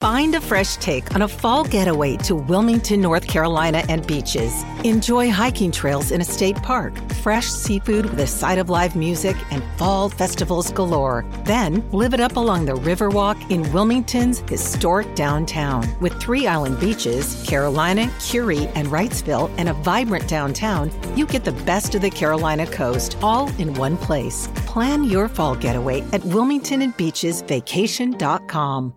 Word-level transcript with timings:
Find 0.00 0.36
a 0.36 0.40
fresh 0.40 0.76
take 0.76 1.12
on 1.16 1.22
a 1.22 1.28
fall 1.28 1.64
getaway 1.64 2.16
to 2.18 2.36
Wilmington, 2.36 3.00
North 3.00 3.26
Carolina 3.26 3.82
and 3.88 4.06
beaches. 4.06 4.62
Enjoy 4.84 5.28
hiking 5.28 5.72
trails 5.72 6.12
in 6.12 6.20
a 6.20 6.24
state 6.24 6.54
park, 6.58 6.96
fresh 7.14 7.46
seafood 7.46 8.04
with 8.04 8.20
a 8.20 8.26
side 8.28 8.58
of 8.58 8.70
live 8.70 8.94
music, 8.94 9.34
and 9.50 9.60
fall 9.76 10.08
festivals 10.08 10.70
galore. 10.70 11.24
Then 11.42 11.82
live 11.90 12.14
it 12.14 12.20
up 12.20 12.36
along 12.36 12.66
the 12.66 12.74
Riverwalk 12.74 13.50
in 13.50 13.72
Wilmington's 13.72 14.38
historic 14.48 15.16
downtown. 15.16 15.84
With 16.00 16.20
three 16.20 16.46
island 16.46 16.78
beaches, 16.78 17.44
Carolina, 17.44 18.08
Kure, 18.20 18.68
and 18.76 18.86
Wrightsville, 18.86 19.50
and 19.58 19.68
a 19.68 19.74
vibrant 19.74 20.28
downtown, 20.28 20.92
you 21.16 21.26
get 21.26 21.44
the 21.44 21.50
best 21.66 21.96
of 21.96 22.02
the 22.02 22.10
Carolina 22.10 22.68
coast 22.68 23.18
all 23.20 23.48
in 23.58 23.74
one 23.74 23.96
place. 23.96 24.48
Plan 24.64 25.02
your 25.02 25.28
fall 25.28 25.56
getaway 25.56 26.02
at 26.12 26.20
WilmingtonandBeachesVacation.com. 26.20 28.94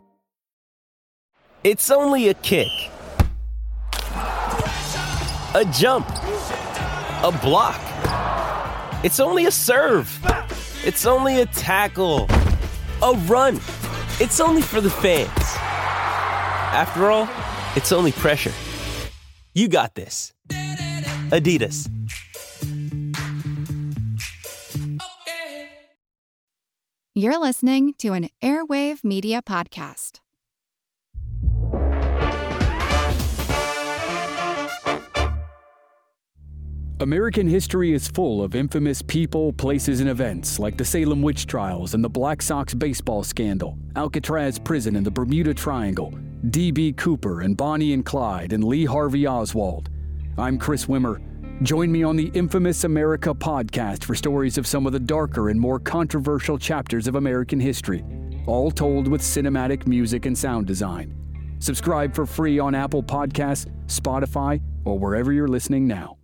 It's 1.63 1.91
only 1.91 2.29
a 2.29 2.33
kick, 2.33 2.71
a 4.15 5.63
jump, 5.71 6.09
a 6.09 7.39
block. 7.43 7.79
It's 9.05 9.19
only 9.19 9.45
a 9.45 9.51
serve. 9.51 10.09
It's 10.83 11.05
only 11.05 11.41
a 11.41 11.45
tackle, 11.45 12.25
a 13.03 13.13
run. 13.27 13.57
It's 14.19 14.39
only 14.39 14.63
for 14.63 14.81
the 14.81 14.89
fans. 14.89 15.29
After 16.73 17.11
all, 17.11 17.29
it's 17.75 17.91
only 17.91 18.11
pressure. 18.11 18.53
You 19.53 19.67
got 19.67 19.93
this. 19.93 20.33
Adidas. 21.29 21.87
You're 27.13 27.37
listening 27.37 27.93
to 27.99 28.13
an 28.13 28.29
Airwave 28.41 29.03
Media 29.03 29.43
Podcast. 29.43 30.20
American 37.01 37.47
history 37.47 37.93
is 37.93 38.07
full 38.07 38.43
of 38.43 38.53
infamous 38.53 39.01
people, 39.01 39.51
places, 39.53 40.01
and 40.01 40.09
events 40.09 40.59
like 40.59 40.77
the 40.77 40.85
Salem 40.85 41.23
witch 41.23 41.47
trials 41.47 41.95
and 41.95 42.03
the 42.03 42.09
Black 42.09 42.43
Sox 42.43 42.75
baseball 42.75 43.23
scandal, 43.23 43.75
Alcatraz 43.95 44.59
prison 44.59 44.95
and 44.95 45.03
the 45.03 45.09
Bermuda 45.09 45.51
Triangle, 45.51 46.13
D.B. 46.51 46.93
Cooper 46.93 47.41
and 47.41 47.57
Bonnie 47.57 47.93
and 47.93 48.05
Clyde, 48.05 48.53
and 48.53 48.63
Lee 48.63 48.85
Harvey 48.85 49.25
Oswald. 49.25 49.89
I'm 50.37 50.59
Chris 50.59 50.85
Wimmer. 50.85 51.19
Join 51.63 51.91
me 51.91 52.03
on 52.03 52.17
the 52.17 52.29
Infamous 52.35 52.83
America 52.83 53.33
podcast 53.33 54.03
for 54.03 54.13
stories 54.13 54.59
of 54.59 54.67
some 54.67 54.85
of 54.85 54.93
the 54.93 54.99
darker 54.99 55.49
and 55.49 55.59
more 55.59 55.79
controversial 55.79 56.59
chapters 56.59 57.07
of 57.07 57.15
American 57.15 57.59
history, 57.59 58.05
all 58.45 58.69
told 58.69 59.07
with 59.07 59.21
cinematic 59.21 59.87
music 59.87 60.27
and 60.27 60.37
sound 60.37 60.67
design. 60.67 61.15
Subscribe 61.57 62.13
for 62.13 62.27
free 62.27 62.59
on 62.59 62.75
Apple 62.75 63.01
Podcasts, 63.01 63.65
Spotify, 63.87 64.61
or 64.85 64.99
wherever 64.99 65.33
you're 65.33 65.47
listening 65.47 65.87
now. 65.87 66.19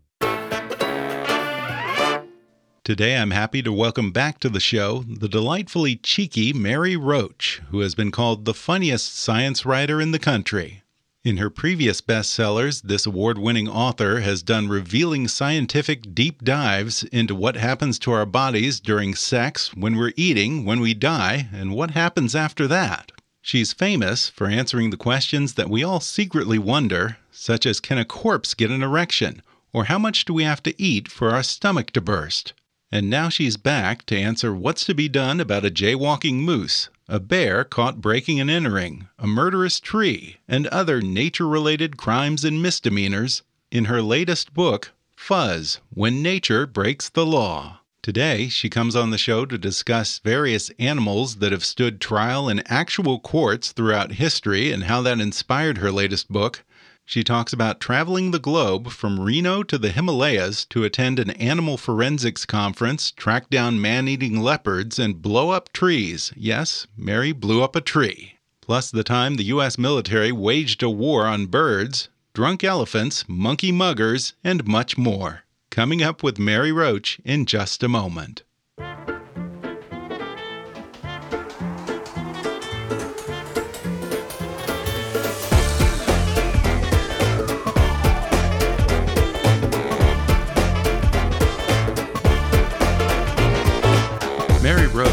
Today, 2.87 3.17
I'm 3.17 3.31
happy 3.31 3.61
to 3.63 3.73
welcome 3.73 4.11
back 4.11 4.39
to 4.39 4.47
the 4.47 4.61
show 4.61 5.03
the 5.05 5.27
delightfully 5.27 5.97
cheeky 5.97 6.53
Mary 6.53 6.95
Roach, 6.95 7.61
who 7.69 7.81
has 7.81 7.95
been 7.95 8.11
called 8.11 8.45
the 8.45 8.53
funniest 8.53 9.13
science 9.13 9.65
writer 9.65 9.99
in 9.99 10.11
the 10.11 10.19
country. 10.19 10.83
In 11.21 11.35
her 11.35 11.49
previous 11.49 11.99
bestsellers, 11.99 12.81
this 12.83 13.05
award 13.05 13.39
winning 13.39 13.67
author 13.67 14.21
has 14.21 14.41
done 14.41 14.69
revealing 14.69 15.27
scientific 15.27 16.15
deep 16.15 16.45
dives 16.45 17.03
into 17.03 17.35
what 17.35 17.57
happens 17.57 17.99
to 17.99 18.13
our 18.13 18.25
bodies 18.25 18.79
during 18.79 19.15
sex, 19.15 19.75
when 19.75 19.97
we're 19.97 20.13
eating, 20.15 20.63
when 20.63 20.79
we 20.79 20.93
die, 20.93 21.49
and 21.51 21.75
what 21.75 21.91
happens 21.91 22.35
after 22.35 22.67
that. 22.67 23.11
She's 23.41 23.73
famous 23.73 24.29
for 24.29 24.47
answering 24.47 24.91
the 24.91 24.95
questions 24.95 25.55
that 25.55 25.69
we 25.69 25.83
all 25.83 25.99
secretly 25.99 26.57
wonder, 26.57 27.17
such 27.31 27.65
as 27.65 27.81
can 27.81 27.97
a 27.97 28.05
corpse 28.05 28.53
get 28.53 28.71
an 28.71 28.81
erection? 28.81 29.41
Or 29.73 29.83
how 29.83 29.99
much 29.99 30.23
do 30.23 30.33
we 30.33 30.45
have 30.45 30.63
to 30.63 30.81
eat 30.81 31.09
for 31.09 31.31
our 31.31 31.43
stomach 31.43 31.91
to 31.91 31.99
burst? 31.99 32.53
And 32.91 33.09
now 33.09 33.27
she's 33.27 33.57
back 33.57 34.05
to 34.05 34.17
answer 34.17 34.53
what's 34.53 34.85
to 34.85 34.93
be 34.93 35.09
done 35.09 35.41
about 35.41 35.65
a 35.65 35.69
jaywalking 35.69 36.35
moose, 36.35 36.89
a 37.09 37.19
bear 37.19 37.63
caught 37.65 37.99
breaking 37.99 38.39
and 38.39 38.49
entering, 38.49 39.09
a 39.19 39.27
murderous 39.27 39.79
tree, 39.79 40.37
and 40.47 40.67
other 40.67 41.01
nature 41.01 41.47
related 41.47 41.97
crimes 41.97 42.45
and 42.45 42.61
misdemeanors 42.61 43.43
in 43.71 43.85
her 43.85 44.01
latest 44.01 44.53
book, 44.53 44.93
Fuzz 45.17 45.81
When 45.93 46.21
Nature 46.21 46.65
Breaks 46.65 47.09
the 47.09 47.25
Law. 47.25 47.81
Today, 48.01 48.47
she 48.47 48.69
comes 48.69 48.95
on 48.95 49.09
the 49.09 49.17
show 49.17 49.45
to 49.45 49.57
discuss 49.57 50.19
various 50.19 50.69
animals 50.79 51.37
that 51.37 51.51
have 51.51 51.65
stood 51.65 51.99
trial 51.99 52.47
in 52.47 52.63
actual 52.67 53.19
courts 53.19 53.73
throughout 53.73 54.13
history 54.13 54.71
and 54.71 54.85
how 54.85 55.01
that 55.01 55.19
inspired 55.19 55.79
her 55.79 55.91
latest 55.91 56.31
book, 56.31 56.63
she 57.09 57.23
talks 57.23 57.53
about 57.53 57.79
traveling 57.79 58.31
the 58.31 58.37
globe 58.37 58.89
from 58.89 59.17
Reno 59.17 59.63
to 59.63 59.77
the 59.77 59.93
Himalayas 59.93 60.65
to 60.65 60.83
attend 60.83 61.19
an 61.19 61.29
animal 61.29 61.77
forensics 61.77 62.45
conference, 62.45 63.11
track 63.11 63.49
down 63.49 63.79
man 63.79 64.09
eating 64.09 64.41
leopards, 64.41 64.99
and 64.99 65.21
blow 65.21 65.51
up 65.51 65.71
trees. 65.71 66.33
Yes, 66.35 66.85
Mary 66.97 67.31
blew 67.31 67.63
up 67.63 67.77
a 67.77 67.81
tree. 67.81 68.33
Plus, 68.59 68.91
the 68.91 69.05
time 69.05 69.35
the 69.35 69.45
U.S. 69.45 69.77
military 69.77 70.33
waged 70.33 70.83
a 70.83 70.89
war 70.89 71.25
on 71.25 71.45
birds, 71.45 72.09
drunk 72.33 72.65
elephants, 72.65 73.23
monkey 73.25 73.71
muggers, 73.71 74.33
and 74.43 74.67
much 74.67 74.97
more. 74.97 75.45
Coming 75.69 76.03
up 76.03 76.23
with 76.23 76.37
Mary 76.37 76.73
Roach 76.73 77.21
in 77.23 77.45
just 77.45 77.83
a 77.83 77.87
moment. 77.87 78.43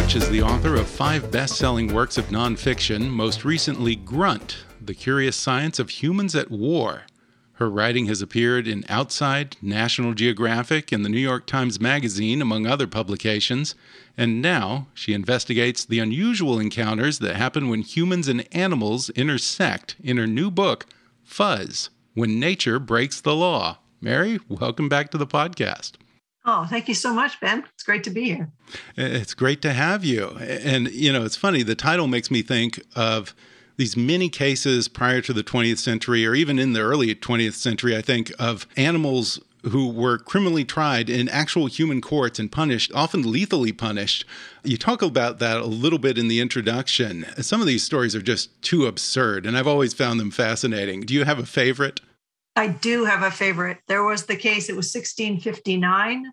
Mary 0.04 0.22
is 0.22 0.28
the 0.28 0.42
author 0.42 0.76
of 0.76 0.86
five 0.86 1.30
best 1.30 1.56
selling 1.56 1.92
works 1.92 2.18
of 2.18 2.26
nonfiction, 2.26 3.08
most 3.08 3.42
recently, 3.42 3.96
Grunt 3.96 4.58
The 4.78 4.92
Curious 4.92 5.34
Science 5.34 5.78
of 5.78 5.88
Humans 5.88 6.36
at 6.36 6.50
War. 6.50 7.04
Her 7.54 7.70
writing 7.70 8.04
has 8.06 8.20
appeared 8.20 8.68
in 8.68 8.84
Outside, 8.90 9.56
National 9.62 10.12
Geographic, 10.12 10.92
and 10.92 11.06
the 11.06 11.08
New 11.08 11.18
York 11.18 11.46
Times 11.46 11.80
Magazine, 11.80 12.42
among 12.42 12.66
other 12.66 12.86
publications. 12.86 13.74
And 14.14 14.42
now 14.42 14.88
she 14.92 15.14
investigates 15.14 15.86
the 15.86 16.00
unusual 16.00 16.60
encounters 16.60 17.18
that 17.20 17.36
happen 17.36 17.70
when 17.70 17.80
humans 17.80 18.28
and 18.28 18.46
animals 18.54 19.08
intersect 19.10 19.96
in 20.04 20.18
her 20.18 20.26
new 20.26 20.50
book, 20.50 20.84
Fuzz 21.24 21.88
When 22.12 22.38
Nature 22.38 22.78
Breaks 22.78 23.22
the 23.22 23.34
Law. 23.34 23.78
Mary, 24.02 24.38
welcome 24.50 24.90
back 24.90 25.10
to 25.12 25.18
the 25.18 25.26
podcast. 25.26 25.92
Oh, 26.46 26.66
thank 26.66 26.88
you 26.88 26.94
so 26.94 27.14
much, 27.14 27.40
Ben. 27.40 27.64
It's 27.72 27.82
great 27.82 28.04
to 28.04 28.10
be 28.10 28.24
here. 28.24 28.50
It's 28.96 29.32
great 29.32 29.62
to 29.62 29.72
have 29.72 30.04
you. 30.04 30.28
And, 30.38 30.90
you 30.90 31.12
know, 31.12 31.24
it's 31.24 31.36
funny, 31.36 31.62
the 31.62 31.74
title 31.74 32.06
makes 32.06 32.30
me 32.30 32.42
think 32.42 32.82
of 32.94 33.34
these 33.76 33.96
many 33.96 34.28
cases 34.28 34.86
prior 34.86 35.20
to 35.22 35.32
the 35.32 35.42
20th 35.42 35.78
century, 35.78 36.26
or 36.26 36.34
even 36.34 36.58
in 36.58 36.74
the 36.74 36.80
early 36.80 37.14
20th 37.14 37.54
century, 37.54 37.96
I 37.96 38.02
think, 38.02 38.30
of 38.38 38.66
animals 38.76 39.40
who 39.70 39.88
were 39.88 40.18
criminally 40.18 40.64
tried 40.64 41.08
in 41.08 41.28
actual 41.30 41.66
human 41.66 42.02
courts 42.02 42.38
and 42.38 42.52
punished, 42.52 42.92
often 42.94 43.22
lethally 43.22 43.72
punished. 43.72 44.26
You 44.62 44.76
talk 44.76 45.00
about 45.00 45.38
that 45.38 45.56
a 45.56 45.66
little 45.66 45.98
bit 45.98 46.18
in 46.18 46.28
the 46.28 46.40
introduction. 46.40 47.24
Some 47.38 47.62
of 47.62 47.66
these 47.66 47.82
stories 47.82 48.14
are 48.14 48.22
just 48.22 48.60
too 48.60 48.84
absurd, 48.84 49.46
and 49.46 49.56
I've 49.56 49.66
always 49.66 49.94
found 49.94 50.20
them 50.20 50.30
fascinating. 50.30 51.00
Do 51.00 51.14
you 51.14 51.24
have 51.24 51.38
a 51.38 51.46
favorite? 51.46 52.00
I 52.56 52.68
do 52.68 53.04
have 53.04 53.22
a 53.22 53.30
favorite. 53.30 53.78
There 53.88 54.04
was 54.04 54.26
the 54.26 54.36
case, 54.36 54.68
it 54.68 54.76
was 54.76 54.94
1659, 54.94 56.30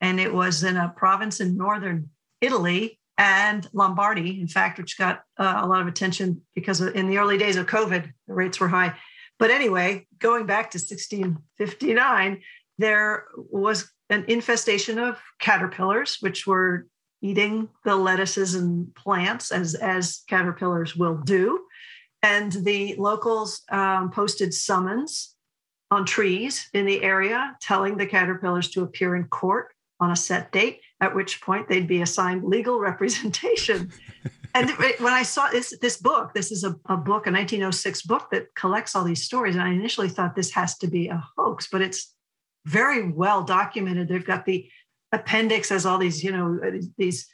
and 0.00 0.20
it 0.20 0.32
was 0.32 0.62
in 0.62 0.76
a 0.76 0.92
province 0.96 1.40
in 1.40 1.56
northern 1.56 2.10
Italy 2.40 3.00
and 3.16 3.68
Lombardy, 3.72 4.40
in 4.40 4.48
fact, 4.48 4.78
which 4.78 4.98
got 4.98 5.22
uh, 5.38 5.60
a 5.62 5.66
lot 5.66 5.80
of 5.80 5.86
attention 5.86 6.42
because 6.54 6.80
in 6.80 7.08
the 7.08 7.18
early 7.18 7.38
days 7.38 7.56
of 7.56 7.66
COVID, 7.66 8.12
the 8.26 8.34
rates 8.34 8.60
were 8.60 8.68
high. 8.68 8.94
But 9.38 9.50
anyway, 9.50 10.06
going 10.18 10.46
back 10.46 10.70
to 10.72 10.78
1659, 10.78 12.40
there 12.78 13.26
was 13.36 13.90
an 14.10 14.24
infestation 14.28 14.98
of 14.98 15.20
caterpillars, 15.40 16.18
which 16.20 16.46
were 16.46 16.86
eating 17.22 17.68
the 17.84 17.96
lettuces 17.96 18.54
and 18.54 18.94
plants 18.94 19.50
as, 19.50 19.74
as 19.74 20.22
caterpillars 20.28 20.94
will 20.94 21.16
do. 21.16 21.64
And 22.22 22.52
the 22.52 22.94
locals 22.98 23.62
um, 23.70 24.10
posted 24.10 24.52
summons 24.54 25.33
on 25.90 26.04
trees 26.04 26.68
in 26.72 26.86
the 26.86 27.02
area, 27.02 27.56
telling 27.60 27.96
the 27.96 28.06
caterpillars 28.06 28.70
to 28.70 28.82
appear 28.82 29.16
in 29.16 29.24
court 29.24 29.68
on 30.00 30.10
a 30.10 30.16
set 30.16 30.50
date, 30.52 30.80
at 31.00 31.14
which 31.14 31.40
point 31.40 31.68
they'd 31.68 31.86
be 31.86 32.02
assigned 32.02 32.44
legal 32.44 32.78
representation. 32.90 33.92
and 34.54 34.70
when 34.70 35.12
I 35.12 35.22
saw 35.22 35.48
this, 35.48 35.76
this 35.80 35.96
book, 35.96 36.34
this 36.34 36.50
is 36.50 36.64
a, 36.64 36.70
a 36.86 36.96
book, 36.96 37.26
a 37.26 37.32
1906 37.32 38.02
book 38.02 38.28
that 38.32 38.54
collects 38.54 38.94
all 38.94 39.04
these 39.04 39.22
stories. 39.22 39.54
And 39.54 39.64
I 39.64 39.72
initially 39.72 40.08
thought 40.08 40.34
this 40.34 40.52
has 40.52 40.76
to 40.78 40.86
be 40.86 41.08
a 41.08 41.24
hoax, 41.36 41.68
but 41.70 41.82
it's 41.82 42.14
very 42.66 43.10
well 43.10 43.42
documented. 43.42 44.08
They've 44.08 44.24
got 44.24 44.46
the 44.46 44.68
appendix 45.12 45.70
as 45.70 45.86
all 45.86 45.98
these, 45.98 46.24
you 46.24 46.32
know, 46.32 46.58
these 46.98 47.28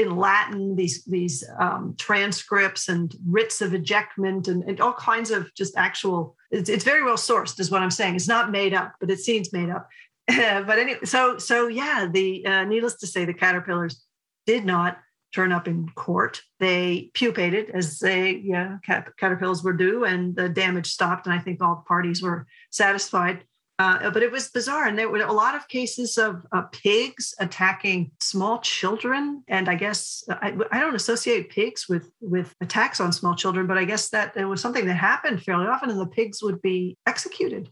in 0.00 0.16
Latin, 0.16 0.76
these 0.76 1.04
these 1.04 1.44
um, 1.58 1.94
transcripts 1.98 2.88
and 2.88 3.14
writs 3.26 3.60
of 3.60 3.72
ejectment 3.72 4.48
and, 4.48 4.62
and 4.64 4.80
all 4.80 4.92
kinds 4.92 5.30
of 5.30 5.52
just 5.54 5.76
actual. 5.76 6.36
It's, 6.50 6.68
it's 6.68 6.84
very 6.84 7.04
well 7.04 7.16
sourced, 7.16 7.60
is 7.60 7.70
what 7.70 7.82
I'm 7.82 7.90
saying. 7.90 8.16
It's 8.16 8.28
not 8.28 8.50
made 8.50 8.74
up, 8.74 8.94
but 9.00 9.10
it 9.10 9.20
seems 9.20 9.52
made 9.52 9.70
up. 9.70 9.88
but 10.28 10.78
anyway, 10.78 11.00
so 11.04 11.38
so 11.38 11.68
yeah, 11.68 12.08
the 12.10 12.44
uh, 12.46 12.64
needless 12.64 12.96
to 12.96 13.06
say, 13.06 13.24
the 13.24 13.34
caterpillars 13.34 14.04
did 14.46 14.64
not 14.64 14.98
turn 15.34 15.52
up 15.52 15.68
in 15.68 15.88
court. 15.90 16.42
They 16.58 17.10
pupated 17.14 17.70
as 17.70 17.98
they 17.98 18.42
yeah 18.44 18.78
caterpillars 19.18 19.62
were 19.62 19.72
due, 19.72 20.04
and 20.04 20.34
the 20.34 20.48
damage 20.48 20.90
stopped. 20.90 21.26
And 21.26 21.34
I 21.34 21.38
think 21.38 21.62
all 21.62 21.84
parties 21.86 22.22
were 22.22 22.46
satisfied. 22.70 23.44
Uh, 23.80 24.10
but 24.10 24.22
it 24.22 24.30
was 24.30 24.48
bizarre. 24.48 24.86
And 24.86 24.98
there 24.98 25.08
were 25.08 25.22
a 25.22 25.32
lot 25.32 25.54
of 25.54 25.66
cases 25.66 26.18
of 26.18 26.44
uh, 26.52 26.64
pigs 26.70 27.34
attacking 27.38 28.10
small 28.20 28.58
children. 28.58 29.42
And 29.48 29.70
I 29.70 29.74
guess 29.74 30.22
I, 30.28 30.52
I, 30.70 30.80
don't 30.80 30.94
associate 30.94 31.48
pigs 31.48 31.88
with, 31.88 32.10
with 32.20 32.54
attacks 32.60 33.00
on 33.00 33.10
small 33.10 33.34
children, 33.34 33.66
but 33.66 33.78
I 33.78 33.84
guess 33.84 34.10
that 34.10 34.36
it 34.36 34.44
was 34.44 34.60
something 34.60 34.84
that 34.84 34.96
happened 34.96 35.42
fairly 35.42 35.66
often, 35.66 35.88
and 35.88 35.98
the 35.98 36.04
pigs 36.04 36.42
would 36.42 36.60
be 36.60 36.98
executed. 37.06 37.70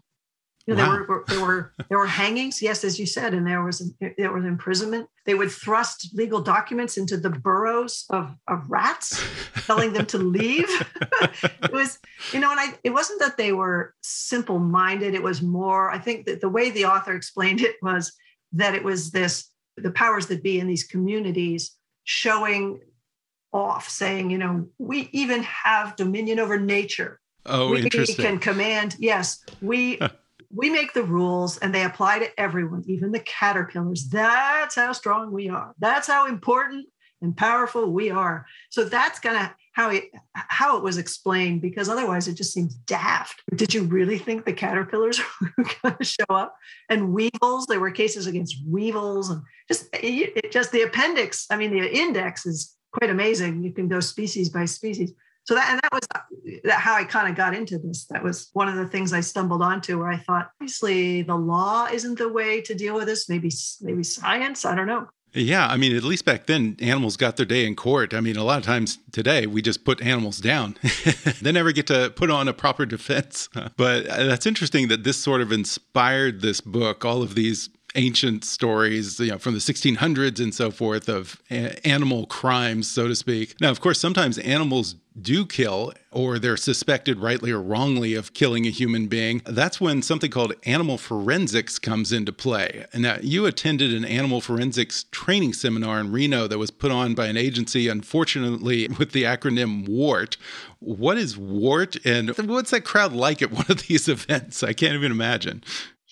You 0.69 0.75
know, 0.75 0.87
wow. 0.87 0.93
there 0.93 1.05
were 1.05 1.25
there 1.27 1.41
were 1.41 1.73
there 1.89 1.99
were 1.99 2.07
hangings, 2.07 2.61
yes, 2.61 2.85
as 2.85 2.99
you 2.99 3.07
said, 3.07 3.33
and 3.33 3.47
there 3.47 3.65
was 3.65 3.91
there 4.19 4.31
was 4.31 4.45
imprisonment. 4.45 5.09
They 5.25 5.33
would 5.33 5.51
thrust 5.51 6.11
legal 6.15 6.43
documents 6.43 6.99
into 6.99 7.17
the 7.17 7.31
burrows 7.31 8.05
of, 8.11 8.37
of 8.49 8.69
rats, 8.69 9.19
telling 9.65 9.95
them 9.95 10.05
to 10.05 10.19
leave. 10.19 10.69
it 11.63 11.73
was, 11.73 11.99
you 12.35 12.41
know, 12.41 12.51
and 12.51 12.61
I 12.61 12.75
it 12.85 12.91
wasn't 12.91 13.21
that 13.21 13.39
they 13.39 13.55
were 13.55 13.95
simple 14.03 14.59
minded. 14.59 15.15
It 15.15 15.23
was 15.23 15.41
more, 15.41 15.91
I 15.91 15.99
think 15.99 16.27
that 16.27 16.43
the 16.43 16.51
way 16.51 16.71
the 16.71 16.85
author 16.85 17.15
explained 17.15 17.63
it 17.63 17.77
was 17.81 18.13
that 18.53 18.75
it 18.75 18.85
was 18.85 19.11
this 19.11 19.51
the 19.79 19.91
powers 19.93 20.27
that 20.27 20.43
be 20.43 20.61
in 20.61 20.67
these 20.67 20.85
communities 20.85 21.79
showing 22.05 22.81
off, 23.55 23.89
saying, 23.89 24.29
you 24.29 24.37
know, 24.37 24.69
we 24.77 25.09
even 25.13 25.43
have 25.45 25.97
dominion 25.97 26.39
over 26.39 26.61
nature. 26.61 27.21
Oh, 27.47 27.71
we 27.71 27.81
interesting. 27.85 28.23
can 28.23 28.39
command. 28.39 28.97
Yes, 28.99 29.43
we 29.63 29.99
we 30.51 30.71
make 30.71 30.95
the 30.95 31.03
rules 31.03 31.59
and 31.59 31.75
they 31.75 31.85
apply 31.85 32.21
to 32.21 32.41
everyone, 32.41 32.85
even 32.87 33.13
the 33.13 33.21
caterpillars. 33.21 34.09
That's 34.09 34.75
how 34.75 34.93
strong 34.93 35.33
we 35.33 35.49
are. 35.49 35.75
That's 35.79 36.07
how 36.07 36.27
important 36.27 36.87
and 37.21 37.37
powerful 37.37 37.91
we 37.91 38.11
are. 38.11 38.47
So 38.71 38.85
that's 38.85 39.19
kind 39.19 39.37
of 39.37 39.51
how 39.73 39.91
it 39.91 40.05
how 40.35 40.77
it 40.77 40.83
was 40.83 40.99
explained 40.99 41.61
because 41.61 41.89
otherwise 41.89 42.29
it 42.29 42.35
just 42.35 42.53
seems 42.53 42.75
daft. 42.75 43.43
Did 43.55 43.75
you 43.75 43.85
really 43.85 44.19
think 44.19 44.45
the 44.45 44.53
caterpillars 44.53 45.21
were 45.41 45.65
going 45.83 45.97
to 45.97 46.05
show 46.05 46.25
up? 46.31 46.57
And 46.89 47.13
weevils, 47.13 47.67
there 47.67 47.81
were 47.81 47.91
cases 47.91 48.27
against 48.27 48.57
weevils 48.67 49.31
and 49.31 49.43
just 49.69 49.89
it, 49.93 50.51
just 50.53 50.73
the 50.73 50.83
appendix. 50.83 51.47
I 51.51 51.57
mean, 51.57 51.71
the 51.71 51.97
index 51.97 52.47
is 52.47 52.75
quite 52.93 53.11
amazing. 53.11 53.63
You 53.63 53.73
can 53.73 53.89
go 53.89 54.01
species 54.01 54.49
by 54.49 54.65
species 54.65 55.13
so 55.49 55.55
that 55.55 55.71
and 55.71 55.81
that 55.83 55.93
was 55.95 56.07
that 56.65 56.79
how 56.79 56.95
I 56.95 57.05
kind 57.05 57.27
of 57.27 57.35
got 57.35 57.55
into 57.55 57.79
this. 57.79 58.05
That 58.11 58.23
was 58.23 58.51
one 58.53 58.69
of 58.69 58.77
the 58.77 58.87
things 58.87 59.15
I 59.15 59.21
stumbled 59.21 59.63
onto 59.63 59.99
where 59.99 60.11
I 60.11 60.19
thought, 60.19 60.51
obviously, 60.61 61.23
the 61.23 61.37
law 61.37 61.89
isn't 61.91 62.19
the 62.19 62.29
way 62.29 62.61
to 62.61 62.75
deal 62.75 62.95
with 62.95 63.07
this. 63.07 63.31
Maybe 63.31 63.51
maybe 63.81 64.03
science. 64.03 64.67
I 64.67 64.75
don't 64.75 64.87
know. 64.87 65.09
Yeah, 65.33 65.67
I 65.67 65.79
mean, 65.79 65.97
at 65.97 66.05
least 66.05 66.27
back 66.27 66.45
then, 66.45 66.77
animals 66.81 67.17
got 67.17 67.39
their 67.39 67.47
day 67.47 67.65
in 67.65 67.77
court. 67.77 68.13
I 68.13 68.21
mean, 68.21 68.37
a 68.37 68.45
lot 68.45 68.59
of 68.59 68.65
times 68.65 68.99
today, 69.11 69.47
we 69.47 69.63
just 69.63 69.85
put 69.85 70.03
animals 70.03 70.37
down. 70.37 70.77
they 71.41 71.53
never 71.53 71.73
get 71.73 71.87
to 71.87 72.13
put 72.15 72.31
on 72.31 72.47
a 72.47 72.53
proper 72.53 72.85
defense. 72.85 73.49
But 73.77 74.07
uh, 74.07 74.25
that's 74.25 74.47
interesting 74.47 74.89
that 74.89 75.05
this 75.05 75.17
sort 75.17 75.41
of 75.41 75.53
inspired 75.53 76.43
this 76.43 76.61
book, 76.61 77.05
all 77.05 77.23
of 77.23 77.35
these 77.35 77.71
ancient 77.95 78.45
stories, 78.45 79.19
you 79.21 79.31
know, 79.31 79.39
from 79.39 79.55
the 79.55 79.61
1600s 79.61 80.41
and 80.41 80.55
so 80.55 80.71
forth 80.71 81.09
of 81.09 81.41
a- 81.51 81.87
animal 81.87 82.27
crimes, 82.27 82.91
so 82.91 83.09
to 83.09 83.15
speak. 83.15 83.61
Now, 83.61 83.71
of 83.71 83.81
course, 83.81 83.99
sometimes 84.01 84.39
animals 84.39 84.95
do 85.23 85.47
kill 85.47 85.93
or 86.11 86.39
they're 86.39 86.57
suspected 86.57 87.19
rightly 87.19 87.51
or 87.51 87.61
wrongly 87.61 88.15
of 88.15 88.35
killing 88.35 88.67
a 88.67 88.71
human 88.71 89.07
being, 89.07 89.43
that's 89.45 89.81
when 89.81 90.03
something 90.03 90.31
called 90.31 90.55
animal 90.65 90.99
forensics 90.99 91.79
comes 91.79 92.13
into 92.13 92.33
play. 92.33 92.87
And 92.93 93.03
now 93.03 93.19
you 93.21 93.47
attended 93.47 93.95
an 93.95 94.05
animal 94.05 94.41
forensics 94.41 95.05
training 95.11 95.53
seminar 95.53 96.01
in 96.01 96.13
Reno 96.13 96.47
that 96.47 96.59
was 96.59 96.71
put 96.71 96.91
on 96.91 97.15
by 97.15 97.27
an 97.27 97.37
agency, 97.37 97.89
unfortunately, 97.89 98.89
with 98.99 99.13
the 99.13 99.25
acronym 99.25 99.89
WART. 99.89 100.37
What 100.81 101.19
is 101.19 101.37
WART 101.37 101.97
and 102.05 102.31
what's 102.31 102.71
that 102.71 102.85
crowd 102.85 103.13
like 103.13 103.43
at 103.43 103.53
one 103.53 103.67
of 103.69 103.87
these 103.87 104.09
events? 104.09 104.63
I 104.63 104.73
can't 104.73 104.95
even 104.95 105.13
imagine. 105.13 105.63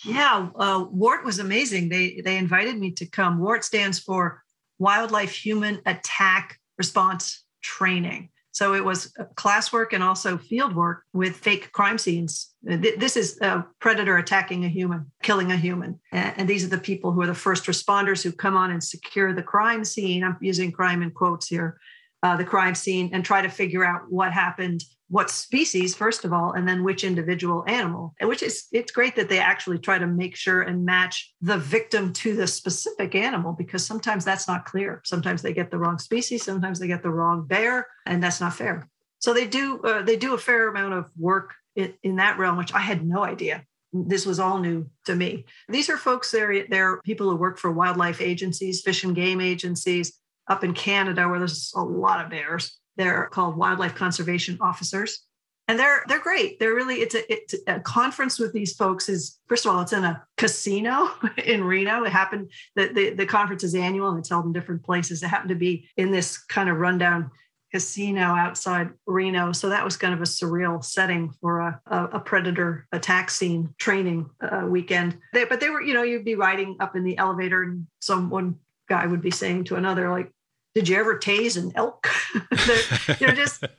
Yeah, 0.04 0.50
uh, 0.56 0.84
WART 0.90 1.24
was 1.24 1.38
amazing. 1.38 1.88
They 1.88 2.20
they 2.22 2.36
invited 2.36 2.78
me 2.78 2.92
to 2.92 3.06
come. 3.06 3.38
WART 3.38 3.64
stands 3.64 3.98
for 3.98 4.42
Wildlife 4.78 5.32
Human 5.32 5.80
Attack 5.86 6.60
Response 6.76 7.44
Training. 7.62 8.28
So 8.56 8.72
it 8.72 8.82
was 8.82 9.12
classwork 9.34 9.92
and 9.92 10.02
also 10.02 10.38
field 10.38 10.74
work 10.74 11.02
with 11.12 11.36
fake 11.36 11.72
crime 11.72 11.98
scenes. 11.98 12.54
This 12.62 13.14
is 13.14 13.38
a 13.42 13.66
predator 13.80 14.16
attacking 14.16 14.64
a 14.64 14.68
human, 14.70 15.12
killing 15.22 15.52
a 15.52 15.58
human. 15.58 16.00
And 16.10 16.48
these 16.48 16.64
are 16.64 16.68
the 16.68 16.78
people 16.78 17.12
who 17.12 17.20
are 17.20 17.26
the 17.26 17.34
first 17.34 17.64
responders 17.64 18.22
who 18.22 18.32
come 18.32 18.56
on 18.56 18.70
and 18.70 18.82
secure 18.82 19.34
the 19.34 19.42
crime 19.42 19.84
scene. 19.84 20.24
I'm 20.24 20.38
using 20.40 20.72
crime 20.72 21.02
in 21.02 21.10
quotes 21.10 21.48
here, 21.48 21.78
uh, 22.22 22.38
the 22.38 22.46
crime 22.46 22.74
scene, 22.74 23.10
and 23.12 23.22
try 23.22 23.42
to 23.42 23.50
figure 23.50 23.84
out 23.84 24.10
what 24.10 24.32
happened 24.32 24.82
what 25.08 25.30
species 25.30 25.94
first 25.94 26.24
of 26.24 26.32
all 26.32 26.52
and 26.52 26.68
then 26.68 26.82
which 26.82 27.04
individual 27.04 27.64
animal 27.68 28.14
and 28.18 28.28
which 28.28 28.42
is 28.42 28.66
it's 28.72 28.90
great 28.90 29.14
that 29.14 29.28
they 29.28 29.38
actually 29.38 29.78
try 29.78 29.98
to 29.98 30.06
make 30.06 30.34
sure 30.34 30.62
and 30.62 30.84
match 30.84 31.32
the 31.40 31.58
victim 31.58 32.12
to 32.12 32.34
the 32.34 32.46
specific 32.46 33.14
animal 33.14 33.52
because 33.52 33.86
sometimes 33.86 34.24
that's 34.24 34.48
not 34.48 34.64
clear. 34.64 35.00
Sometimes 35.04 35.42
they 35.42 35.52
get 35.52 35.70
the 35.70 35.78
wrong 35.78 35.98
species 35.98 36.42
sometimes 36.42 36.78
they 36.78 36.88
get 36.88 37.02
the 37.02 37.10
wrong 37.10 37.46
bear 37.46 37.86
and 38.04 38.22
that's 38.22 38.40
not 38.40 38.54
fair. 38.54 38.88
So 39.20 39.32
they 39.32 39.46
do 39.46 39.80
uh, 39.82 40.02
they 40.02 40.16
do 40.16 40.34
a 40.34 40.38
fair 40.38 40.68
amount 40.68 40.94
of 40.94 41.10
work 41.16 41.54
in, 41.76 41.94
in 42.02 42.16
that 42.16 42.38
realm 42.38 42.56
which 42.56 42.74
i 42.74 42.80
had 42.80 43.06
no 43.06 43.24
idea. 43.24 43.64
This 43.92 44.26
was 44.26 44.40
all 44.40 44.58
new 44.58 44.90
to 45.04 45.14
me. 45.14 45.46
These 45.68 45.88
are 45.88 45.96
folks 45.96 46.32
they're, 46.32 46.66
they're 46.68 47.00
people 47.02 47.30
who 47.30 47.36
work 47.36 47.58
for 47.58 47.70
wildlife 47.70 48.20
agencies 48.20 48.82
fish 48.82 49.04
and 49.04 49.14
game 49.14 49.40
agencies 49.40 50.18
up 50.48 50.64
in 50.64 50.74
canada 50.74 51.28
where 51.28 51.38
there's 51.38 51.72
a 51.74 51.82
lot 51.82 52.24
of 52.24 52.30
bears 52.30 52.78
they're 52.96 53.26
called 53.26 53.56
wildlife 53.56 53.94
conservation 53.94 54.58
officers. 54.60 55.22
And 55.68 55.78
they're 55.80 56.04
they're 56.06 56.20
great. 56.20 56.60
They're 56.60 56.74
really 56.74 56.96
it's 56.96 57.16
a 57.16 57.32
it's 57.32 57.54
a 57.66 57.80
conference 57.80 58.38
with 58.38 58.52
these 58.52 58.74
folks 58.74 59.08
is 59.08 59.40
first 59.48 59.66
of 59.66 59.72
all 59.72 59.80
it's 59.80 59.92
in 59.92 60.04
a 60.04 60.24
casino 60.36 61.10
in 61.44 61.64
Reno. 61.64 62.04
It 62.04 62.12
happened 62.12 62.52
that 62.76 62.94
the 62.94 63.10
the 63.10 63.26
conference 63.26 63.64
is 63.64 63.74
annual 63.74 64.10
and 64.10 64.18
it's 64.20 64.28
held 64.28 64.46
in 64.46 64.52
different 64.52 64.84
places. 64.84 65.22
It 65.22 65.26
happened 65.26 65.48
to 65.48 65.56
be 65.56 65.88
in 65.96 66.12
this 66.12 66.38
kind 66.38 66.68
of 66.68 66.76
rundown 66.76 67.32
casino 67.72 68.22
outside 68.22 68.90
Reno. 69.06 69.52
So 69.52 69.68
that 69.68 69.84
was 69.84 69.96
kind 69.96 70.14
of 70.14 70.20
a 70.20 70.24
surreal 70.24 70.84
setting 70.84 71.32
for 71.40 71.60
a, 71.60 71.80
a, 71.86 72.04
a 72.04 72.20
predator 72.20 72.86
attack 72.92 73.30
scene 73.30 73.74
training 73.78 74.30
uh, 74.40 74.66
weekend. 74.66 75.18
They, 75.32 75.44
but 75.44 75.60
they 75.60 75.70
were, 75.70 75.82
you 75.82 75.94
know, 75.94 76.02
you'd 76.02 76.24
be 76.24 76.36
riding 76.36 76.76
up 76.80 76.96
in 76.96 77.04
the 77.04 77.18
elevator 77.18 77.64
and 77.64 77.86
some 78.00 78.30
one 78.30 78.56
guy 78.88 79.06
would 79.06 79.20
be 79.20 79.30
saying 79.30 79.64
to 79.64 79.76
another, 79.76 80.10
like, 80.10 80.30
did 80.76 80.90
you 80.90 80.96
ever 80.98 81.18
tase 81.18 81.56
an 81.56 81.72
elk? 81.74 82.06
you 83.18 83.26
know, 83.26 83.32
just 83.32 83.64
a 83.64 83.70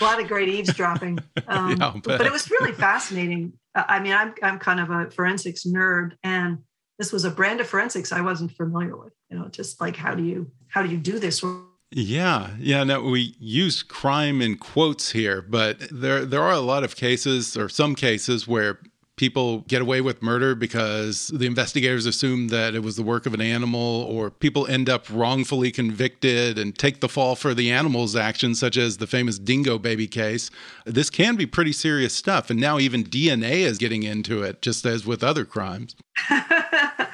lot 0.00 0.22
of 0.22 0.26
great 0.26 0.48
eavesdropping. 0.48 1.18
Um, 1.48 1.76
yeah, 1.78 1.92
but 2.02 2.22
it 2.22 2.32
was 2.32 2.50
really 2.50 2.72
fascinating. 2.72 3.52
I 3.74 4.00
mean, 4.00 4.12
I'm 4.12 4.34
I'm 4.42 4.58
kind 4.58 4.80
of 4.80 4.90
a 4.90 5.10
forensics 5.12 5.64
nerd, 5.64 6.14
and 6.24 6.58
this 6.98 7.12
was 7.12 7.24
a 7.24 7.30
brand 7.30 7.60
of 7.60 7.68
forensics 7.68 8.10
I 8.10 8.20
wasn't 8.20 8.50
familiar 8.52 8.96
with. 8.96 9.12
You 9.30 9.38
know, 9.38 9.48
just 9.48 9.80
like 9.80 9.94
how 9.94 10.14
do 10.14 10.24
you 10.24 10.50
how 10.68 10.82
do 10.82 10.88
you 10.88 10.96
do 10.96 11.20
this? 11.20 11.44
Yeah, 11.92 12.50
yeah. 12.58 12.82
Now 12.82 13.00
we 13.00 13.36
use 13.38 13.84
crime 13.84 14.42
in 14.42 14.56
quotes 14.56 15.12
here, 15.12 15.40
but 15.40 15.78
there 15.92 16.24
there 16.24 16.42
are 16.42 16.54
a 16.54 16.60
lot 16.60 16.82
of 16.82 16.96
cases, 16.96 17.56
or 17.56 17.68
some 17.68 17.94
cases, 17.94 18.48
where 18.48 18.80
people 19.16 19.60
get 19.62 19.80
away 19.80 20.00
with 20.02 20.22
murder 20.22 20.54
because 20.54 21.28
the 21.28 21.46
investigators 21.46 22.04
assume 22.04 22.48
that 22.48 22.74
it 22.74 22.82
was 22.82 22.96
the 22.96 23.02
work 23.02 23.24
of 23.24 23.32
an 23.32 23.40
animal, 23.40 24.06
or 24.10 24.30
people 24.30 24.66
end 24.66 24.88
up 24.90 25.06
wrongfully 25.10 25.72
convicted 25.72 26.58
and 26.58 26.78
take 26.78 27.00
the 27.00 27.08
fall 27.08 27.34
for 27.34 27.54
the 27.54 27.70
animal's 27.70 28.14
actions, 28.14 28.60
such 28.60 28.76
as 28.76 28.98
the 28.98 29.06
famous 29.06 29.38
dingo 29.38 29.78
baby 29.78 30.06
case. 30.06 30.50
This 30.84 31.08
can 31.08 31.36
be 31.36 31.46
pretty 31.46 31.72
serious 31.72 32.14
stuff. 32.14 32.50
And 32.50 32.60
now 32.60 32.78
even 32.78 33.04
DNA 33.04 33.60
is 33.60 33.78
getting 33.78 34.02
into 34.02 34.42
it, 34.42 34.60
just 34.60 34.84
as 34.84 35.06
with 35.06 35.24
other 35.24 35.44
crimes. 35.44 35.96
uh, 36.30 37.06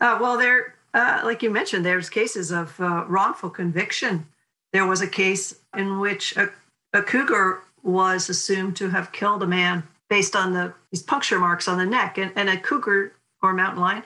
well, 0.00 0.36
there, 0.36 0.74
uh, 0.92 1.20
like 1.24 1.42
you 1.42 1.50
mentioned, 1.50 1.84
there's 1.84 2.10
cases 2.10 2.50
of 2.50 2.78
uh, 2.80 3.04
wrongful 3.06 3.50
conviction. 3.50 4.26
There 4.72 4.86
was 4.86 5.00
a 5.00 5.08
case 5.08 5.54
in 5.76 6.00
which 6.00 6.36
a, 6.36 6.50
a 6.92 7.02
cougar 7.02 7.62
was 7.84 8.28
assumed 8.28 8.76
to 8.76 8.90
have 8.90 9.12
killed 9.12 9.42
a 9.42 9.46
man 9.46 9.84
based 10.08 10.34
on 10.34 10.52
the 10.52 10.74
these 10.90 11.02
puncture 11.02 11.38
marks 11.38 11.68
on 11.68 11.78
the 11.78 11.86
neck. 11.86 12.18
And, 12.18 12.32
and 12.36 12.48
a 12.48 12.56
cougar 12.56 13.12
or 13.42 13.52
mountain 13.52 13.80
lion 13.80 14.02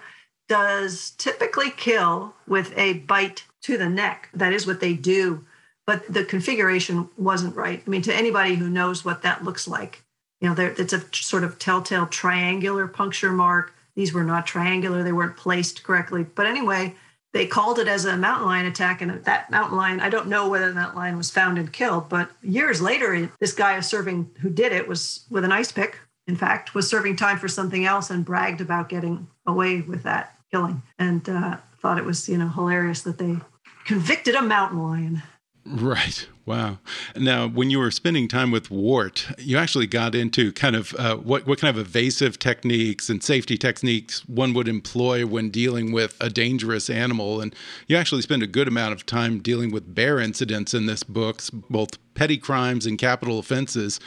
does 0.48 1.10
typically 1.18 1.70
kill 1.70 2.34
with 2.46 2.76
a 2.76 2.94
bite 2.94 3.44
to 3.62 3.78
the 3.78 3.88
neck. 3.88 4.28
That 4.34 4.52
is 4.52 4.66
what 4.66 4.80
they 4.80 4.94
do. 4.94 5.44
But 5.86 6.12
the 6.12 6.24
configuration 6.24 7.08
wasn't 7.16 7.56
right. 7.56 7.82
I 7.84 7.90
mean, 7.90 8.02
to 8.02 8.14
anybody 8.14 8.54
who 8.54 8.68
knows 8.68 9.04
what 9.04 9.22
that 9.22 9.44
looks 9.44 9.66
like, 9.66 10.02
you 10.40 10.48
know, 10.48 10.54
there, 10.54 10.74
it's 10.76 10.92
a 10.92 11.02
sort 11.12 11.44
of 11.44 11.58
telltale 11.58 12.06
triangular 12.06 12.86
puncture 12.86 13.32
mark. 13.32 13.74
These 13.94 14.12
were 14.12 14.24
not 14.24 14.46
triangular, 14.46 15.02
they 15.02 15.12
weren't 15.12 15.36
placed 15.36 15.82
correctly. 15.82 16.24
But 16.24 16.46
anyway, 16.46 16.94
they 17.32 17.46
called 17.46 17.78
it 17.78 17.88
as 17.88 18.04
a 18.04 18.16
mountain 18.16 18.46
lion 18.46 18.66
attack. 18.66 19.00
And 19.00 19.24
that 19.24 19.50
mountain 19.50 19.76
lion, 19.76 20.00
I 20.00 20.10
don't 20.10 20.28
know 20.28 20.48
whether 20.48 20.72
that 20.72 20.94
lion 20.94 21.16
was 21.16 21.30
found 21.30 21.58
and 21.58 21.72
killed, 21.72 22.08
but 22.08 22.30
years 22.42 22.80
later, 22.80 23.30
this 23.40 23.52
guy 23.52 23.78
serving 23.80 24.30
who 24.40 24.50
did 24.50 24.72
it 24.72 24.86
was 24.86 25.24
with 25.30 25.44
an 25.44 25.52
ice 25.52 25.72
pick, 25.72 25.98
in 26.26 26.36
fact, 26.36 26.74
was 26.74 26.88
serving 26.88 27.16
time 27.16 27.38
for 27.38 27.48
something 27.48 27.84
else 27.84 28.10
and 28.10 28.24
bragged 28.24 28.60
about 28.60 28.88
getting 28.88 29.28
away 29.46 29.80
with 29.80 30.02
that 30.04 30.36
killing 30.50 30.82
and 30.98 31.28
uh, 31.28 31.56
thought 31.80 31.98
it 31.98 32.04
was, 32.04 32.28
you 32.28 32.38
know, 32.38 32.48
hilarious 32.48 33.02
that 33.02 33.18
they 33.18 33.36
convicted 33.84 34.34
a 34.34 34.42
mountain 34.42 34.82
lion. 34.82 35.22
Right. 35.64 36.26
Wow. 36.44 36.78
Now, 37.14 37.46
when 37.46 37.70
you 37.70 37.78
were 37.78 37.92
spending 37.92 38.26
time 38.26 38.50
with 38.50 38.68
Wart, 38.68 39.28
you 39.38 39.56
actually 39.56 39.86
got 39.86 40.12
into 40.12 40.52
kind 40.52 40.74
of 40.74 40.92
uh, 40.98 41.16
what 41.16 41.46
what 41.46 41.60
kind 41.60 41.76
of 41.76 41.80
evasive 41.80 42.40
techniques 42.40 43.08
and 43.08 43.22
safety 43.22 43.56
techniques 43.56 44.26
one 44.28 44.54
would 44.54 44.66
employ 44.66 45.24
when 45.24 45.50
dealing 45.50 45.92
with 45.92 46.16
a 46.20 46.28
dangerous 46.28 46.90
animal, 46.90 47.40
and 47.40 47.54
you 47.86 47.96
actually 47.96 48.22
spend 48.22 48.42
a 48.42 48.48
good 48.48 48.66
amount 48.66 48.92
of 48.92 49.06
time 49.06 49.38
dealing 49.38 49.70
with 49.70 49.94
bear 49.94 50.18
incidents 50.18 50.74
in 50.74 50.86
this 50.86 51.04
book, 51.04 51.40
both 51.70 51.90
petty 52.14 52.38
crimes 52.38 52.86
and 52.86 52.98
capital 52.98 53.38
offenses. 53.38 54.00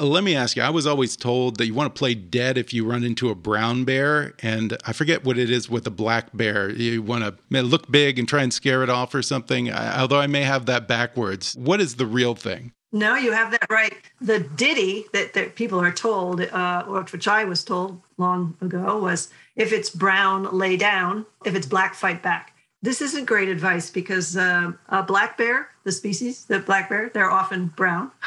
Let 0.00 0.22
me 0.22 0.36
ask 0.36 0.56
you, 0.56 0.62
I 0.62 0.70
was 0.70 0.86
always 0.86 1.16
told 1.16 1.56
that 1.56 1.66
you 1.66 1.74
want 1.74 1.94
to 1.94 1.98
play 1.98 2.14
dead 2.14 2.58
if 2.58 2.72
you 2.72 2.84
run 2.84 3.02
into 3.02 3.30
a 3.30 3.34
brown 3.34 3.84
bear. 3.84 4.34
And 4.42 4.76
I 4.84 4.92
forget 4.92 5.24
what 5.24 5.38
it 5.38 5.50
is 5.50 5.68
with 5.68 5.86
a 5.86 5.90
black 5.90 6.36
bear. 6.36 6.70
You 6.70 7.02
want 7.02 7.24
to 7.24 7.62
look 7.62 7.90
big 7.90 8.18
and 8.18 8.28
try 8.28 8.42
and 8.42 8.52
scare 8.52 8.82
it 8.82 8.90
off 8.90 9.14
or 9.14 9.22
something. 9.22 9.72
Although 9.72 10.20
I 10.20 10.26
may 10.26 10.42
have 10.42 10.66
that 10.66 10.86
backwards. 10.86 11.56
What 11.56 11.80
is 11.80 11.96
the 11.96 12.06
real 12.06 12.34
thing? 12.34 12.72
No, 12.92 13.16
you 13.16 13.32
have 13.32 13.50
that 13.50 13.66
right. 13.68 13.94
The 14.20 14.40
ditty 14.40 15.04
that, 15.12 15.34
that 15.34 15.56
people 15.56 15.80
are 15.80 15.92
told, 15.92 16.40
uh, 16.40 16.84
which 16.84 17.28
I 17.28 17.44
was 17.44 17.64
told 17.64 18.00
long 18.16 18.56
ago, 18.60 18.98
was 18.98 19.28
if 19.56 19.72
it's 19.72 19.90
brown, 19.90 20.56
lay 20.56 20.76
down. 20.76 21.26
If 21.44 21.54
it's 21.54 21.66
black, 21.66 21.94
fight 21.94 22.22
back. 22.22 22.54
This 22.80 23.02
isn't 23.02 23.24
great 23.24 23.48
advice 23.48 23.90
because 23.90 24.36
uh, 24.36 24.72
a 24.88 25.02
black 25.02 25.36
bear, 25.36 25.68
the 25.84 25.92
species, 25.92 26.44
the 26.44 26.60
black 26.60 26.88
bear, 26.88 27.10
they're 27.12 27.30
often 27.30 27.66
brown. 27.68 28.12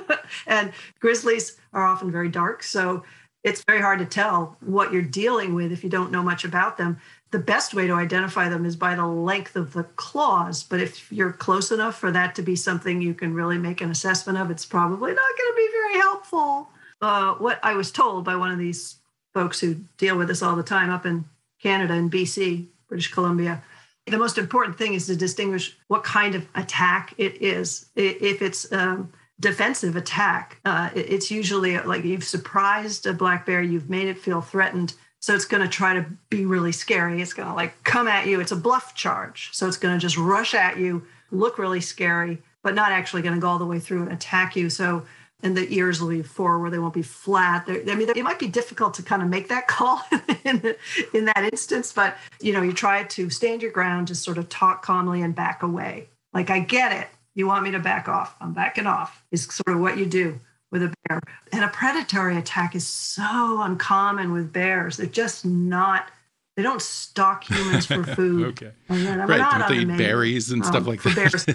and 0.46 0.72
grizzlies 1.00 1.56
are 1.72 1.84
often 1.84 2.10
very 2.10 2.28
dark. 2.28 2.62
So 2.62 3.04
it's 3.44 3.62
very 3.64 3.80
hard 3.80 4.00
to 4.00 4.06
tell 4.06 4.56
what 4.60 4.92
you're 4.92 5.02
dealing 5.02 5.54
with 5.54 5.70
if 5.70 5.84
you 5.84 5.90
don't 5.90 6.10
know 6.10 6.22
much 6.22 6.44
about 6.44 6.78
them. 6.78 6.98
The 7.30 7.38
best 7.38 7.74
way 7.74 7.86
to 7.86 7.92
identify 7.92 8.48
them 8.48 8.64
is 8.64 8.76
by 8.76 8.94
the 8.94 9.06
length 9.06 9.56
of 9.56 9.72
the 9.72 9.84
claws. 9.84 10.62
But 10.62 10.80
if 10.80 11.10
you're 11.12 11.32
close 11.32 11.70
enough 11.70 11.98
for 11.98 12.10
that 12.10 12.34
to 12.36 12.42
be 12.42 12.56
something 12.56 13.00
you 13.00 13.14
can 13.14 13.34
really 13.34 13.58
make 13.58 13.80
an 13.80 13.90
assessment 13.90 14.38
of, 14.38 14.50
it's 14.50 14.66
probably 14.66 15.12
not 15.12 15.38
going 15.38 15.52
to 15.52 15.56
be 15.56 15.68
very 15.72 16.00
helpful. 16.00 16.68
Uh, 17.00 17.34
what 17.34 17.60
I 17.62 17.74
was 17.74 17.92
told 17.92 18.24
by 18.24 18.36
one 18.36 18.50
of 18.50 18.58
these 18.58 18.96
folks 19.34 19.60
who 19.60 19.76
deal 19.98 20.16
with 20.16 20.28
this 20.28 20.42
all 20.42 20.56
the 20.56 20.62
time 20.62 20.90
up 20.90 21.04
in 21.04 21.24
Canada 21.62 21.94
and 21.94 22.10
BC, 22.10 22.66
British 22.88 23.12
Columbia, 23.12 23.62
the 24.06 24.18
most 24.18 24.38
important 24.38 24.78
thing 24.78 24.94
is 24.94 25.06
to 25.06 25.16
distinguish 25.16 25.76
what 25.88 26.04
kind 26.04 26.34
of 26.34 26.46
attack 26.54 27.14
it 27.18 27.42
is. 27.42 27.86
If 27.96 28.40
it's 28.40 28.70
um, 28.72 29.12
defensive 29.40 29.96
attack. 29.96 30.60
Uh, 30.64 30.90
it's 30.94 31.30
usually 31.30 31.78
like 31.78 32.04
you've 32.04 32.24
surprised 32.24 33.06
a 33.06 33.12
black 33.12 33.46
bear, 33.46 33.62
you've 33.62 33.90
made 33.90 34.08
it 34.08 34.18
feel 34.18 34.40
threatened. 34.40 34.94
So 35.20 35.34
it's 35.34 35.44
going 35.44 35.62
to 35.62 35.68
try 35.68 35.94
to 35.94 36.06
be 36.30 36.46
really 36.46 36.72
scary. 36.72 37.20
It's 37.20 37.32
going 37.32 37.48
to 37.48 37.54
like 37.54 37.82
come 37.84 38.06
at 38.06 38.26
you. 38.26 38.40
It's 38.40 38.52
a 38.52 38.56
bluff 38.56 38.94
charge. 38.94 39.50
So 39.52 39.66
it's 39.66 39.76
going 39.76 39.94
to 39.94 40.00
just 40.00 40.16
rush 40.16 40.54
at 40.54 40.78
you, 40.78 41.04
look 41.30 41.58
really 41.58 41.80
scary, 41.80 42.38
but 42.62 42.74
not 42.74 42.92
actually 42.92 43.22
going 43.22 43.34
to 43.34 43.40
go 43.40 43.48
all 43.48 43.58
the 43.58 43.66
way 43.66 43.78
through 43.78 44.02
and 44.02 44.12
attack 44.12 44.56
you. 44.56 44.70
So 44.70 45.04
and 45.42 45.56
the 45.56 45.66
ears 45.74 46.00
will 46.00 46.08
be 46.08 46.22
forward; 46.22 46.70
they 46.70 46.78
won't 46.78 46.94
be 46.94 47.02
flat. 47.02 47.66
They're, 47.66 47.82
I 47.90 47.94
mean, 47.94 48.08
it 48.08 48.22
might 48.22 48.38
be 48.38 48.48
difficult 48.48 48.94
to 48.94 49.02
kind 49.02 49.22
of 49.22 49.28
make 49.28 49.48
that 49.48 49.66
call 49.68 50.00
in, 50.44 50.60
the, 50.60 50.76
in 51.12 51.26
that 51.26 51.44
instance, 51.52 51.92
but 51.92 52.16
you 52.40 52.52
know, 52.52 52.62
you 52.62 52.72
try 52.72 53.02
to 53.04 53.28
stand 53.28 53.62
your 53.62 53.70
ground, 53.70 54.06
just 54.06 54.24
sort 54.24 54.38
of 54.38 54.48
talk 54.48 54.82
calmly 54.82 55.20
and 55.22 55.34
back 55.34 55.62
away. 55.62 56.08
Like 56.32 56.50
I 56.50 56.60
get 56.60 56.92
it 56.92 57.08
you 57.36 57.46
want 57.46 57.62
me 57.62 57.70
to 57.70 57.78
back 57.78 58.08
off? 58.08 58.34
I'm 58.40 58.52
backing 58.52 58.86
off, 58.86 59.22
is 59.30 59.44
sort 59.44 59.76
of 59.76 59.80
what 59.80 59.98
you 59.98 60.06
do 60.06 60.40
with 60.72 60.82
a 60.82 60.94
bear. 61.06 61.20
And 61.52 61.62
a 61.62 61.68
predatory 61.68 62.36
attack 62.36 62.74
is 62.74 62.86
so 62.86 63.60
uncommon 63.62 64.32
with 64.32 64.52
bears. 64.52 64.96
They're 64.96 65.06
just 65.06 65.44
not, 65.44 66.10
they 66.56 66.62
don't 66.62 66.80
stalk 66.80 67.44
humans 67.44 67.86
for 67.86 68.02
food. 68.16 68.46
okay. 68.48 68.72
right. 68.88 69.58
Don't 69.58 69.68
they 69.68 69.82
eat 69.82 69.98
berries 69.98 70.50
and 70.50 70.62
um, 70.62 70.68
stuff 70.68 70.86
like 70.86 71.02
that? 71.02 71.14
Bears. 71.14 71.46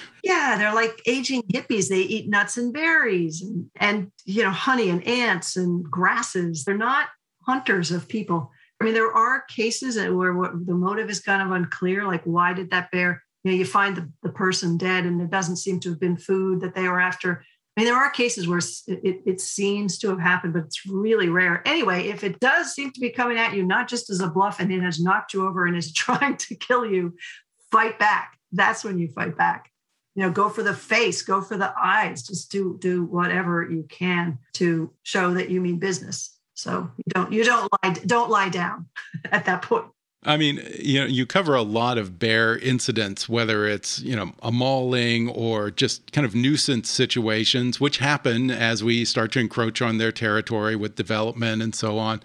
yeah. 0.22 0.56
They're 0.58 0.74
like 0.74 1.00
aging 1.06 1.42
hippies. 1.44 1.88
They 1.88 2.02
eat 2.02 2.28
nuts 2.28 2.58
and 2.58 2.72
berries 2.72 3.40
and, 3.40 3.70
and, 3.76 4.12
you 4.26 4.42
know, 4.42 4.50
honey 4.50 4.90
and 4.90 5.04
ants 5.06 5.56
and 5.56 5.82
grasses. 5.82 6.64
They're 6.64 6.76
not 6.76 7.08
hunters 7.46 7.90
of 7.90 8.06
people. 8.08 8.52
I 8.78 8.84
mean, 8.84 8.94
there 8.94 9.12
are 9.12 9.42
cases 9.42 9.96
where 9.96 10.34
what 10.34 10.66
the 10.66 10.74
motive 10.74 11.08
is 11.08 11.20
kind 11.20 11.42
of 11.42 11.50
unclear. 11.50 12.06
Like, 12.06 12.24
why 12.24 12.52
did 12.52 12.70
that 12.70 12.90
bear 12.90 13.22
you 13.44 13.50
know 13.50 13.56
you 13.56 13.64
find 13.64 13.96
the, 13.96 14.10
the 14.22 14.30
person 14.30 14.76
dead 14.76 15.04
and 15.04 15.20
it 15.20 15.30
doesn't 15.30 15.56
seem 15.56 15.80
to 15.80 15.90
have 15.90 16.00
been 16.00 16.16
food 16.16 16.60
that 16.60 16.74
they 16.74 16.88
were 16.88 17.00
after 17.00 17.42
I 17.76 17.80
mean, 17.80 17.86
there 17.86 17.96
are 17.96 18.10
cases 18.10 18.48
where 18.48 18.58
it, 18.58 19.22
it, 19.24 19.40
seems 19.40 19.96
to 19.98 20.08
have 20.08 20.20
happened, 20.20 20.54
but 20.54 20.64
it's 20.64 20.84
really 20.86 21.28
rare. 21.28 21.62
Anyway, 21.66 22.08
if 22.08 22.24
it 22.24 22.40
does 22.40 22.74
seem 22.74 22.90
to 22.90 23.00
be 23.00 23.10
coming 23.10 23.38
at 23.38 23.54
you, 23.54 23.64
not 23.64 23.88
just 23.88 24.10
as 24.10 24.20
a 24.20 24.28
bluff 24.28 24.58
and 24.58 24.72
it 24.72 24.82
has 24.82 25.00
knocked 25.00 25.32
you 25.32 25.46
over 25.46 25.66
and 25.66 25.76
is 25.76 25.92
trying 25.94 26.36
to 26.36 26.54
kill 26.56 26.84
you, 26.84 27.14
fight 27.70 27.98
back. 27.98 28.38
That's 28.52 28.84
when 28.84 28.98
you 28.98 29.08
fight 29.08 29.36
back. 29.36 29.70
You 30.16 30.24
know, 30.24 30.30
go 30.30 30.48
for 30.48 30.64
the 30.64 30.74
face, 30.74 31.22
go 31.22 31.40
for 31.40 31.56
the 31.56 31.72
eyes, 31.80 32.24
just 32.24 32.50
do 32.50 32.76
do 32.80 33.04
whatever 33.04 33.66
you 33.70 33.86
can 33.88 34.38
to 34.54 34.92
show 35.04 35.32
that 35.34 35.48
you 35.48 35.60
mean 35.60 35.78
business. 35.78 36.36
So 36.54 36.90
you 36.96 37.12
don't 37.14 37.32
you 37.32 37.44
don't 37.44 37.72
lie 37.82 37.92
don't 38.04 38.28
lie 38.28 38.48
down 38.48 38.86
at 39.32 39.44
that 39.46 39.62
point. 39.62 39.86
I 40.22 40.36
mean, 40.36 40.62
you 40.78 41.00
know, 41.00 41.06
you 41.06 41.24
cover 41.24 41.54
a 41.54 41.62
lot 41.62 41.96
of 41.96 42.18
bear 42.18 42.58
incidents, 42.58 43.26
whether 43.26 43.66
it's, 43.66 44.00
you 44.00 44.14
know, 44.14 44.32
a 44.42 44.52
mauling 44.52 45.30
or 45.30 45.70
just 45.70 46.12
kind 46.12 46.26
of 46.26 46.34
nuisance 46.34 46.90
situations, 46.90 47.80
which 47.80 47.98
happen 47.98 48.50
as 48.50 48.84
we 48.84 49.06
start 49.06 49.32
to 49.32 49.40
encroach 49.40 49.80
on 49.80 49.96
their 49.96 50.12
territory 50.12 50.76
with 50.76 50.94
development 50.94 51.62
and 51.62 51.74
so 51.74 51.96
on. 51.96 52.22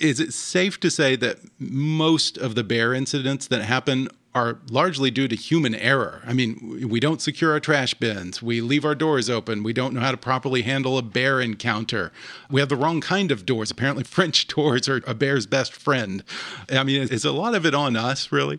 Is 0.00 0.20
it 0.20 0.32
safe 0.32 0.80
to 0.80 0.90
say 0.90 1.16
that 1.16 1.38
most 1.58 2.38
of 2.38 2.54
the 2.54 2.64
bear 2.64 2.94
incidents 2.94 3.46
that 3.48 3.62
happen 3.62 4.08
are 4.34 4.58
largely 4.68 5.10
due 5.10 5.28
to 5.28 5.36
human 5.36 5.74
error. 5.74 6.20
I 6.26 6.32
mean, 6.32 6.88
we 6.88 6.98
don't 6.98 7.22
secure 7.22 7.52
our 7.52 7.60
trash 7.60 7.94
bins. 7.94 8.42
We 8.42 8.60
leave 8.60 8.84
our 8.84 8.96
doors 8.96 9.30
open. 9.30 9.62
We 9.62 9.72
don't 9.72 9.94
know 9.94 10.00
how 10.00 10.10
to 10.10 10.16
properly 10.16 10.62
handle 10.62 10.98
a 10.98 11.02
bear 11.02 11.40
encounter. 11.40 12.10
We 12.50 12.60
have 12.60 12.68
the 12.68 12.76
wrong 12.76 13.00
kind 13.00 13.30
of 13.30 13.46
doors. 13.46 13.70
Apparently, 13.70 14.04
French 14.14 14.48
doors 14.48 14.88
are 14.88 15.02
a 15.06 15.14
bear's 15.14 15.46
best 15.46 15.72
friend. 15.72 16.24
I 16.70 16.82
mean, 16.82 17.02
is 17.02 17.24
a 17.24 17.32
lot 17.32 17.54
of 17.54 17.64
it 17.64 17.74
on 17.74 17.96
us, 17.96 18.32
really? 18.32 18.58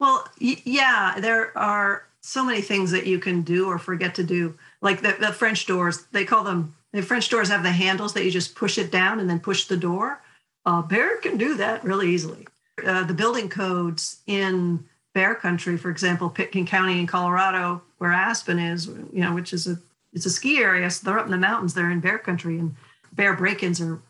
Well, 0.00 0.26
yeah, 0.38 1.20
there 1.20 1.56
are 1.56 2.04
so 2.22 2.42
many 2.42 2.62
things 2.62 2.90
that 2.90 3.06
you 3.06 3.18
can 3.18 3.42
do 3.42 3.66
or 3.66 3.78
forget 3.78 4.14
to 4.14 4.24
do. 4.24 4.56
Like 4.80 5.02
the, 5.02 5.16
the 5.20 5.32
French 5.32 5.66
doors, 5.66 6.06
they 6.12 6.24
call 6.24 6.44
them, 6.44 6.74
the 6.92 7.02
French 7.02 7.28
doors 7.28 7.48
have 7.48 7.62
the 7.62 7.70
handles 7.70 8.14
that 8.14 8.24
you 8.24 8.30
just 8.30 8.54
push 8.54 8.78
it 8.78 8.90
down 8.90 9.20
and 9.20 9.28
then 9.28 9.40
push 9.40 9.66
the 9.66 9.76
door. 9.76 10.22
A 10.64 10.82
bear 10.82 11.18
can 11.18 11.36
do 11.36 11.56
that 11.56 11.84
really 11.84 12.08
easily. 12.08 12.46
Uh, 12.84 13.04
the 13.04 13.14
building 13.14 13.48
codes 13.48 14.22
in 14.26 14.84
bear 15.14 15.34
country, 15.34 15.76
for 15.76 15.90
example, 15.90 16.28
Pitkin 16.28 16.66
County 16.66 16.98
in 16.98 17.06
Colorado, 17.06 17.82
where 17.98 18.12
Aspen 18.12 18.58
is, 18.58 18.86
you 18.86 19.20
know, 19.22 19.32
which 19.32 19.52
is 19.52 19.66
a 19.66 19.78
it's 20.12 20.26
a 20.26 20.30
ski 20.30 20.58
area. 20.58 20.90
So 20.90 21.06
they're 21.06 21.18
up 21.18 21.26
in 21.26 21.30
the 21.32 21.38
mountains. 21.38 21.74
They're 21.74 21.90
in 21.90 22.00
bear 22.00 22.18
country, 22.18 22.58
and 22.58 22.76
bear 23.12 23.34
break-ins 23.34 23.80
are 23.80 24.00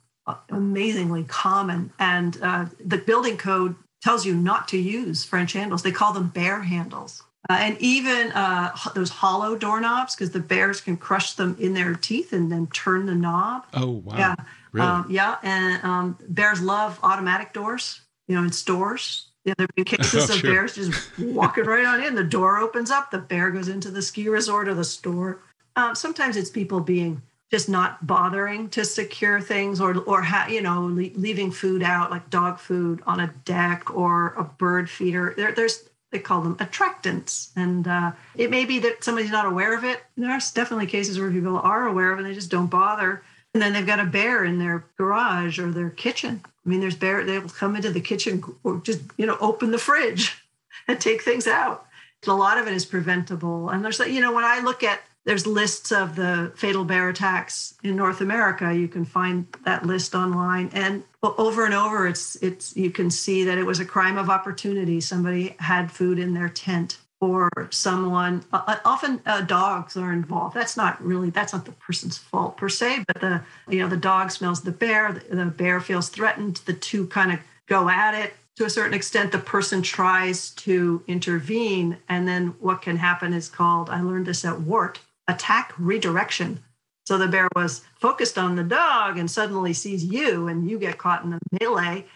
amazingly 0.51 1.25
common. 1.25 1.93
And 1.99 2.39
uh, 2.43 2.67
the 2.85 2.99
building 2.99 3.37
code 3.37 3.75
tells 4.03 4.27
you 4.27 4.35
not 4.35 4.69
to 4.69 4.79
use 4.79 5.25
French 5.25 5.53
handles. 5.53 5.83
They 5.83 5.93
call 5.93 6.13
them 6.13 6.29
bear 6.29 6.61
handles. 6.61 7.23
Uh, 7.49 7.59
and 7.61 7.77
even 7.79 8.33
uh, 8.33 8.75
those 8.95 9.11
hollow 9.11 9.57
doorknobs, 9.57 10.15
because 10.15 10.31
the 10.31 10.41
bears 10.41 10.81
can 10.81 10.97
crush 10.97 11.35
them 11.35 11.57
in 11.61 11.75
their 11.75 11.95
teeth 11.95 12.33
and 12.33 12.51
then 12.51 12.67
turn 12.69 13.05
the 13.05 13.15
knob. 13.15 13.67
Oh, 13.75 13.91
wow. 13.91 14.17
Yeah. 14.17 14.35
Really? 14.73 14.87
Um, 14.87 15.07
yeah. 15.11 15.37
And 15.43 15.85
um, 15.85 16.19
bears 16.29 16.63
love 16.63 16.99
automatic 17.03 17.53
doors, 17.53 18.01
you 18.29 18.35
know, 18.35 18.43
in 18.43 18.53
stores. 18.53 19.31
Yeah, 19.45 19.55
there 19.57 19.67
have 19.67 19.75
been 19.77 19.85
cases 19.85 20.31
oh, 20.31 20.35
of 20.35 20.41
sure. 20.41 20.53
bears 20.53 20.75
just 20.75 21.19
walking 21.19 21.65
right 21.65 21.85
on 21.85 22.03
in. 22.03 22.15
The 22.15 22.25
door 22.25 22.59
opens 22.59 22.91
up, 22.91 23.11
the 23.11 23.19
bear 23.19 23.51
goes 23.51 23.69
into 23.69 23.91
the 23.91 24.03
ski 24.03 24.29
resort 24.29 24.69
or 24.69 24.75
the 24.75 24.85
store. 24.85 25.41
Um, 25.77 25.95
sometimes 25.95 26.37
it's 26.37 26.51
people 26.51 26.81
being 26.81 27.23
just 27.51 27.69
not 27.69 28.05
bothering 28.07 28.69
to 28.71 28.85
secure 28.85 29.41
things 29.41 29.81
or 29.81 29.99
or 30.05 30.23
ha- 30.23 30.49
you 30.49 30.63
know 30.63 30.87
le- 30.87 31.15
leaving 31.15 31.51
food 31.51 31.83
out 31.83 32.11
like 32.11 32.31
dog 32.31 32.59
food 32.59 33.03
on 33.07 33.21
a 33.21 33.29
deck 33.45 33.95
or 33.95 34.35
a 34.37 34.45
bird 34.45 34.89
feeder. 34.89 35.35
There, 35.37 35.53
there's 35.53 35.89
they 36.11 36.19
call 36.21 36.43
them 36.43 36.57
attractants, 36.57 37.51
and 37.57 37.89
uh, 37.89 38.13
it 38.37 38.51
may 38.51 38.65
be 38.65 38.79
that 38.81 39.03
somebody's 39.03 39.33
not 39.33 39.47
aware 39.47 39.77
of 39.77 39.85
it. 39.85 40.01
There's 40.17 40.53
definitely 40.53 40.87
cases 40.87 41.19
where 41.19 41.31
people 41.31 41.59
are 41.59 41.87
aware 41.87 42.13
of 42.13 42.19
it 42.19 42.23
and 42.23 42.31
they 42.31 42.35
just 42.35 42.51
don't 42.51 42.71
bother. 42.71 43.23
And 43.53 43.63
then 43.63 43.73
they've 43.73 43.87
got 43.87 44.01
a 44.01 44.05
bear 44.05 44.45
in 44.45 44.59
their 44.59 44.85
garage 44.97 45.59
or 45.59 45.71
their 45.71 45.91
kitchen. 45.91 46.43
I 46.64 46.68
mean, 46.68 46.80
there's 46.80 46.97
bear, 46.97 47.25
they'll 47.25 47.49
come 47.49 47.76
into 47.76 47.90
the 47.90 48.00
kitchen 48.00 48.42
or 48.62 48.78
just, 48.78 49.00
you 49.16 49.26
know, 49.26 49.37
open 49.40 49.71
the 49.71 49.78
fridge 49.78 50.42
and 50.88 51.00
take 51.00 51.23
things 51.23 51.47
out. 51.47 51.87
a 52.26 52.33
lot 52.33 52.59
of 52.59 52.66
it 52.66 52.73
is 52.73 52.87
preventable. 52.87 53.68
And 53.68 53.85
there's, 53.85 53.99
you 53.99 54.21
know, 54.21 54.33
when 54.33 54.44
I 54.44 54.61
look 54.61 54.83
at 54.83 55.00
there's 55.25 55.47
lists 55.47 55.90
of 55.90 56.16
the 56.16 56.52
fatal 56.54 56.85
bear 56.85 57.09
attacks 57.09 57.75
in 57.83 57.97
North 57.97 58.21
America. 58.21 58.75
You 58.75 58.88
can 58.88 59.04
find 59.04 59.47
that 59.64 59.87
list 59.87 60.14
online, 60.14 60.71
and 60.73 61.02
over 61.23 61.64
and 61.64 61.73
over, 61.73 62.06
it's 62.06 62.37
it's 62.37 62.76
you 62.76 62.90
can 62.90 63.11
see 63.11 63.44
that 63.44 63.56
it 63.56 63.64
was 63.64 63.80
a 63.80 63.87
crime 63.87 64.18
of 64.18 64.28
opportunity. 64.28 65.00
Somebody 65.00 65.56
had 65.59 65.90
food 65.90 66.18
in 66.18 66.35
their 66.35 66.50
tent, 66.50 66.99
or 67.25 67.50
someone. 67.71 68.45
Uh, 68.52 68.76
often 68.85 69.21
uh, 69.26 69.40
dogs 69.43 69.97
are 69.97 70.12
involved. 70.12 70.54
That's 70.54 70.76
not 70.76 71.02
really 71.04 71.31
that's 71.31 71.52
not 71.52 71.64
the 71.64 71.73
person's 71.73 72.19
fault 72.19 72.57
per 72.57 72.69
se, 72.69 73.04
but 73.07 73.21
the 73.21 73.43
you 73.69 73.81
know 73.81 73.88
the 73.88 73.97
dog 73.97 74.31
smells 74.31 74.62
the 74.62 74.73
bear. 74.73 75.12
The, 75.12 75.37
the 75.37 75.47
bear 75.47 75.81
feels 75.81 76.09
threatened. 76.09 76.57
The 76.66 76.75
two 76.75 77.07
kind 77.07 77.33
of 77.33 77.40
go 77.66 77.88
at 77.88 78.14
it 78.14 78.35
to 78.57 78.64
a 78.64 78.71
certain 78.71 78.95
extent, 78.95 79.33
the 79.33 79.38
person 79.38 79.83
tries 79.83 80.50
to 80.50 81.02
intervene. 81.07 81.99
And 82.09 82.26
then 82.28 82.54
what 82.61 82.83
can 82.83 82.97
happen 82.97 83.33
is 83.33 83.49
called, 83.49 83.90
I 83.90 84.00
learned 84.00 84.26
this 84.26 84.45
at 84.45 84.61
WART, 84.61 85.00
attack 85.26 85.73
redirection. 85.76 86.62
So 87.07 87.19
the 87.19 87.28
bear 87.28 87.49
was 87.54 87.83
focused 87.97 88.38
on 88.38 88.57
the 88.57 88.62
dog 88.62 89.19
and 89.19 89.31
suddenly 89.31 89.73
sees 89.73 90.04
you, 90.04 90.49
and 90.49 90.71
you 90.71 90.78
get 90.78 90.99
caught 90.99 91.25
in 91.25 91.31
the 91.31 91.40
melee. 91.61 92.07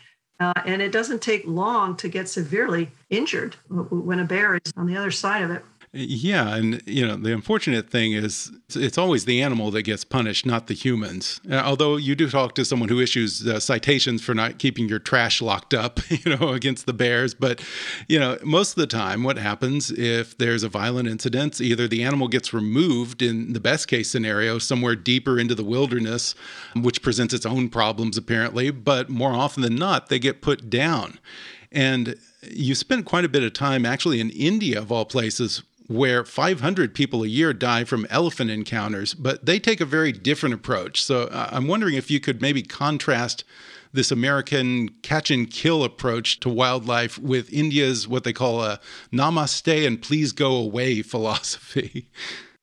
Uh, 0.41 0.53
and 0.65 0.81
it 0.81 0.93
doesn't 0.93 1.21
take 1.21 1.45
long 1.47 1.97
to 1.97 2.09
get 2.09 2.29
severely 2.29 2.91
injured 3.11 3.57
when 3.69 4.21
a 4.21 4.25
bear 4.25 4.55
is 4.55 4.73
on 4.77 4.87
the 4.87 4.97
other 4.97 5.11
side 5.11 5.43
of 5.43 5.51
it. 5.51 5.65
Yeah, 5.93 6.55
and 6.55 6.83
you 6.87 7.07
know 7.07 7.17
the 7.17 7.33
unfortunate 7.33 7.89
thing 7.89 8.13
is 8.13 8.53
it's 8.75 8.99
always 8.99 9.25
the 9.25 9.41
animal 9.41 9.71
that 9.71 9.83
gets 9.83 10.05
punished, 10.05 10.45
not 10.45 10.67
the 10.67 10.75
humans. 10.75 11.41
Uh, 11.51 11.57
although 11.57 11.97
you 11.97 12.15
do 12.15 12.29
talk 12.29 12.55
to 12.57 12.65
someone 12.65 12.91
who 12.91 13.01
issues 13.01 13.47
uh, 13.47 13.59
citations 13.59 14.23
for 14.23 14.35
not 14.35 14.59
keeping 14.59 14.87
your 14.87 14.99
trash 14.99 15.41
locked 15.41 15.73
up, 15.73 16.01
you 16.11 16.37
know, 16.37 16.51
against 16.51 16.85
the 16.85 16.93
bears, 16.93 17.33
but 17.33 17.65
you 18.07 18.19
know 18.19 18.39
most 18.45 18.73
of 18.73 18.77
the 18.77 18.87
time, 18.87 19.23
what 19.23 19.39
happens 19.39 19.91
if 19.91 20.37
there's 20.37 20.63
a 20.63 20.69
violent 20.69 21.09
incident? 21.09 21.59
Either 21.59 21.89
the 21.89 22.03
animal 22.03 22.29
gets 22.29 22.53
removed 22.53 23.23
in 23.23 23.55
the 23.55 23.61
best 23.61 23.89
case 23.89 24.11
scenario 24.11 24.59
somewhere 24.59 24.95
deeper 24.95 25.39
into 25.39 25.55
the 25.55 25.65
wilderness, 25.65 26.35
which 26.77 27.01
presents 27.01 27.33
its 27.33 27.47
own 27.47 27.71
problems 27.71 28.19
apparently, 28.19 28.71
but 28.71 29.09
more 29.09 29.33
often 29.33 29.63
than 29.63 29.77
not, 29.77 30.11
they 30.11 30.19
get 30.19 30.43
put 30.43 30.69
down. 30.69 31.19
And 31.73 32.17
you 32.43 32.75
spent 32.75 33.05
quite 33.05 33.25
a 33.25 33.29
bit 33.29 33.43
of 33.43 33.53
time 33.53 33.85
actually 33.85 34.21
in 34.21 34.31
India, 34.31 34.79
of 34.79 34.93
all 34.93 35.05
places, 35.05 35.63
where 35.89 36.25
500 36.25 36.95
people 36.95 37.25
a 37.25 37.27
year 37.27 37.53
die 37.53 37.83
from 37.83 38.07
elephant 38.11 38.51
encounters, 38.51 39.15
but 39.15 39.45
they 39.45 39.59
take 39.59 39.81
a 39.81 39.87
very 39.87 40.13
different 40.13 40.55
approach. 40.55 41.03
So 41.03 41.25
uh, 41.25 41.49
I'm 41.51 41.67
wondering 41.67 41.95
if 41.95 42.11
you 42.11 42.21
could 42.21 42.41
maybe 42.41 42.63
contrast 42.63 43.43
this 43.93 44.11
American 44.11 44.91
catch 45.03 45.31
and 45.31 45.51
kill 45.51 45.83
approach 45.83 46.41
to 46.41 46.51
wildlife 46.51 47.19
with 47.19 47.51
India's 47.51 48.07
what 48.07 48.25
they 48.25 48.35
call 48.35 48.63
a 48.63 48.79
namaste 49.11 49.87
and 49.87 50.01
please 50.01 50.33
go 50.33 50.57
away 50.57 51.01
philosophy. 51.03 52.07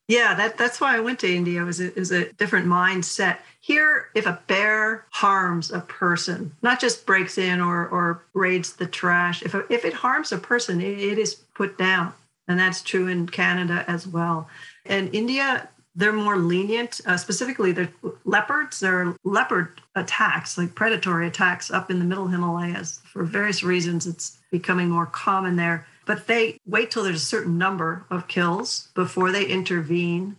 Yeah, 0.08 0.36
that, 0.36 0.60
that's 0.60 0.80
why 0.80 0.96
I 0.96 1.00
went 1.00 1.18
to 1.22 1.36
India. 1.36 1.64
It 1.64 1.66
was 1.66 1.80
a, 1.80 1.88
it 1.88 1.96
was 1.96 2.12
a 2.12 2.32
different 2.34 2.68
mindset. 2.68 3.38
Here, 3.60 4.10
if 4.14 4.28
a 4.28 4.40
bear 4.46 5.08
harms 5.10 5.72
a 5.72 5.80
person, 5.80 6.52
not 6.62 6.80
just 6.80 7.08
breaks 7.08 7.40
in 7.40 7.60
or, 7.60 7.88
or 7.88 8.24
raids 8.36 8.74
the 8.74 8.86
trash, 8.86 9.42
if, 9.42 9.56
a, 9.56 9.66
if 9.74 9.84
it 9.84 9.94
harms 9.94 10.32
a 10.32 10.38
person, 10.38 10.80
it, 10.80 11.00
it 11.00 11.18
is 11.18 11.34
put 11.34 11.80
down. 11.80 12.14
And 12.48 12.60
that's 12.60 12.82
true 12.82 13.08
in 13.08 13.28
Canada 13.28 13.84
as 13.88 14.08
well. 14.08 14.48
And 14.86 15.14
India, 15.14 15.68
they're 15.96 16.14
more 16.14 16.38
lenient, 16.38 17.02
uh, 17.06 17.18
specifically 17.18 17.72
the 17.72 17.90
leopards. 18.26 18.80
There 18.80 19.02
are 19.02 19.16
leopard 19.24 19.82
attacks, 19.96 20.58
like 20.58 20.76
predatory 20.76 21.28
attacks 21.28 21.72
up 21.72 21.90
in 21.90 22.00
the 22.00 22.06
middle 22.06 22.28
Himalayas. 22.28 23.02
For 23.06 23.24
various 23.24 23.64
reasons, 23.64 24.06
it's 24.06 24.38
becoming 24.52 24.90
more 24.90 25.06
common 25.06 25.56
there. 25.56 25.88
But 26.06 26.28
they 26.28 26.60
wait 26.68 26.92
till 26.92 27.04
there's 27.04 27.24
a 27.24 27.26
certain 27.26 27.58
number 27.58 28.06
of 28.12 28.28
kills 28.28 28.90
before 28.94 29.32
they 29.32 29.46
intervene 29.46 30.36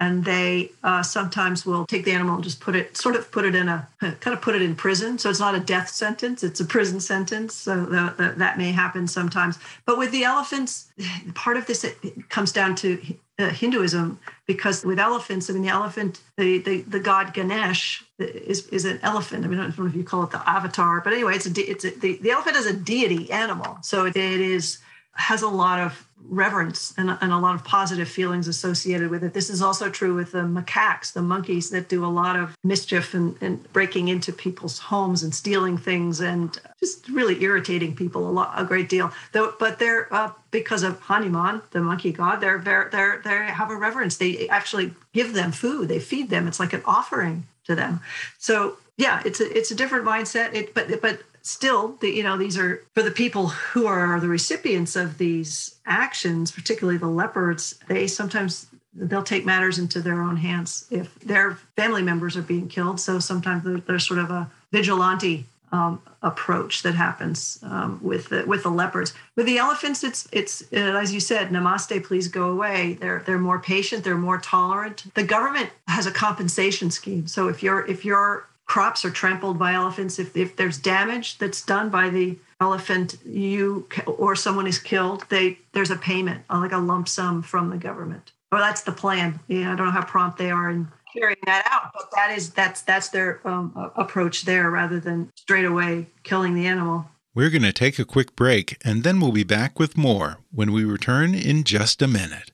and 0.00 0.24
they 0.24 0.70
uh, 0.84 1.02
sometimes 1.02 1.66
will 1.66 1.84
take 1.86 2.04
the 2.04 2.12
animal 2.12 2.36
and 2.36 2.44
just 2.44 2.60
put 2.60 2.76
it 2.76 2.96
sort 2.96 3.16
of 3.16 3.30
put 3.32 3.44
it 3.44 3.54
in 3.54 3.68
a 3.68 3.88
kind 4.00 4.26
of 4.26 4.40
put 4.40 4.54
it 4.54 4.62
in 4.62 4.74
prison. 4.74 5.18
So 5.18 5.28
it's 5.30 5.40
not 5.40 5.54
a 5.54 5.60
death 5.60 5.88
sentence 5.88 6.42
it's 6.42 6.60
a 6.60 6.64
prison 6.64 7.00
sentence. 7.00 7.54
So 7.54 7.84
the, 7.84 8.14
the, 8.16 8.34
that 8.36 8.58
may 8.58 8.72
happen 8.72 9.08
sometimes. 9.08 9.58
But 9.86 9.98
with 9.98 10.12
the 10.12 10.24
elephants 10.24 10.90
part 11.34 11.56
of 11.56 11.66
this 11.66 11.86
comes 12.28 12.52
down 12.52 12.76
to 12.76 13.00
uh, 13.40 13.50
hinduism 13.50 14.18
because 14.46 14.84
with 14.84 14.98
elephants 14.98 15.48
i 15.48 15.52
mean 15.52 15.62
the 15.62 15.68
elephant 15.68 16.20
the, 16.36 16.58
the, 16.58 16.80
the 16.82 16.98
god 16.98 17.32
ganesh 17.32 18.04
is, 18.18 18.66
is 18.68 18.84
an 18.84 18.98
elephant. 19.02 19.44
I 19.44 19.48
mean 19.48 19.60
i 19.60 19.62
don't 19.62 19.78
know 19.78 19.86
if 19.86 19.94
you 19.94 20.02
call 20.02 20.24
it 20.24 20.30
the 20.30 20.48
avatar 20.48 21.00
but 21.00 21.12
anyway 21.12 21.36
it's 21.36 21.46
a 21.46 21.70
it's 21.70 21.84
a, 21.84 21.90
the, 21.90 22.16
the 22.16 22.30
elephant 22.30 22.56
is 22.56 22.66
a 22.66 22.72
deity 22.72 23.30
animal. 23.30 23.78
So 23.82 24.06
it 24.06 24.16
is 24.16 24.78
has 25.18 25.42
a 25.42 25.48
lot 25.48 25.80
of 25.80 26.08
reverence 26.30 26.92
and, 26.98 27.16
and, 27.20 27.32
a 27.32 27.38
lot 27.38 27.54
of 27.54 27.64
positive 27.64 28.08
feelings 28.08 28.48
associated 28.48 29.10
with 29.10 29.24
it. 29.24 29.32
This 29.32 29.48
is 29.48 29.62
also 29.62 29.88
true 29.88 30.14
with 30.14 30.32
the 30.32 30.42
macaques, 30.42 31.12
the 31.12 31.22
monkeys 31.22 31.70
that 31.70 31.88
do 31.88 32.04
a 32.04 32.06
lot 32.06 32.36
of 32.36 32.56
mischief 32.62 33.14
and, 33.14 33.36
and 33.40 33.72
breaking 33.72 34.08
into 34.08 34.32
people's 34.32 34.78
homes 34.78 35.22
and 35.22 35.34
stealing 35.34 35.78
things 35.78 36.20
and 36.20 36.58
just 36.80 37.08
really 37.08 37.42
irritating 37.42 37.94
people 37.94 38.28
a 38.28 38.32
lot, 38.32 38.52
a 38.56 38.64
great 38.64 38.88
deal. 38.88 39.10
Though, 39.32 39.54
but 39.58 39.78
they're 39.78 40.12
uh, 40.12 40.32
because 40.50 40.82
of 40.82 41.00
Hanuman, 41.00 41.62
the 41.70 41.80
monkey 41.80 42.12
god. 42.12 42.40
They're 42.40 42.58
they're 42.58 42.88
they're 42.90 43.22
they 43.24 43.52
have 43.52 43.70
a 43.70 43.76
reverence. 43.76 44.16
They 44.16 44.48
actually 44.48 44.92
give 45.12 45.34
them 45.34 45.52
food. 45.52 45.88
They 45.88 46.00
feed 46.00 46.30
them. 46.30 46.46
It's 46.46 46.60
like 46.60 46.72
an 46.72 46.82
offering 46.84 47.46
to 47.64 47.74
them. 47.74 48.00
So 48.38 48.76
yeah, 48.96 49.22
it's 49.24 49.40
a 49.40 49.56
it's 49.56 49.70
a 49.70 49.74
different 49.74 50.04
mindset. 50.04 50.54
It, 50.54 50.74
but 50.74 51.00
but 51.00 51.20
still, 51.48 51.96
the, 52.00 52.10
you 52.10 52.22
know, 52.22 52.36
these 52.36 52.58
are 52.58 52.84
for 52.94 53.02
the 53.02 53.10
people 53.10 53.48
who 53.48 53.86
are 53.86 54.20
the 54.20 54.28
recipients 54.28 54.96
of 54.96 55.18
these 55.18 55.76
actions, 55.86 56.50
particularly 56.52 56.98
the 56.98 57.06
leopards. 57.06 57.78
They 57.88 58.06
sometimes 58.06 58.66
they'll 58.94 59.22
take 59.22 59.46
matters 59.46 59.78
into 59.78 60.00
their 60.00 60.20
own 60.20 60.36
hands 60.36 60.86
if 60.90 61.18
their 61.20 61.54
family 61.76 62.02
members 62.02 62.36
are 62.36 62.42
being 62.42 62.68
killed. 62.68 63.00
So 63.00 63.18
sometimes 63.18 63.84
there's 63.86 64.06
sort 64.06 64.20
of 64.20 64.30
a 64.30 64.50
vigilante 64.72 65.46
um, 65.72 66.02
approach 66.22 66.82
that 66.82 66.94
happens 66.94 67.58
um, 67.62 68.00
with 68.02 68.28
the, 68.28 68.44
with 68.46 68.62
the 68.62 68.70
leopards. 68.70 69.14
With 69.36 69.46
the 69.46 69.58
elephants, 69.58 70.04
it's 70.04 70.28
it's 70.32 70.62
uh, 70.72 70.76
as 70.76 71.14
you 71.14 71.20
said, 71.20 71.48
namaste, 71.48 72.04
please 72.04 72.28
go 72.28 72.50
away. 72.50 72.98
They're 73.00 73.22
they're 73.24 73.38
more 73.38 73.58
patient, 73.58 74.04
they're 74.04 74.18
more 74.18 74.38
tolerant. 74.38 75.04
The 75.14 75.24
government 75.24 75.70
has 75.86 76.06
a 76.06 76.10
compensation 76.10 76.90
scheme. 76.90 77.26
So 77.26 77.48
if 77.48 77.62
you're 77.62 77.86
if 77.86 78.04
you're 78.04 78.46
crops 78.68 79.04
are 79.04 79.10
trampled 79.10 79.58
by 79.58 79.72
elephants, 79.72 80.18
if, 80.18 80.36
if 80.36 80.54
there's 80.54 80.78
damage 80.78 81.38
that's 81.38 81.64
done 81.64 81.88
by 81.88 82.08
the 82.10 82.38
elephant, 82.60 83.16
you 83.24 83.88
or 84.06 84.36
someone 84.36 84.66
is 84.66 84.78
killed, 84.78 85.24
they 85.30 85.58
there's 85.72 85.90
a 85.90 85.96
payment, 85.96 86.44
uh, 86.50 86.58
like 86.60 86.72
a 86.72 86.78
lump 86.78 87.08
sum 87.08 87.42
from 87.42 87.70
the 87.70 87.76
government. 87.76 88.32
Well, 88.52 88.60
that's 88.60 88.82
the 88.82 88.92
plan. 88.92 89.40
Yeah, 89.48 89.72
I 89.72 89.76
don't 89.76 89.86
know 89.86 89.92
how 89.92 90.04
prompt 90.04 90.38
they 90.38 90.50
are 90.50 90.70
in 90.70 90.86
carrying 91.12 91.36
that 91.46 91.66
out, 91.70 91.90
but 91.94 92.10
that 92.14 92.36
is 92.36 92.50
that's 92.50 92.82
that's 92.82 93.08
their 93.08 93.40
um, 93.44 93.72
approach 93.96 94.42
there, 94.42 94.70
rather 94.70 95.00
than 95.00 95.32
straight 95.34 95.64
away 95.64 96.06
killing 96.22 96.54
the 96.54 96.66
animal. 96.66 97.06
We're 97.34 97.50
going 97.50 97.62
to 97.62 97.72
take 97.72 97.98
a 97.98 98.04
quick 98.04 98.34
break, 98.36 98.76
and 98.84 99.04
then 99.04 99.20
we'll 99.20 99.32
be 99.32 99.44
back 99.44 99.78
with 99.78 99.96
more 99.96 100.38
when 100.50 100.72
we 100.72 100.84
return 100.84 101.34
in 101.34 101.64
just 101.64 102.02
a 102.02 102.08
minute. 102.08 102.50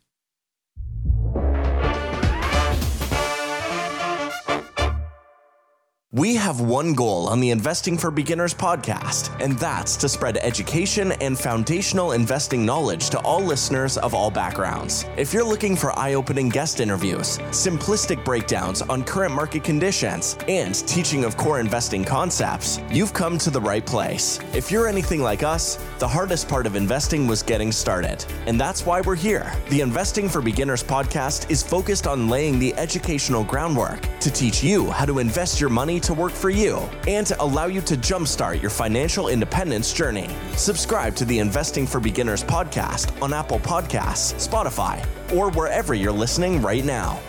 We 6.15 6.37
have 6.37 6.61
one 6.61 6.95
goal 6.95 7.27
on 7.27 7.41
the 7.41 7.51
Investing 7.51 7.99
for 7.99 8.13
Beginners 8.13 8.55
podcast, 8.55 9.37
and 9.41 9.59
that's 9.59 9.97
to 9.97 10.09
spread 10.09 10.37
education 10.37 11.11
and 11.21 11.37
foundational 11.37 12.13
investing 12.13 12.65
knowledge 12.65 13.11
to 13.11 13.19
all 13.23 13.41
listeners 13.41 13.99
of 13.99 14.15
all 14.15 14.31
backgrounds. 14.31 15.07
If 15.17 15.35
you're 15.35 15.43
looking 15.43 15.75
for 15.75 15.99
eye 15.99 16.15
opening 16.15 16.51
guest 16.51 16.79
interviews, 16.79 17.39
simplistic 17.51 18.25
breakdowns 18.25 18.81
on 18.81 19.03
current 19.03 19.35
market 19.35 19.65
conditions, 19.65 20.39
and 20.47 20.77
teaching 20.87 21.25
of 21.25 21.37
core 21.37 21.59
investing 21.59 22.05
concepts, 22.05 22.79
you've 22.93 23.13
come 23.13 23.37
to 23.39 23.51
the 23.51 23.61
right 23.61 23.85
place. 23.85 24.39
If 24.53 24.71
you're 24.71 24.87
anything 24.87 25.21
like 25.21 25.43
us, 25.43 25.85
the 25.99 26.07
hardest 26.07 26.49
part 26.49 26.69
of 26.69 26.77
investing 26.77 27.27
was 27.27 27.43
getting 27.43 27.73
started, 27.73 28.25
and 28.47 28.61
that's 28.61 28.87
why 28.87 29.01
we're 29.01 29.17
here. 29.17 29.53
The 29.69 29.81
Investing 29.81 30.29
for 30.29 30.41
Beginners 30.41 30.85
podcast 30.85 31.51
is 31.51 31.61
focused 31.61 32.07
on 32.07 32.29
laying 32.29 32.61
the 32.61 32.73
educational 32.77 33.43
groundwork 33.43 34.01
to 34.21 34.31
teach 34.31 34.63
you 34.63 34.93
how 34.93 35.07
to 35.07 35.19
invest 35.19 35.61
your 35.61 35.71
money 35.71 36.03
to 36.05 36.15
work 36.15 36.33
for 36.33 36.51
you 36.51 36.79
and 37.09 37.27
to 37.27 37.43
allow 37.43 37.67
you 37.67 37.81
to 37.83 37.97
jumpstart 37.97 38.61
your 38.61 38.71
financial 38.71 39.29
independence 39.29 39.93
journey. 39.93 40.29
Subscribe 40.57 41.17
to 41.17 41.25
the 41.25 41.39
Investing 41.39 41.87
for 41.87 42.01
Beginners 42.01 42.45
podcast 42.45 43.21
on 43.21 43.33
Apple 43.33 43.59
Podcasts, 43.59 44.35
Spotify, 44.49 45.05
or 45.35 45.51
wherever 45.51 45.95
you're 45.95 46.13
listening 46.13 46.63
right 46.63 46.85
now. 46.85 47.21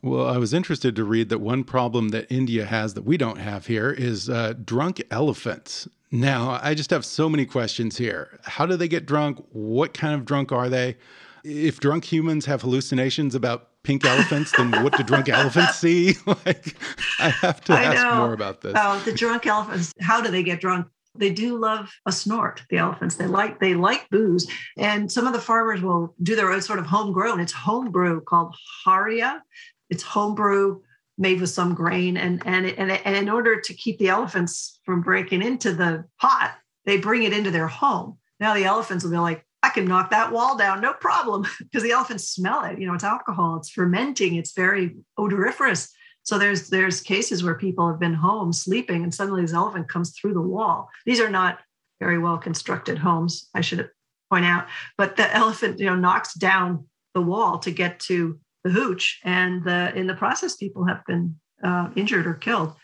Well, 0.00 0.28
I 0.28 0.38
was 0.38 0.54
interested 0.54 0.94
to 0.94 1.02
read 1.02 1.28
that 1.30 1.40
one 1.40 1.64
problem 1.64 2.10
that 2.10 2.30
India 2.30 2.64
has 2.64 2.94
that 2.94 3.02
we 3.02 3.16
don't 3.16 3.38
have 3.38 3.66
here 3.66 3.90
is 3.90 4.30
uh, 4.30 4.54
drunk 4.64 5.02
elephants. 5.10 5.88
Now, 6.12 6.60
I 6.62 6.74
just 6.74 6.90
have 6.90 7.04
so 7.04 7.28
many 7.28 7.44
questions 7.44 7.98
here. 7.98 8.38
How 8.44 8.64
do 8.64 8.76
they 8.76 8.86
get 8.86 9.04
drunk? 9.04 9.44
What 9.50 9.92
kind 9.92 10.14
of 10.14 10.24
drunk 10.24 10.52
are 10.52 10.68
they? 10.68 10.96
If 11.42 11.80
drunk 11.80 12.04
humans 12.04 12.46
have 12.46 12.62
hallucinations 12.62 13.34
about 13.34 13.70
pink 13.82 14.04
elephants, 14.04 14.52
then 14.56 14.70
what 14.84 14.96
do 14.96 15.02
drunk 15.02 15.28
elephants 15.28 15.78
see? 15.78 16.14
like, 16.26 16.76
I 17.18 17.30
have 17.30 17.60
to 17.64 17.72
I 17.72 17.82
ask 17.82 18.06
more 18.16 18.34
about 18.34 18.60
this. 18.60 18.74
Oh, 18.76 19.02
the 19.04 19.10
drunk 19.12 19.46
elephants. 19.46 19.92
How 20.00 20.20
do 20.20 20.30
they 20.30 20.44
get 20.44 20.60
drunk? 20.60 20.86
They 21.14 21.30
do 21.30 21.58
love 21.58 21.90
a 22.06 22.12
snort. 22.12 22.62
The 22.70 22.78
elephants. 22.78 23.16
They 23.16 23.26
like 23.26 23.60
they 23.60 23.74
like 23.74 24.08
booze, 24.10 24.46
and 24.76 25.10
some 25.10 25.26
of 25.26 25.32
the 25.32 25.40
farmers 25.40 25.82
will 25.82 26.14
do 26.22 26.36
their 26.36 26.52
own 26.52 26.62
sort 26.62 26.78
of 26.78 26.86
homegrown. 26.86 27.40
It's 27.40 27.52
homebrew 27.52 28.22
called 28.22 28.54
haria. 28.84 29.42
It's 29.90 30.02
homebrew 30.02 30.80
made 31.18 31.40
with 31.40 31.50
some 31.50 31.74
grain 31.74 32.16
and 32.16 32.42
and 32.46 32.66
and, 32.66 32.92
and 32.92 33.16
in 33.16 33.28
order 33.28 33.60
to 33.60 33.74
keep 33.74 33.98
the 33.98 34.08
elephants 34.08 34.78
from 34.84 35.02
breaking 35.02 35.42
into 35.42 35.72
the 35.74 36.04
pot 36.20 36.54
they 36.86 36.96
bring 36.96 37.24
it 37.24 37.32
into 37.32 37.50
their 37.50 37.66
home 37.66 38.16
now 38.38 38.54
the 38.54 38.64
elephants 38.64 39.04
will 39.04 39.10
be 39.10 39.18
like 39.18 39.44
i 39.62 39.68
can 39.68 39.84
knock 39.84 40.10
that 40.10 40.32
wall 40.32 40.56
down 40.56 40.80
no 40.80 40.92
problem 40.92 41.44
because 41.58 41.82
the 41.82 41.90
elephants 41.90 42.28
smell 42.28 42.64
it 42.64 42.78
you 42.78 42.86
know 42.86 42.94
it's 42.94 43.04
alcohol 43.04 43.56
it's 43.56 43.70
fermenting 43.70 44.36
it's 44.36 44.52
very 44.52 44.96
odoriferous 45.18 45.92
so 46.28 46.38
there's 46.38 46.68
there's 46.68 47.00
cases 47.00 47.42
where 47.42 47.54
people 47.54 47.88
have 47.88 48.00
been 48.00 48.14
home 48.14 48.52
sleeping 48.52 49.02
and 49.02 49.14
suddenly 49.14 49.42
this 49.42 49.52
elephant 49.52 49.88
comes 49.88 50.10
through 50.10 50.34
the 50.34 50.40
wall 50.40 50.88
these 51.06 51.20
are 51.20 51.30
not 51.30 51.58
very 52.00 52.18
well 52.18 52.38
constructed 52.38 52.98
homes 52.98 53.48
i 53.54 53.60
should 53.60 53.88
point 54.30 54.44
out 54.44 54.66
but 54.96 55.16
the 55.16 55.34
elephant 55.34 55.78
you 55.78 55.86
know 55.86 55.96
knocks 55.96 56.34
down 56.34 56.84
the 57.14 57.22
wall 57.22 57.58
to 57.58 57.70
get 57.70 57.98
to 57.98 58.38
the 58.64 58.70
hooch, 58.70 59.20
and 59.24 59.64
the, 59.64 59.92
in 59.94 60.06
the 60.06 60.14
process, 60.14 60.56
people 60.56 60.84
have 60.84 61.04
been 61.06 61.36
uh, 61.62 61.90
injured 61.96 62.26
or 62.26 62.34
killed. 62.34 62.74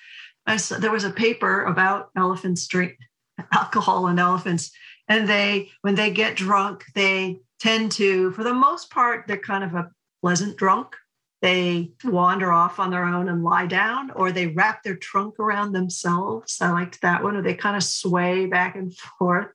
Saw, 0.56 0.78
there 0.78 0.90
was 0.90 1.04
a 1.04 1.10
paper 1.10 1.64
about 1.64 2.10
elephants 2.16 2.66
drink 2.66 2.96
alcohol 3.52 4.06
and 4.06 4.20
elephants, 4.20 4.70
and 5.08 5.28
they 5.28 5.70
when 5.82 5.94
they 5.94 6.10
get 6.10 6.36
drunk, 6.36 6.84
they 6.94 7.40
tend 7.60 7.92
to, 7.92 8.30
for 8.32 8.44
the 8.44 8.54
most 8.54 8.90
part, 8.90 9.24
they're 9.26 9.36
kind 9.36 9.64
of 9.64 9.74
a 9.74 9.90
pleasant 10.22 10.56
drunk. 10.56 10.96
They 11.44 11.90
wander 12.02 12.50
off 12.50 12.80
on 12.80 12.90
their 12.90 13.04
own 13.04 13.28
and 13.28 13.44
lie 13.44 13.66
down, 13.66 14.10
or 14.12 14.32
they 14.32 14.46
wrap 14.46 14.82
their 14.82 14.96
trunk 14.96 15.38
around 15.38 15.72
themselves. 15.72 16.56
I 16.58 16.70
liked 16.70 17.02
that 17.02 17.22
one, 17.22 17.36
or 17.36 17.42
they 17.42 17.52
kind 17.52 17.76
of 17.76 17.82
sway 17.82 18.46
back 18.46 18.76
and 18.76 18.96
forth. 18.96 19.48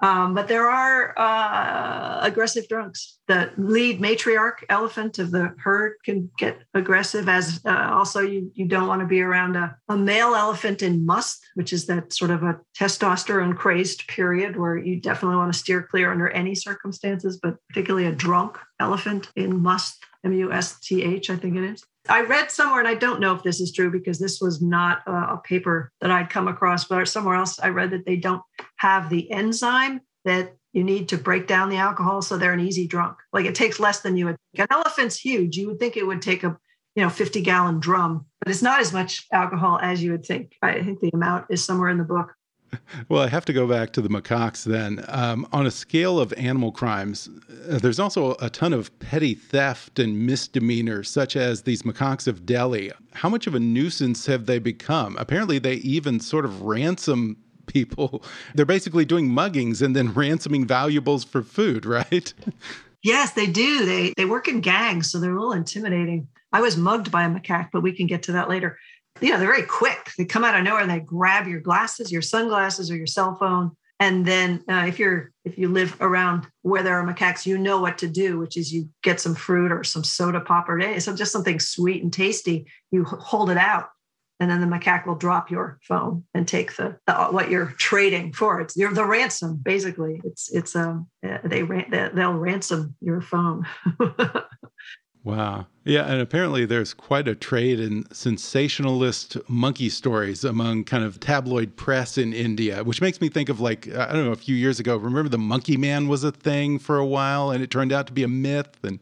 Um, 0.00 0.34
but 0.34 0.48
there 0.48 0.68
are 0.68 1.18
uh, 1.18 2.18
aggressive 2.20 2.68
drunks. 2.68 3.18
The 3.26 3.52
lead 3.56 4.00
matriarch 4.00 4.64
elephant 4.68 5.18
of 5.18 5.30
the 5.30 5.54
herd 5.58 5.94
can 6.04 6.30
get 6.36 6.58
aggressive, 6.74 7.28
as 7.28 7.60
uh, 7.64 7.90
also 7.92 8.20
you, 8.20 8.50
you 8.54 8.66
don't 8.66 8.88
want 8.88 9.00
to 9.00 9.06
be 9.06 9.22
around 9.22 9.56
a, 9.56 9.76
a 9.88 9.96
male 9.96 10.34
elephant 10.34 10.82
in 10.82 11.06
musth, 11.06 11.40
which 11.54 11.72
is 11.72 11.86
that 11.86 12.12
sort 12.12 12.32
of 12.32 12.42
a 12.42 12.60
testosterone 12.78 13.56
crazed 13.56 14.06
period 14.08 14.56
where 14.58 14.76
you 14.76 15.00
definitely 15.00 15.36
want 15.36 15.52
to 15.52 15.58
steer 15.58 15.82
clear 15.82 16.10
under 16.10 16.28
any 16.28 16.54
circumstances, 16.54 17.38
but 17.42 17.56
particularly 17.68 18.06
a 18.06 18.12
drunk 18.12 18.58
elephant 18.80 19.28
in 19.36 19.62
musth, 19.62 19.96
M 20.24 20.32
U 20.32 20.52
S 20.52 20.78
T 20.80 21.02
H, 21.02 21.30
I 21.30 21.36
think 21.36 21.56
it 21.56 21.64
is. 21.64 21.84
I 22.08 22.20
read 22.22 22.50
somewhere, 22.50 22.80
and 22.80 22.88
I 22.88 22.94
don't 22.94 23.20
know 23.20 23.34
if 23.34 23.42
this 23.42 23.60
is 23.60 23.72
true 23.72 23.90
because 23.90 24.18
this 24.18 24.40
was 24.40 24.60
not 24.60 25.02
a, 25.06 25.12
a, 25.12 25.40
paper 25.42 25.90
that 26.00 26.10
I'd 26.10 26.28
come 26.28 26.48
across, 26.48 26.84
but 26.84 27.08
somewhere 27.08 27.36
else 27.36 27.58
I 27.58 27.68
read 27.68 27.90
that 27.92 28.04
they 28.04 28.16
don't 28.16 28.42
have 28.76 29.08
the 29.08 29.30
enzyme 29.30 30.00
that 30.24 30.54
you 30.74 30.84
need 30.84 31.08
to 31.08 31.16
break 31.16 31.46
down 31.46 31.70
the 31.70 31.76
alcohol, 31.76 32.20
so 32.20 32.36
they're 32.36 32.52
an 32.52 32.60
easy 32.60 32.86
drunk. 32.86 33.16
Like 33.32 33.46
it 33.46 33.54
takes 33.54 33.80
less 33.80 34.00
than 34.00 34.16
you 34.16 34.26
would. 34.26 34.36
Think. 34.54 34.70
An 34.70 34.76
elephant's 34.76 35.18
huge. 35.18 35.56
You 35.56 35.68
would 35.68 35.78
think 35.78 35.96
it 35.96 36.06
would 36.06 36.20
take 36.20 36.44
a 36.44 36.58
you 36.94 37.02
know 37.02 37.08
50 37.08 37.40
gallon 37.40 37.80
drum, 37.80 38.26
but 38.40 38.50
it's 38.50 38.62
not 38.62 38.80
as 38.80 38.92
much 38.92 39.26
alcohol 39.32 39.78
as 39.80 40.02
you 40.02 40.12
would 40.12 40.26
think. 40.26 40.56
I 40.60 40.82
think 40.82 41.00
the 41.00 41.10
amount 41.14 41.46
is 41.48 41.64
somewhere 41.64 41.88
in 41.88 41.98
the 41.98 42.04
book. 42.04 42.34
Well, 43.08 43.22
I 43.22 43.28
have 43.28 43.44
to 43.46 43.52
go 43.52 43.66
back 43.66 43.92
to 43.92 44.00
the 44.00 44.08
macaques 44.08 44.64
then. 44.64 45.04
Um, 45.08 45.46
on 45.52 45.66
a 45.66 45.70
scale 45.70 46.18
of 46.18 46.32
animal 46.34 46.72
crimes, 46.72 47.28
uh, 47.68 47.78
there's 47.78 47.98
also 47.98 48.34
a 48.40 48.48
ton 48.48 48.72
of 48.72 48.96
petty 48.98 49.34
theft 49.34 49.98
and 49.98 50.26
misdemeanors, 50.26 51.10
such 51.10 51.36
as 51.36 51.62
these 51.62 51.82
macaques 51.82 52.26
of 52.26 52.46
Delhi. 52.46 52.92
How 53.12 53.28
much 53.28 53.46
of 53.46 53.54
a 53.54 53.60
nuisance 53.60 54.26
have 54.26 54.46
they 54.46 54.58
become? 54.58 55.16
Apparently, 55.18 55.58
they 55.58 55.74
even 55.74 56.20
sort 56.20 56.44
of 56.44 56.62
ransom 56.62 57.36
people. 57.66 58.22
They're 58.54 58.66
basically 58.66 59.04
doing 59.04 59.28
muggings 59.28 59.82
and 59.82 59.94
then 59.94 60.12
ransoming 60.12 60.66
valuables 60.66 61.24
for 61.24 61.42
food, 61.42 61.86
right? 61.86 62.32
Yes, 63.02 63.32
they 63.32 63.46
do. 63.46 63.84
They 63.84 64.14
they 64.16 64.24
work 64.24 64.48
in 64.48 64.60
gangs, 64.60 65.10
so 65.10 65.20
they're 65.20 65.34
a 65.34 65.38
little 65.38 65.52
intimidating. 65.52 66.28
I 66.52 66.60
was 66.60 66.76
mugged 66.76 67.10
by 67.10 67.24
a 67.24 67.28
macaque, 67.28 67.70
but 67.72 67.82
we 67.82 67.92
can 67.92 68.06
get 68.06 68.22
to 68.24 68.32
that 68.32 68.48
later 68.48 68.78
you 69.20 69.30
know, 69.30 69.38
they're 69.38 69.48
very 69.48 69.62
quick. 69.62 70.10
They 70.18 70.24
come 70.24 70.44
out 70.44 70.56
of 70.56 70.64
nowhere 70.64 70.82
and 70.82 70.90
they 70.90 71.00
grab 71.00 71.46
your 71.46 71.60
glasses, 71.60 72.10
your 72.10 72.22
sunglasses, 72.22 72.90
or 72.90 72.96
your 72.96 73.06
cell 73.06 73.36
phone. 73.36 73.72
And 74.00 74.26
then 74.26 74.64
uh, 74.68 74.84
if 74.88 74.98
you're 74.98 75.30
if 75.44 75.56
you 75.56 75.68
live 75.68 75.96
around 76.00 76.48
where 76.62 76.82
there 76.82 76.98
are 76.98 77.06
macaques, 77.06 77.46
you 77.46 77.56
know 77.56 77.80
what 77.80 77.98
to 77.98 78.08
do, 78.08 78.38
which 78.38 78.56
is 78.56 78.72
you 78.72 78.88
get 79.02 79.20
some 79.20 79.34
fruit 79.34 79.70
or 79.70 79.84
some 79.84 80.02
soda 80.02 80.40
pop 80.40 80.68
or 80.68 81.00
so 81.00 81.14
just 81.14 81.32
something 81.32 81.60
sweet 81.60 82.02
and 82.02 82.12
tasty. 82.12 82.66
You 82.90 83.04
hold 83.04 83.50
it 83.50 83.56
out, 83.56 83.90
and 84.40 84.50
then 84.50 84.60
the 84.60 84.66
macaque 84.66 85.06
will 85.06 85.14
drop 85.14 85.48
your 85.48 85.78
phone 85.82 86.24
and 86.34 86.46
take 86.46 86.74
the, 86.76 86.98
the 87.06 87.14
what 87.14 87.50
you're 87.50 87.74
trading 87.78 88.32
for. 88.32 88.60
It's 88.60 88.76
you're 88.76 88.92
the 88.92 89.06
ransom 89.06 89.60
basically. 89.62 90.20
It's 90.24 90.52
it's 90.52 90.74
um 90.74 91.06
they 91.22 91.62
they'll 91.62 92.34
ransom 92.34 92.96
your 93.00 93.20
phone. 93.20 93.64
Wow. 95.24 95.66
Yeah. 95.84 96.04
And 96.04 96.20
apparently 96.20 96.66
there's 96.66 96.92
quite 96.92 97.26
a 97.26 97.34
trade 97.34 97.80
in 97.80 98.04
sensationalist 98.12 99.38
monkey 99.48 99.88
stories 99.88 100.44
among 100.44 100.84
kind 100.84 101.02
of 101.02 101.18
tabloid 101.18 101.76
press 101.76 102.18
in 102.18 102.34
India, 102.34 102.84
which 102.84 103.00
makes 103.00 103.20
me 103.22 103.30
think 103.30 103.48
of 103.48 103.58
like, 103.58 103.88
I 103.88 104.12
don't 104.12 104.26
know, 104.26 104.32
a 104.32 104.36
few 104.36 104.54
years 104.54 104.78
ago, 104.78 104.96
remember 104.96 105.30
the 105.30 105.38
monkey 105.38 105.78
man 105.78 106.08
was 106.08 106.24
a 106.24 106.32
thing 106.32 106.78
for 106.78 106.98
a 106.98 107.06
while 107.06 107.50
and 107.50 107.62
it 107.62 107.70
turned 107.70 107.90
out 107.90 108.06
to 108.08 108.12
be 108.12 108.22
a 108.22 108.28
myth. 108.28 108.78
And 108.82 109.00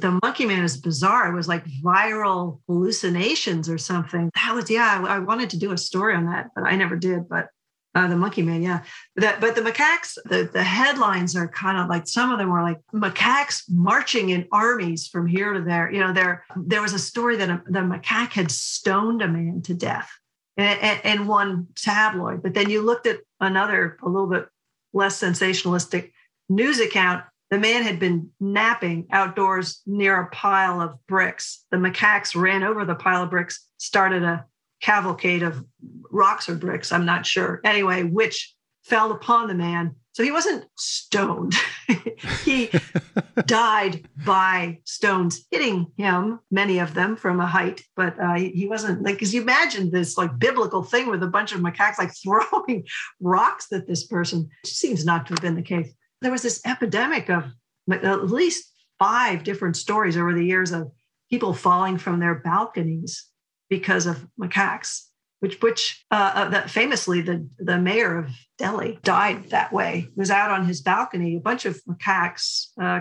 the 0.00 0.18
monkey 0.22 0.44
man 0.44 0.64
is 0.64 0.76
bizarre. 0.76 1.32
It 1.32 1.36
was 1.36 1.46
like 1.46 1.64
viral 1.84 2.60
hallucinations 2.66 3.68
or 3.68 3.78
something. 3.78 4.30
That 4.34 4.54
was, 4.54 4.70
yeah, 4.70 5.04
I 5.06 5.20
wanted 5.20 5.50
to 5.50 5.58
do 5.58 5.72
a 5.72 5.78
story 5.78 6.16
on 6.16 6.26
that, 6.26 6.48
but 6.54 6.64
I 6.64 6.74
never 6.74 6.96
did. 6.96 7.28
But 7.28 7.48
uh, 7.94 8.06
the 8.06 8.16
monkey 8.16 8.42
man, 8.42 8.62
yeah. 8.62 8.84
But, 9.16 9.40
but 9.40 9.54
the 9.56 9.62
macaques, 9.62 10.16
the, 10.24 10.48
the 10.52 10.62
headlines 10.62 11.34
are 11.34 11.48
kind 11.48 11.76
of 11.76 11.88
like 11.88 12.06
some 12.06 12.30
of 12.30 12.38
them 12.38 12.50
were 12.50 12.62
like 12.62 12.78
macaques 12.94 13.64
marching 13.68 14.30
in 14.30 14.46
armies 14.52 15.08
from 15.08 15.26
here 15.26 15.52
to 15.52 15.60
there. 15.60 15.90
You 15.90 16.00
know, 16.00 16.12
there 16.12 16.44
there 16.56 16.82
was 16.82 16.92
a 16.92 16.98
story 16.98 17.36
that 17.36 17.50
a, 17.50 17.62
the 17.66 17.80
macaque 17.80 18.32
had 18.32 18.50
stoned 18.50 19.22
a 19.22 19.28
man 19.28 19.62
to 19.62 19.74
death 19.74 20.10
in 20.56 21.26
one 21.26 21.68
tabloid. 21.74 22.42
But 22.42 22.54
then 22.54 22.70
you 22.70 22.82
looked 22.82 23.06
at 23.06 23.18
another, 23.40 23.98
a 24.02 24.08
little 24.08 24.28
bit 24.28 24.46
less 24.92 25.20
sensationalistic 25.20 26.12
news 26.48 26.80
account. 26.80 27.24
The 27.50 27.58
man 27.58 27.82
had 27.82 27.98
been 27.98 28.30
napping 28.38 29.08
outdoors 29.10 29.82
near 29.84 30.20
a 30.20 30.30
pile 30.30 30.80
of 30.80 30.94
bricks. 31.08 31.64
The 31.72 31.78
macaques 31.78 32.40
ran 32.40 32.62
over 32.62 32.84
the 32.84 32.94
pile 32.94 33.24
of 33.24 33.30
bricks, 33.30 33.66
started 33.78 34.22
a 34.22 34.44
cavalcade 34.80 35.42
of 35.42 35.64
rocks 36.10 36.48
or 36.48 36.54
bricks, 36.54 36.92
I'm 36.92 37.06
not 37.06 37.26
sure. 37.26 37.60
Anyway, 37.64 38.02
which 38.02 38.54
fell 38.82 39.12
upon 39.12 39.48
the 39.48 39.54
man. 39.54 39.94
So 40.12 40.24
he 40.24 40.32
wasn't 40.32 40.64
stoned. 40.76 41.54
he 42.44 42.70
died 43.46 44.08
by 44.26 44.78
stones 44.84 45.46
hitting 45.50 45.86
him, 45.96 46.40
many 46.50 46.78
of 46.80 46.94
them 46.94 47.16
from 47.16 47.40
a 47.40 47.46
height, 47.46 47.82
but 47.94 48.18
uh, 48.20 48.34
he 48.34 48.66
wasn't 48.68 49.02
like, 49.02 49.14
because 49.14 49.32
you 49.32 49.42
imagine 49.42 49.90
this 49.90 50.18
like 50.18 50.36
biblical 50.38 50.82
thing 50.82 51.08
with 51.08 51.22
a 51.22 51.28
bunch 51.28 51.52
of 51.52 51.60
macaques 51.60 51.98
like 51.98 52.12
throwing 52.22 52.84
rocks 53.20 53.72
at 53.72 53.86
this 53.86 54.06
person. 54.06 54.48
Seems 54.64 55.04
not 55.04 55.26
to 55.26 55.34
have 55.34 55.42
been 55.42 55.54
the 55.54 55.62
case. 55.62 55.92
There 56.20 56.32
was 56.32 56.42
this 56.42 56.60
epidemic 56.66 57.30
of 57.30 57.44
at 57.90 58.30
least 58.30 58.72
five 58.98 59.44
different 59.44 59.76
stories 59.76 60.16
over 60.16 60.34
the 60.34 60.44
years 60.44 60.72
of 60.72 60.90
people 61.30 61.54
falling 61.54 61.96
from 61.96 62.18
their 62.18 62.34
balconies 62.34 63.29
because 63.70 64.04
of 64.06 64.26
macaques 64.38 65.06
which 65.40 65.60
which 65.60 66.04
uh, 66.10 66.32
uh, 66.34 66.48
that 66.50 66.70
famously 66.70 67.20
the 67.22 67.48
the 67.58 67.78
mayor 67.78 68.18
of 68.18 68.30
Delhi 68.58 68.98
died 69.02 69.50
that 69.50 69.72
way. 69.72 70.08
He 70.14 70.20
was 70.20 70.30
out 70.30 70.50
on 70.50 70.66
his 70.66 70.82
balcony. 70.82 71.36
A 71.36 71.40
bunch 71.40 71.64
of 71.64 71.80
macaques 71.84 72.66
uh, 72.80 73.00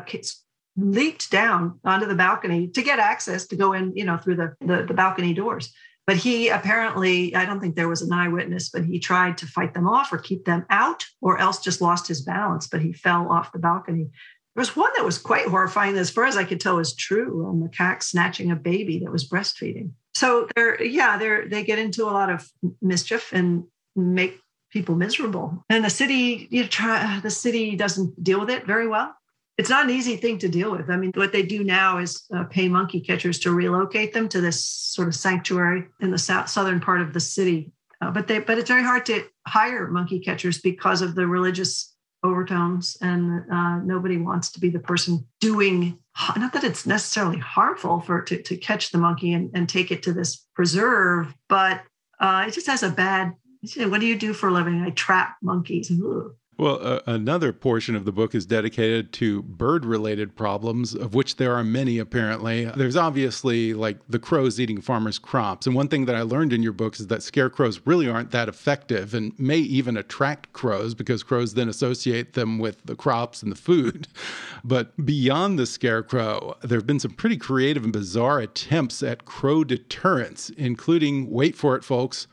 leaped 0.78 1.30
down 1.30 1.80
onto 1.84 2.08
the 2.08 2.16
balcony 2.16 2.70
to 2.70 2.82
get 2.82 3.00
access 3.00 3.46
to 3.48 3.56
go 3.56 3.74
in, 3.74 3.96
you 3.96 4.06
know, 4.06 4.18
through 4.18 4.38
the, 4.38 4.56
the 4.62 4.86
the 4.88 4.94
balcony 4.94 5.34
doors. 5.34 5.72
But 6.08 6.18
he 6.18 6.50
apparently, 6.50 7.36
I 7.36 7.46
don't 7.46 7.60
think 7.60 7.76
there 7.76 7.90
was 7.90 8.02
an 8.02 8.12
eyewitness, 8.12 8.70
but 8.70 8.84
he 8.84 8.98
tried 8.98 9.38
to 9.40 9.46
fight 9.46 9.76
them 9.76 9.88
off 9.88 10.12
or 10.12 10.18
keep 10.18 10.46
them 10.46 10.66
out, 10.72 11.06
or 11.22 11.38
else 11.38 11.60
just 11.60 11.82
lost 11.82 12.08
his 12.08 12.24
balance. 12.24 12.68
But 12.68 12.82
he 12.82 12.94
fell 12.94 13.32
off 13.32 13.52
the 13.52 13.60
balcony. 13.60 14.10
There 14.56 14.62
was 14.62 14.76
one 14.76 14.90
that 14.96 15.06
was 15.06 15.20
quite 15.20 15.48
horrifying. 15.48 15.96
As 15.98 16.10
far 16.10 16.26
as 16.26 16.36
I 16.36 16.46
could 16.46 16.60
tell, 16.60 16.78
was 16.78 16.96
true. 16.96 17.46
A 17.46 17.54
macaque 17.54 18.02
snatching 18.02 18.50
a 18.50 18.56
baby 18.56 19.00
that 19.00 19.12
was 19.12 19.30
breastfeeding 19.30 19.92
so 20.20 20.50
they're 20.54 20.84
yeah 20.84 21.18
they're 21.18 21.48
they 21.48 21.64
get 21.64 21.80
into 21.80 22.04
a 22.04 22.12
lot 22.20 22.30
of 22.30 22.46
mischief 22.82 23.32
and 23.32 23.64
make 23.96 24.38
people 24.70 24.96
miserable. 24.96 25.64
And 25.70 25.86
the 25.86 25.90
city 25.90 26.48
you 26.52 26.68
try 26.68 27.22
the 27.22 27.30
city 27.30 27.78
doesn't 27.78 28.22
deal 28.22 28.42
with 28.42 28.50
it 28.50 28.68
very 28.68 28.88
well. 28.88 29.16
It's 29.58 29.70
not 29.70 29.86
an 29.86 29.92
easy 29.92 30.18
thing 30.18 30.38
to 30.40 30.50
deal 30.50 30.72
with. 30.72 30.90
I 30.90 30.98
mean 30.98 31.14
what 31.16 31.32
they 31.32 31.44
do 31.44 31.64
now 31.64 32.00
is 32.00 32.24
uh, 32.36 32.44
pay 32.44 32.68
monkey 32.68 33.00
catchers 33.00 33.40
to 33.40 33.52
relocate 33.52 34.14
them 34.14 34.28
to 34.30 34.42
this 34.42 34.66
sort 34.66 35.08
of 35.08 35.16
sanctuary 35.16 35.86
in 36.02 36.12
the 36.12 36.18
south 36.18 36.50
southern 36.50 36.82
part 36.82 37.00
of 37.00 37.14
the 37.14 37.22
city. 37.22 37.72
Uh, 38.02 38.12
but 38.12 38.28
they 38.28 38.40
but 38.40 38.58
it's 38.58 38.70
very 38.70 38.84
hard 38.84 39.06
to 39.06 39.24
hire 39.48 39.88
monkey 39.88 40.20
catchers 40.20 40.60
because 40.60 41.02
of 41.02 41.16
the 41.16 41.28
religious 41.28 41.89
overtones 42.24 42.98
and 43.02 43.44
uh, 43.52 43.78
nobody 43.80 44.18
wants 44.18 44.52
to 44.52 44.60
be 44.60 44.70
the 44.70 44.80
person 44.80 45.26
doing 45.40 45.98
not 46.36 46.52
that 46.52 46.66
it's 46.66 46.86
necessarily 46.86 47.38
harmful 47.38 48.02
for 48.02 48.22
to, 48.22 48.42
to 48.42 48.58
catch 48.58 48.92
the 48.92 48.98
monkey 48.98 49.32
and, 49.32 49.50
and 49.54 49.70
take 49.70 49.90
it 49.90 50.04
to 50.04 50.12
this 50.12 50.46
preserve 50.54 51.34
but 51.48 51.82
uh, 52.20 52.44
it 52.48 52.54
just 52.54 52.68
has 52.68 52.84
a 52.84 52.90
bad 52.90 53.34
what 53.78 54.02
do 54.02 54.06
you 54.06 54.18
do 54.18 54.34
for 54.34 54.50
a 54.50 54.54
living 54.54 54.82
i 54.82 54.90
trap 54.90 55.38
monkeys 55.42 55.92
Ugh. 55.92 56.36
Well, 56.60 56.78
uh, 56.82 57.00
another 57.06 57.54
portion 57.54 57.96
of 57.96 58.04
the 58.04 58.12
book 58.12 58.36
is 58.36 58.46
dedicated 58.46 59.14
to 59.14 59.44
bird 59.44 59.86
related 59.86 60.36
problems, 60.36 60.94
of 60.94 61.14
which 61.14 61.38
there 61.38 61.56
are 61.56 61.64
many 61.64 62.00
apparently. 62.00 62.66
There's 62.66 62.98
obviously 62.98 63.74
like 63.74 63.98
the 64.10 64.20
crows 64.20 64.60
eating 64.60 64.82
farmers' 64.82 65.20
crops. 65.20 65.68
And 65.68 65.74
one 65.74 65.88
thing 65.88 66.04
that 66.08 66.16
I 66.16 66.22
learned 66.22 66.52
in 66.52 66.62
your 66.62 66.74
books 66.74 67.00
is 67.00 67.08
that 67.08 67.24
scarecrows 67.24 67.80
really 67.86 68.10
aren't 68.10 68.32
that 68.32 68.50
effective 68.50 69.14
and 69.14 69.32
may 69.40 69.60
even 69.60 69.96
attract 69.96 70.52
crows 70.52 70.94
because 70.94 71.24
crows 71.24 71.54
then 71.54 71.70
associate 71.70 72.34
them 72.34 72.60
with 72.60 72.84
the 72.84 72.96
crops 72.96 73.42
and 73.42 73.54
the 73.54 73.58
food. 73.58 74.10
But 74.62 75.06
beyond 75.06 75.58
the 75.58 75.66
scarecrow, 75.66 76.58
there 76.62 76.78
have 76.78 76.86
been 76.86 77.00
some 77.00 77.12
pretty 77.12 77.38
creative 77.38 77.86
and 77.86 77.94
bizarre 77.94 78.40
attempts 78.40 79.02
at 79.02 79.24
crow 79.24 79.64
deterrence, 79.64 80.50
including, 80.50 81.30
wait 81.30 81.56
for 81.56 81.78
it, 81.78 81.86
folks, 81.86 82.28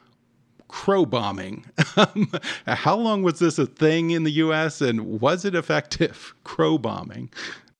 crow 0.68 1.07
bombing. 1.07 1.64
Um, 1.98 2.31
how 2.66 2.94
long 2.94 3.22
was 3.22 3.38
this 3.38 3.59
a 3.59 3.64
thing 3.64 4.11
in 4.11 4.24
the 4.24 4.33
US 4.33 4.83
and 4.83 5.18
was 5.18 5.46
it 5.46 5.55
effective? 5.55 6.35
Crow 6.44 6.76
bombing. 6.76 7.31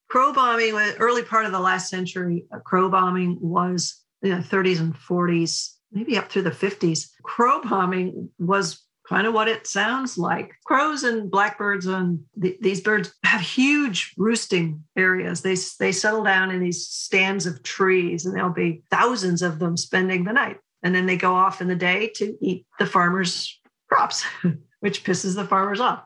Crow 0.09 0.33
bombing, 0.33 0.73
was 0.73 0.95
early 0.99 1.23
part 1.23 1.45
of 1.45 1.53
the 1.53 1.61
last 1.61 1.91
century, 1.91 2.47
uh, 2.51 2.61
crow 2.61 2.89
bombing 2.89 3.37
was 3.43 4.03
in 4.23 4.31
the 4.31 4.37
30s 4.37 4.81
and 4.81 4.95
40s, 4.95 5.75
maybe 5.93 6.17
up 6.17 6.31
through 6.31 6.43
the 6.43 6.51
50s. 6.51 7.11
Crow 7.25 7.61
bombing 7.61 8.31
was 8.39 8.87
kind 9.07 9.27
of 9.27 9.35
what 9.35 9.49
it 9.49 9.67
sounds 9.67 10.17
like. 10.17 10.53
Crows 10.65 11.05
and 11.05 11.31
blackbirds 11.31 11.85
and 11.85 12.21
the, 12.37 12.57
these 12.63 12.81
birds 12.81 13.15
have 13.23 13.43
huge 13.43 14.15
roosting 14.17 14.83
areas. 14.97 15.43
They, 15.43 15.57
they 15.79 15.93
settle 15.93 16.25
down 16.25 16.51
in 16.51 16.61
these 16.61 16.87
stands 16.87 17.45
of 17.45 17.63
trees, 17.63 18.25
and 18.25 18.35
there'll 18.35 18.51
be 18.51 18.83
thousands 18.91 19.43
of 19.43 19.59
them 19.59 19.77
spending 19.77 20.25
the 20.25 20.33
night 20.33 20.57
and 20.83 20.95
then 20.95 21.07
they 21.07 21.17
go 21.17 21.35
off 21.35 21.61
in 21.61 21.69
the 21.69 21.75
day 21.75 22.11
to 22.17 22.37
eat 22.41 22.67
the 22.79 22.87
farmers' 22.87 23.59
crops, 23.89 24.25
which 24.81 25.05
pisses 25.05 25.35
the 25.35 25.45
farmers 25.45 25.81
off. 25.81 26.05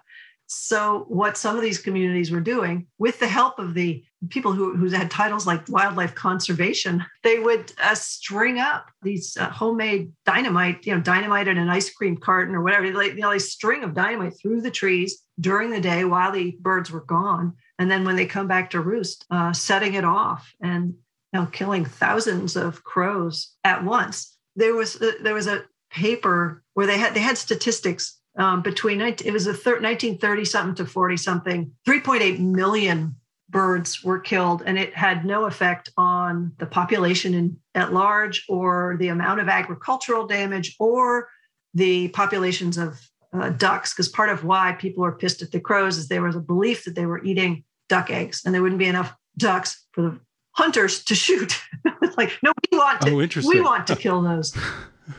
So, 0.53 1.05
what 1.07 1.37
some 1.37 1.55
of 1.55 1.63
these 1.63 1.79
communities 1.79 2.33
were 2.33 2.41
doing, 2.41 2.89
with 2.99 3.21
the 3.21 3.29
help 3.29 3.61
of 3.61 3.73
the 3.73 4.03
people 4.31 4.53
who, 4.53 4.75
who 4.75 4.89
had 4.91 5.09
titles 5.09 5.47
like 5.47 5.69
wildlife 5.69 6.17
conservation, 6.17 7.05
they 7.23 7.39
would 7.39 7.73
uh, 7.81 7.95
string 7.95 8.59
up 8.59 8.87
these 9.01 9.37
uh, 9.37 9.49
homemade 9.49 10.11
dynamite, 10.27 10.85
you 10.85 10.93
know, 10.93 11.01
dynamite 11.01 11.47
in 11.47 11.57
an 11.57 11.71
ice 11.71 11.89
cream 11.91 12.17
carton 12.17 12.57
or 12.57 12.63
whatever, 12.63 12.93
like, 12.93 13.15
you 13.15 13.21
know, 13.21 13.31
a 13.31 13.39
string 13.39 13.85
of 13.85 13.95
dynamite 13.95 14.35
through 14.43 14.61
the 14.61 14.73
trees 14.73 15.23
during 15.39 15.71
the 15.71 15.81
day 15.81 16.05
while 16.05 16.33
the 16.33 16.57
birds 16.61 16.91
were 16.91 17.05
gone. 17.05 17.55
And 17.79 17.89
then 17.89 18.05
when 18.05 18.17
they 18.17 18.27
come 18.27 18.49
back 18.49 18.71
to 18.71 18.81
roost, 18.81 19.27
uh, 19.31 19.53
setting 19.53 19.95
it 19.95 20.05
off 20.05 20.53
and 20.61 20.95
you 21.33 21.41
know, 21.41 21.47
killing 21.47 21.85
thousands 21.85 22.57
of 22.57 22.83
crows 22.83 23.55
at 23.63 23.85
once 23.85 24.37
there 24.57 24.75
was 24.75 25.01
uh, 25.01 25.13
there 25.23 25.35
was 25.35 25.47
a 25.47 25.65
paper 25.91 26.63
where 26.75 26.87
they 26.87 26.99
had 26.99 27.15
they 27.15 27.21
had 27.21 27.39
statistics 27.39 28.21
um, 28.37 28.63
between 28.63 29.01
it 29.01 29.33
was 29.33 29.47
a 29.47 29.55
thir- 29.55 29.81
1930 29.81 30.45
something 30.45 30.75
to 30.77 30.87
40 30.87 31.17
something 31.17 31.73
3.8 31.87 32.39
million 32.39 33.17
birds 33.49 34.05
were 34.05 34.21
killed 34.21 34.63
and 34.65 34.79
it 34.79 34.95
had 34.95 35.25
no 35.25 35.47
effect 35.47 35.91
on 35.97 36.53
the 36.59 36.67
population 36.67 37.35
in, 37.35 37.57
at 37.75 37.93
large 37.93 38.45
or 38.49 38.97
the 39.01 39.09
amount 39.09 39.41
of 39.41 39.49
agricultural 39.49 40.27
damage 40.27 40.77
or 40.79 41.29
the 41.75 42.09
populations 42.09 42.79
of 42.79 43.01
uh, 43.33 43.51
ducks 43.51 43.93
because 43.93 44.09
part 44.09 44.29
of 44.29 44.45
why 44.45 44.77
people 44.79 45.03
were 45.03 45.17
pissed 45.17 45.43
at 45.43 45.51
the 45.51 45.61
crows 45.61 45.97
is 45.97 46.09
there 46.09 46.23
was 46.23 46.37
a 46.37 46.41
belief 46.41 46.85
that 46.85 46.95
they 46.95 47.07
were 47.07 47.23
eating 47.25 47.65
duck 47.89 48.11
eggs 48.11 48.43
and 48.45 48.55
there 48.55 48.63
wouldn't 48.63 48.79
be 48.79 48.87
enough 48.87 49.15
ducks 49.37 49.87
for 49.93 50.03
the 50.03 50.21
hunters 50.53 51.05
to 51.05 51.15
shoot. 51.15 51.61
like, 52.17 52.33
no, 52.43 52.53
we 52.71 52.79
want 52.79 53.01
to, 53.03 53.11
oh, 53.11 53.49
we 53.49 53.61
want 53.61 53.87
to 53.87 53.97
kill 53.97 54.23
those. 54.23 54.57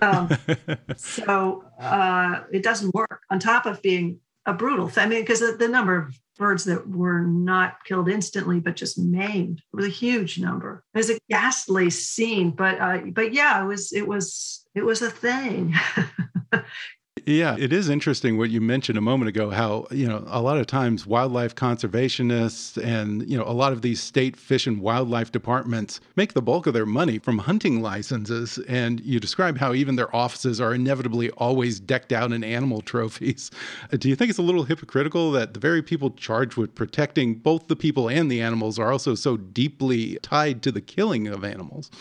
Um, 0.02 0.30
so 0.98 1.66
uh, 1.80 2.42
it 2.52 2.64
doesn't 2.64 2.94
work. 2.94 3.22
On 3.30 3.40
top 3.40 3.66
of 3.66 3.82
being 3.82 4.20
a 4.46 4.54
brutal 4.54 4.88
thing, 4.88 5.04
I 5.04 5.08
mean, 5.08 5.22
because 5.22 5.40
the, 5.40 5.56
the, 5.58 5.68
number 5.68 5.98
of 5.98 6.20
birds 6.38 6.64
that 6.66 6.88
were 6.90 7.22
not 7.22 7.84
killed 7.86 8.10
instantly 8.10 8.60
but 8.60 8.76
just 8.76 8.98
maimed 8.98 9.62
was 9.74 9.86
a 9.86 9.90
huge 9.90 10.40
number. 10.40 10.84
It 10.94 10.98
was 10.98 11.10
a 11.10 11.20
ghastly 11.30 11.90
scene, 11.90 12.52
but 12.52 12.80
uh, 12.80 13.02
but 13.12 13.34
yeah, 13.34 13.64
it 13.64 13.68
was 13.68 13.92
it 13.94 14.08
was 14.08 14.66
it 14.74 14.84
was 14.84 15.02
a 15.02 15.10
thing. 15.10 15.76
Yeah, 17.26 17.56
it 17.60 17.72
is 17.72 17.90
interesting 17.90 18.38
what 18.38 18.50
you 18.50 18.62
mentioned 18.62 18.98
a 18.98 19.02
moment 19.02 19.30
ago 19.30 19.50
how, 19.50 19.86
you 19.92 20.08
know, 20.08 20.24
a 20.28 20.42
lot 20.42 20.58
of 20.58 20.66
times 20.66 21.06
wildlife 21.06 21.56
conservationists 21.56 22.82
and, 22.84 23.30
you 23.30 23.38
know, 23.38 23.44
a 23.44 23.54
lot 23.54 23.74
of 23.74 23.82
these 23.82 24.02
state 24.02 24.36
fish 24.36 24.66
and 24.66 24.82
wildlife 24.82 25.32
departments 25.32 26.00
make 26.16 26.34
the 26.34 26.42
bulk 26.42 26.68
of 26.68 26.74
their 26.74 26.86
money 26.86 27.20
from 27.20 27.40
hunting 27.40 27.82
licenses. 27.82 28.58
And 28.68 29.00
you 29.02 29.20
describe 29.20 29.58
how 29.58 29.74
even 29.74 29.98
their 29.98 30.14
offices 30.16 30.60
are 30.60 30.74
inevitably 30.74 31.30
always 31.32 31.80
decked 31.80 32.12
out 32.12 32.32
in 32.32 32.44
animal 32.44 32.82
trophies. 32.82 33.52
Do 33.98 34.10
you 34.10 34.16
think 34.16 34.30
it's 34.30 34.40
a 34.40 34.44
little 34.44 34.64
hypocritical 34.64 35.32
that 35.32 35.54
the 35.54 35.60
very 35.60 35.84
people 35.84 36.12
charged 36.12 36.58
with 36.58 36.74
protecting 36.74 37.36
both 37.36 37.68
the 37.68 37.76
people 37.76 38.10
and 38.10 38.32
the 38.32 38.42
animals 38.42 38.80
are 38.80 38.92
also 38.92 39.16
so 39.16 39.38
deeply 39.38 40.18
tied 40.22 40.64
to 40.64 40.72
the 40.72 40.82
killing 40.82 41.28
of 41.28 41.44
animals? 41.44 41.92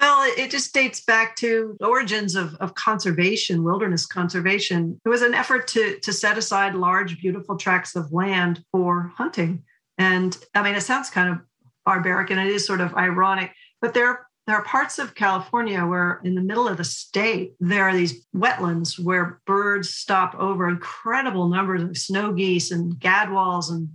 Well, 0.00 0.32
it 0.36 0.50
just 0.50 0.72
dates 0.72 1.00
back 1.00 1.34
to 1.36 1.76
the 1.80 1.86
origins 1.86 2.36
of, 2.36 2.54
of 2.56 2.74
conservation, 2.74 3.64
wilderness 3.64 4.06
conservation. 4.06 5.00
It 5.04 5.08
was 5.08 5.22
an 5.22 5.34
effort 5.34 5.66
to, 5.68 5.98
to 6.00 6.12
set 6.12 6.38
aside 6.38 6.74
large, 6.74 7.20
beautiful 7.20 7.56
tracts 7.56 7.96
of 7.96 8.12
land 8.12 8.62
for 8.70 9.12
hunting. 9.16 9.64
And 9.96 10.36
I 10.54 10.62
mean, 10.62 10.76
it 10.76 10.82
sounds 10.82 11.10
kind 11.10 11.30
of 11.30 11.38
barbaric 11.84 12.30
and 12.30 12.38
it 12.38 12.46
is 12.46 12.64
sort 12.64 12.80
of 12.80 12.94
ironic, 12.94 13.52
but 13.80 13.94
there, 13.94 14.26
there 14.46 14.56
are 14.56 14.64
parts 14.64 14.98
of 14.98 15.14
California 15.14 15.84
where, 15.84 16.20
in 16.24 16.34
the 16.34 16.40
middle 16.40 16.68
of 16.68 16.76
the 16.76 16.84
state, 16.84 17.52
there 17.60 17.84
are 17.84 17.94
these 17.94 18.26
wetlands 18.34 18.98
where 18.98 19.40
birds 19.46 19.90
stop 19.90 20.34
over 20.36 20.68
incredible 20.68 21.48
numbers 21.48 21.82
of 21.82 21.96
snow 21.98 22.32
geese 22.32 22.70
and 22.70 22.94
gadwalls 22.94 23.70
and 23.70 23.90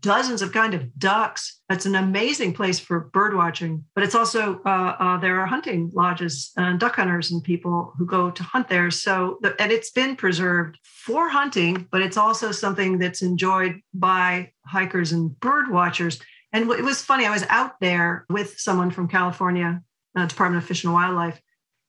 dozens 0.00 0.42
of 0.42 0.52
kind 0.52 0.74
of 0.74 0.98
ducks. 0.98 1.60
It's 1.70 1.86
an 1.86 1.94
amazing 1.94 2.54
place 2.54 2.78
for 2.78 3.00
bird 3.00 3.34
watching, 3.34 3.84
but 3.94 4.04
it's 4.04 4.14
also 4.14 4.60
uh, 4.64 4.96
uh, 4.98 5.16
there 5.18 5.40
are 5.40 5.46
hunting 5.46 5.90
lodges 5.94 6.52
and 6.56 6.78
duck 6.78 6.96
hunters 6.96 7.30
and 7.30 7.42
people 7.42 7.92
who 7.98 8.06
go 8.06 8.30
to 8.30 8.42
hunt 8.42 8.68
there. 8.68 8.90
So 8.90 9.38
the, 9.42 9.60
and 9.60 9.72
it's 9.72 9.90
been 9.90 10.16
preserved 10.16 10.78
for 10.82 11.28
hunting, 11.28 11.88
but 11.90 12.02
it's 12.02 12.16
also 12.16 12.52
something 12.52 12.98
that's 12.98 13.22
enjoyed 13.22 13.80
by 13.92 14.52
hikers 14.66 15.12
and 15.12 15.38
bird 15.40 15.70
watchers. 15.70 16.20
And 16.52 16.70
it 16.70 16.84
was 16.84 17.02
funny. 17.02 17.26
I 17.26 17.30
was 17.30 17.44
out 17.48 17.80
there 17.80 18.26
with 18.28 18.58
someone 18.58 18.90
from 18.90 19.08
California 19.08 19.82
uh, 20.16 20.26
Department 20.26 20.62
of 20.62 20.68
Fish 20.68 20.84
and 20.84 20.92
Wildlife, 20.92 21.40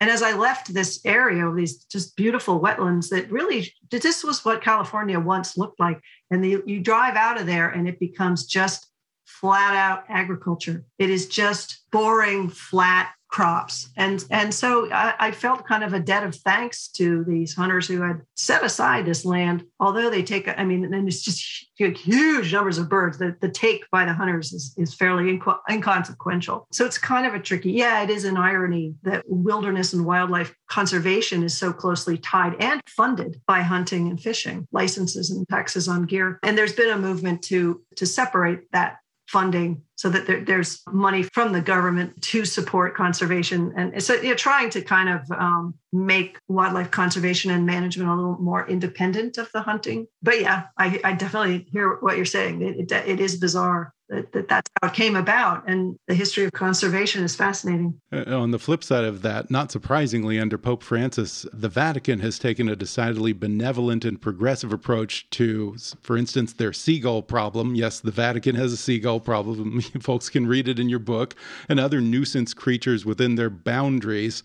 and 0.02 0.10
as 0.10 0.22
I 0.22 0.34
left 0.34 0.74
this 0.74 1.00
area 1.06 1.48
of 1.48 1.56
these 1.56 1.84
just 1.86 2.16
beautiful 2.18 2.60
wetlands 2.60 3.10
that 3.10 3.32
really, 3.32 3.74
this 3.90 4.24
was 4.24 4.44
what 4.44 4.62
California 4.62 5.20
once 5.20 5.58
looked 5.58 5.80
like. 5.80 6.02
And 6.30 6.44
the, 6.44 6.62
you 6.66 6.82
drive 6.82 7.16
out 7.16 7.40
of 7.40 7.48
there 7.48 7.70
and 7.70 7.88
it 7.88 8.00
becomes 8.00 8.46
just 8.46 8.88
flat 9.26 9.76
out 9.76 10.04
agriculture. 10.10 10.84
It 11.00 11.10
is 11.10 11.28
just 11.28 11.84
boring, 11.92 12.50
flat 12.50 13.14
crops. 13.36 13.90
And, 13.98 14.24
and 14.32 14.54
so 14.54 14.90
I, 14.94 15.14
I, 15.20 15.32
felt 15.32 15.68
kind 15.68 15.84
of 15.84 15.94
a 15.94 16.00
debt 16.00 16.24
of 16.24 16.34
thanks 16.36 16.88
to 16.92 17.26
these 17.26 17.54
hunters 17.54 17.86
who 17.86 18.02
had 18.02 18.22
set 18.36 18.64
aside 18.64 19.06
this 19.06 19.26
land, 19.26 19.66
although 19.78 20.10
they 20.10 20.24
take, 20.24 20.48
I 20.48 20.64
mean, 20.64 20.86
and 20.86 21.06
it's 21.06 21.22
just 21.22 21.68
huge 21.76 22.54
numbers 22.54 22.78
of 22.78 22.88
birds. 22.88 23.18
The, 23.18 23.36
the 23.42 23.50
take 23.50 23.92
by 23.92 24.06
the 24.06 24.14
hunters 24.14 24.54
is, 24.54 24.74
is 24.78 24.94
fairly 24.94 25.38
inco- 25.38 25.60
inconsequential. 25.70 26.66
So 26.72 26.86
it's 26.86 26.98
kind 26.98 27.26
of 27.28 27.34
a 27.34 27.40
tricky, 27.42 27.74
yeah, 27.74 28.04
it 28.04 28.10
is 28.10 28.24
an 28.24 28.38
irony 28.38 28.96
that 29.04 29.26
wilderness 29.28 29.92
and 29.92 30.06
wildlife 30.06 30.56
conservation 30.70 31.44
is 31.44 31.58
so 31.58 31.74
closely 31.74 32.18
tied 32.18 32.56
and 32.62 32.80
funded 32.88 33.42
by 33.46 33.64
hunting 33.64 34.08
and 34.08 34.18
fishing, 34.18 34.66
licenses 34.72 35.30
and 35.30 35.46
taxes 35.50 35.90
on 35.90 36.04
gear. 36.04 36.40
And 36.42 36.58
there's 36.58 36.72
been 36.72 36.90
a 36.90 36.98
movement 36.98 37.42
to, 37.44 37.82
to 37.98 38.06
separate 38.06 38.72
that 38.72 39.00
funding 39.28 39.82
so 39.96 40.10
that 40.10 40.28
there, 40.28 40.44
there's 40.44 40.82
money 40.92 41.24
from 41.24 41.52
the 41.52 41.62
government 41.62 42.22
to 42.22 42.46
support 42.46 42.96
conservation. 42.96 43.74
And 43.76 44.04
so 44.04 44.14
you're 44.14 44.36
trying 44.36 44.70
to 44.72 44.82
kind 44.82 45.10
of 45.10 45.32
um, 45.32 45.74
make 45.92 46.38
wildlife 46.48 46.92
conservation 46.92 47.52
and 47.52 47.66
management 47.66 48.10
a 48.10 48.14
little 48.14 48.38
more 48.38 48.68
independent 48.70 49.38
of 49.38 49.52
the 49.52 49.62
hunting. 49.62 50.08
But 50.22 50.42
yeah 50.42 50.66
i, 50.78 51.00
I 51.04 51.14
definitely 51.14 51.68
hear 51.72 51.98
what 52.02 52.18
you're 52.18 52.26
saying. 52.26 52.62
It, 52.62 52.92
it, 52.92 53.08
it 53.08 53.20
is 53.20 53.38
bizarre 53.38 53.94
that, 54.10 54.32
that 54.34 54.48
that's 54.48 54.70
how 54.82 54.90
it 54.90 54.94
came 54.94 55.16
about. 55.16 55.68
And 55.68 55.98
the 56.08 56.14
history 56.14 56.46
of 56.46 56.52
conservation 56.52 57.24
is 57.24 57.36
fascinating. 57.36 58.00
Uh, 58.12 58.38
on 58.38 58.52
the 58.52 58.60
flip 58.60 58.84
side 58.84 59.04
of 59.04 59.22
that, 59.24 59.50
not 59.50 59.72
surprisingly, 59.72 60.40
under 60.40 60.58
Pope 60.58 60.84
Francis, 60.84 61.46
the 61.52 61.70
Vatican 61.70 62.20
has 62.20 62.38
taken 62.38 62.70
a 62.70 62.76
decidedly 62.76 63.34
benevolent 63.34 64.06
and 64.06 64.22
progressive 64.22 64.72
approach 64.72 65.30
to, 65.32 65.76
for 66.02 66.18
instance, 66.18 66.54
their 66.54 66.74
seagull 66.74 67.24
problem. 67.24 67.76
Yes, 67.76 68.00
the 68.00 68.12
Vatican 68.12 68.56
has 68.56 68.74
a 68.74 68.78
seagull 68.78 69.20
problem. 69.20 69.82
Folks 70.02 70.30
can 70.30 70.48
read 70.48 70.68
it 70.68 70.80
in 70.80 70.90
your 70.90 71.00
book, 71.00 71.36
and 71.68 71.80
other 71.80 72.02
nuisance 72.02 72.54
creatures 72.54 73.06
within 73.06 73.36
their 73.36 73.50
boundaries 73.50 74.44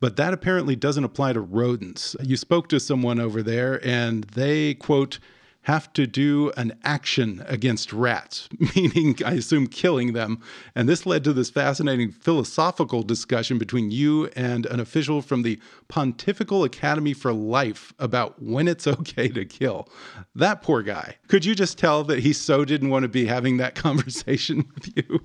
but 0.00 0.16
that 0.16 0.32
apparently 0.32 0.74
doesn't 0.74 1.04
apply 1.04 1.32
to 1.32 1.40
rodents. 1.40 2.16
You 2.20 2.36
spoke 2.36 2.66
to 2.70 2.80
someone 2.80 3.20
over 3.20 3.40
there, 3.40 3.80
and 3.86 4.24
they, 4.24 4.74
quote, 4.74 5.20
have 5.62 5.92
to 5.92 6.06
do 6.06 6.52
an 6.56 6.76
action 6.82 7.42
against 7.46 7.92
rats, 7.92 8.48
meaning, 8.76 9.16
I 9.24 9.34
assume, 9.34 9.68
killing 9.68 10.12
them. 10.12 10.40
And 10.74 10.88
this 10.88 11.06
led 11.06 11.24
to 11.24 11.32
this 11.32 11.50
fascinating 11.50 12.10
philosophical 12.10 13.02
discussion 13.02 13.58
between 13.58 13.90
you 13.90 14.26
and 14.34 14.66
an 14.66 14.80
official 14.80 15.22
from 15.22 15.42
the 15.42 15.60
Pontifical 15.88 16.64
Academy 16.64 17.14
for 17.14 17.32
Life 17.32 17.92
about 17.98 18.42
when 18.42 18.66
it's 18.66 18.86
okay 18.92 19.28
to 19.28 19.44
kill. 19.44 19.88
That 20.34 20.62
poor 20.62 20.82
guy. 20.82 21.16
Could 21.28 21.44
you 21.44 21.54
just 21.54 21.78
tell 21.78 22.04
that 22.04 22.20
he 22.20 22.32
so 22.32 22.64
didn't 22.64 22.90
want 22.90 23.04
to 23.04 23.08
be 23.08 23.26
having 23.26 23.58
that 23.58 23.74
conversation 23.76 24.68
with 24.74 24.96
you? 24.96 25.24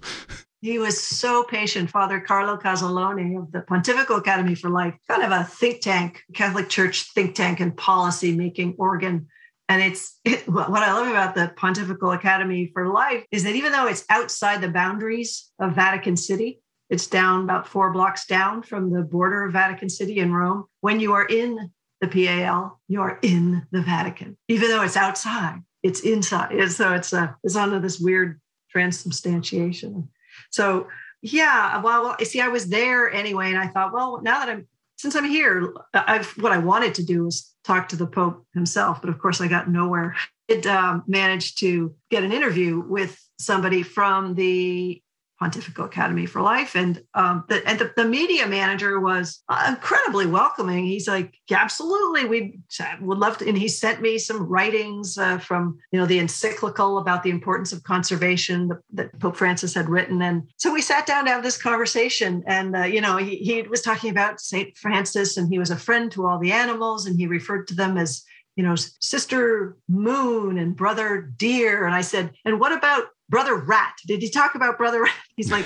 He 0.61 0.79
was 0.79 1.01
so 1.01 1.43
patient, 1.43 1.89
Father 1.91 2.19
Carlo 2.19 2.57
Casalone 2.57 3.39
of 3.39 3.51
the 3.51 3.61
Pontifical 3.61 4.17
Academy 4.17 4.55
for 4.55 4.69
Life, 4.69 4.95
kind 5.07 5.23
of 5.23 5.31
a 5.31 5.43
think 5.43 5.81
tank, 5.81 6.23
Catholic 6.33 6.67
Church 6.67 7.11
think 7.13 7.35
tank 7.35 7.59
and 7.59 7.77
policy 7.77 8.35
making 8.35 8.75
organ 8.79 9.27
and 9.69 9.81
it's 9.81 10.19
it, 10.23 10.47
what 10.47 10.83
I 10.83 10.93
love 10.93 11.07
about 11.07 11.35
the 11.35 11.51
Pontifical 11.55 12.11
Academy 12.11 12.71
for 12.73 12.87
Life 12.87 13.25
is 13.31 13.43
that 13.43 13.55
even 13.55 13.71
though 13.71 13.87
it's 13.87 14.05
outside 14.09 14.61
the 14.61 14.69
boundaries 14.69 15.51
of 15.59 15.75
Vatican 15.75 16.15
City, 16.15 16.61
it's 16.89 17.07
down 17.07 17.43
about 17.43 17.67
four 17.67 17.91
blocks 17.91 18.25
down 18.25 18.63
from 18.63 18.91
the 18.91 19.01
border 19.01 19.45
of 19.45 19.53
Vatican 19.53 19.89
City 19.89 20.19
in 20.19 20.33
Rome. 20.33 20.65
When 20.81 20.99
you 20.99 21.13
are 21.13 21.25
in 21.25 21.71
the 21.99 22.07
PAL, 22.07 22.79
you 22.87 23.01
are 23.01 23.19
in 23.21 23.65
the 23.71 23.81
Vatican, 23.81 24.37
even 24.47 24.69
though 24.69 24.83
it's 24.83 24.95
outside, 24.95 25.59
it's 25.83 26.01
inside. 26.01 26.53
And 26.53 26.71
so 26.71 26.93
it's 26.93 27.11
a, 27.11 27.19
uh, 27.19 27.27
it's 27.43 27.55
under 27.55 27.79
this 27.79 27.99
weird 27.99 28.39
transubstantiation. 28.71 30.09
So 30.51 30.87
yeah, 31.21 31.81
well, 31.81 32.15
see, 32.23 32.41
I 32.41 32.47
was 32.47 32.69
there 32.69 33.11
anyway, 33.11 33.49
and 33.49 33.57
I 33.57 33.67
thought, 33.67 33.91
well, 33.91 34.21
now 34.21 34.39
that 34.39 34.49
I'm 34.49 34.67
since 34.97 35.15
I'm 35.15 35.25
here, 35.25 35.73
I've 35.93 36.27
what 36.37 36.51
I 36.51 36.57
wanted 36.57 36.95
to 36.95 37.05
do 37.05 37.25
was 37.25 37.53
talk 37.63 37.89
to 37.89 37.95
the 37.95 38.07
Pope 38.07 38.45
himself, 38.53 38.99
but 38.99 39.09
of 39.09 39.19
course 39.19 39.39
I 39.39 39.47
got 39.47 39.69
nowhere. 39.69 40.15
It 40.47 40.65
um, 40.65 41.03
managed 41.07 41.59
to 41.59 41.93
get 42.09 42.23
an 42.23 42.31
interview 42.31 42.79
with 42.79 43.21
somebody 43.39 43.83
from 43.83 44.35
the 44.35 45.01
Pontifical 45.39 45.85
Academy 45.85 46.25
for 46.25 46.41
Life. 46.41 46.75
And 46.75 47.03
um, 47.13 47.43
the, 47.47 47.67
and 47.67 47.77
the, 47.77 47.91
the, 47.95 48.05
media 48.05 48.47
manager 48.47 48.99
was 48.99 49.43
incredibly 49.67 50.25
welcoming. 50.25 50.85
He's 50.85 51.07
like, 51.07 51.35
yeah, 51.47 51.59
absolutely, 51.61 52.25
we 52.25 52.59
would 53.01 53.17
love 53.19 53.37
to. 53.37 53.47
And 53.47 53.57
he 53.57 53.67
sent 53.67 54.01
me 54.01 54.17
some 54.17 54.47
writings 54.47 55.17
uh, 55.17 55.37
from 55.37 55.77
you 55.91 55.99
know 55.99 56.07
the 56.07 56.19
encyclical 56.19 56.97
about 56.97 57.21
the 57.21 57.29
importance 57.29 57.71
of 57.71 57.83
conservation 57.83 58.69
that, 58.69 58.79
that, 58.93 59.19
Pope 59.19 59.35
Francis 59.35 59.75
had 59.75 59.89
written. 59.89 60.21
And 60.21 60.49
so 60.57 60.73
we 60.73 60.81
sat 60.81 61.05
down 61.05 61.25
to 61.25 61.31
have 61.31 61.43
this 61.43 61.61
conversation. 61.61 62.43
And 62.47 62.75
uh, 62.75 62.83
you 62.83 63.01
know, 63.01 63.17
he, 63.17 63.37
he 63.37 63.61
was 63.61 63.81
talking 63.81 64.09
about 64.09 64.39
Saint 64.39 64.75
Francis, 64.77 65.37
and 65.37 65.49
he 65.49 65.59
was 65.59 65.69
a 65.69 65.77
friend 65.77 66.11
to 66.13 66.25
all 66.25 66.39
the 66.39 66.51
animals, 66.51 67.05
and 67.05 67.15
he 67.15 67.27
referred 67.27 67.67
to 67.67 67.75
them 67.75 67.97
as 67.97 68.23
you 68.55 68.63
know, 68.63 68.75
sister 68.75 69.77
moon 69.87 70.57
and 70.57 70.75
brother 70.75 71.21
deer. 71.37 71.85
And 71.85 71.93
I 71.93 72.01
said, 72.01 72.31
and 72.43 72.59
what 72.59 72.71
about 72.71 73.03
brother 73.29 73.55
rat? 73.55 73.93
Did 74.05 74.21
he 74.21 74.29
talk 74.29 74.55
about 74.55 74.77
brother 74.77 75.03
rat? 75.03 75.15
He's 75.35 75.51
like, 75.51 75.65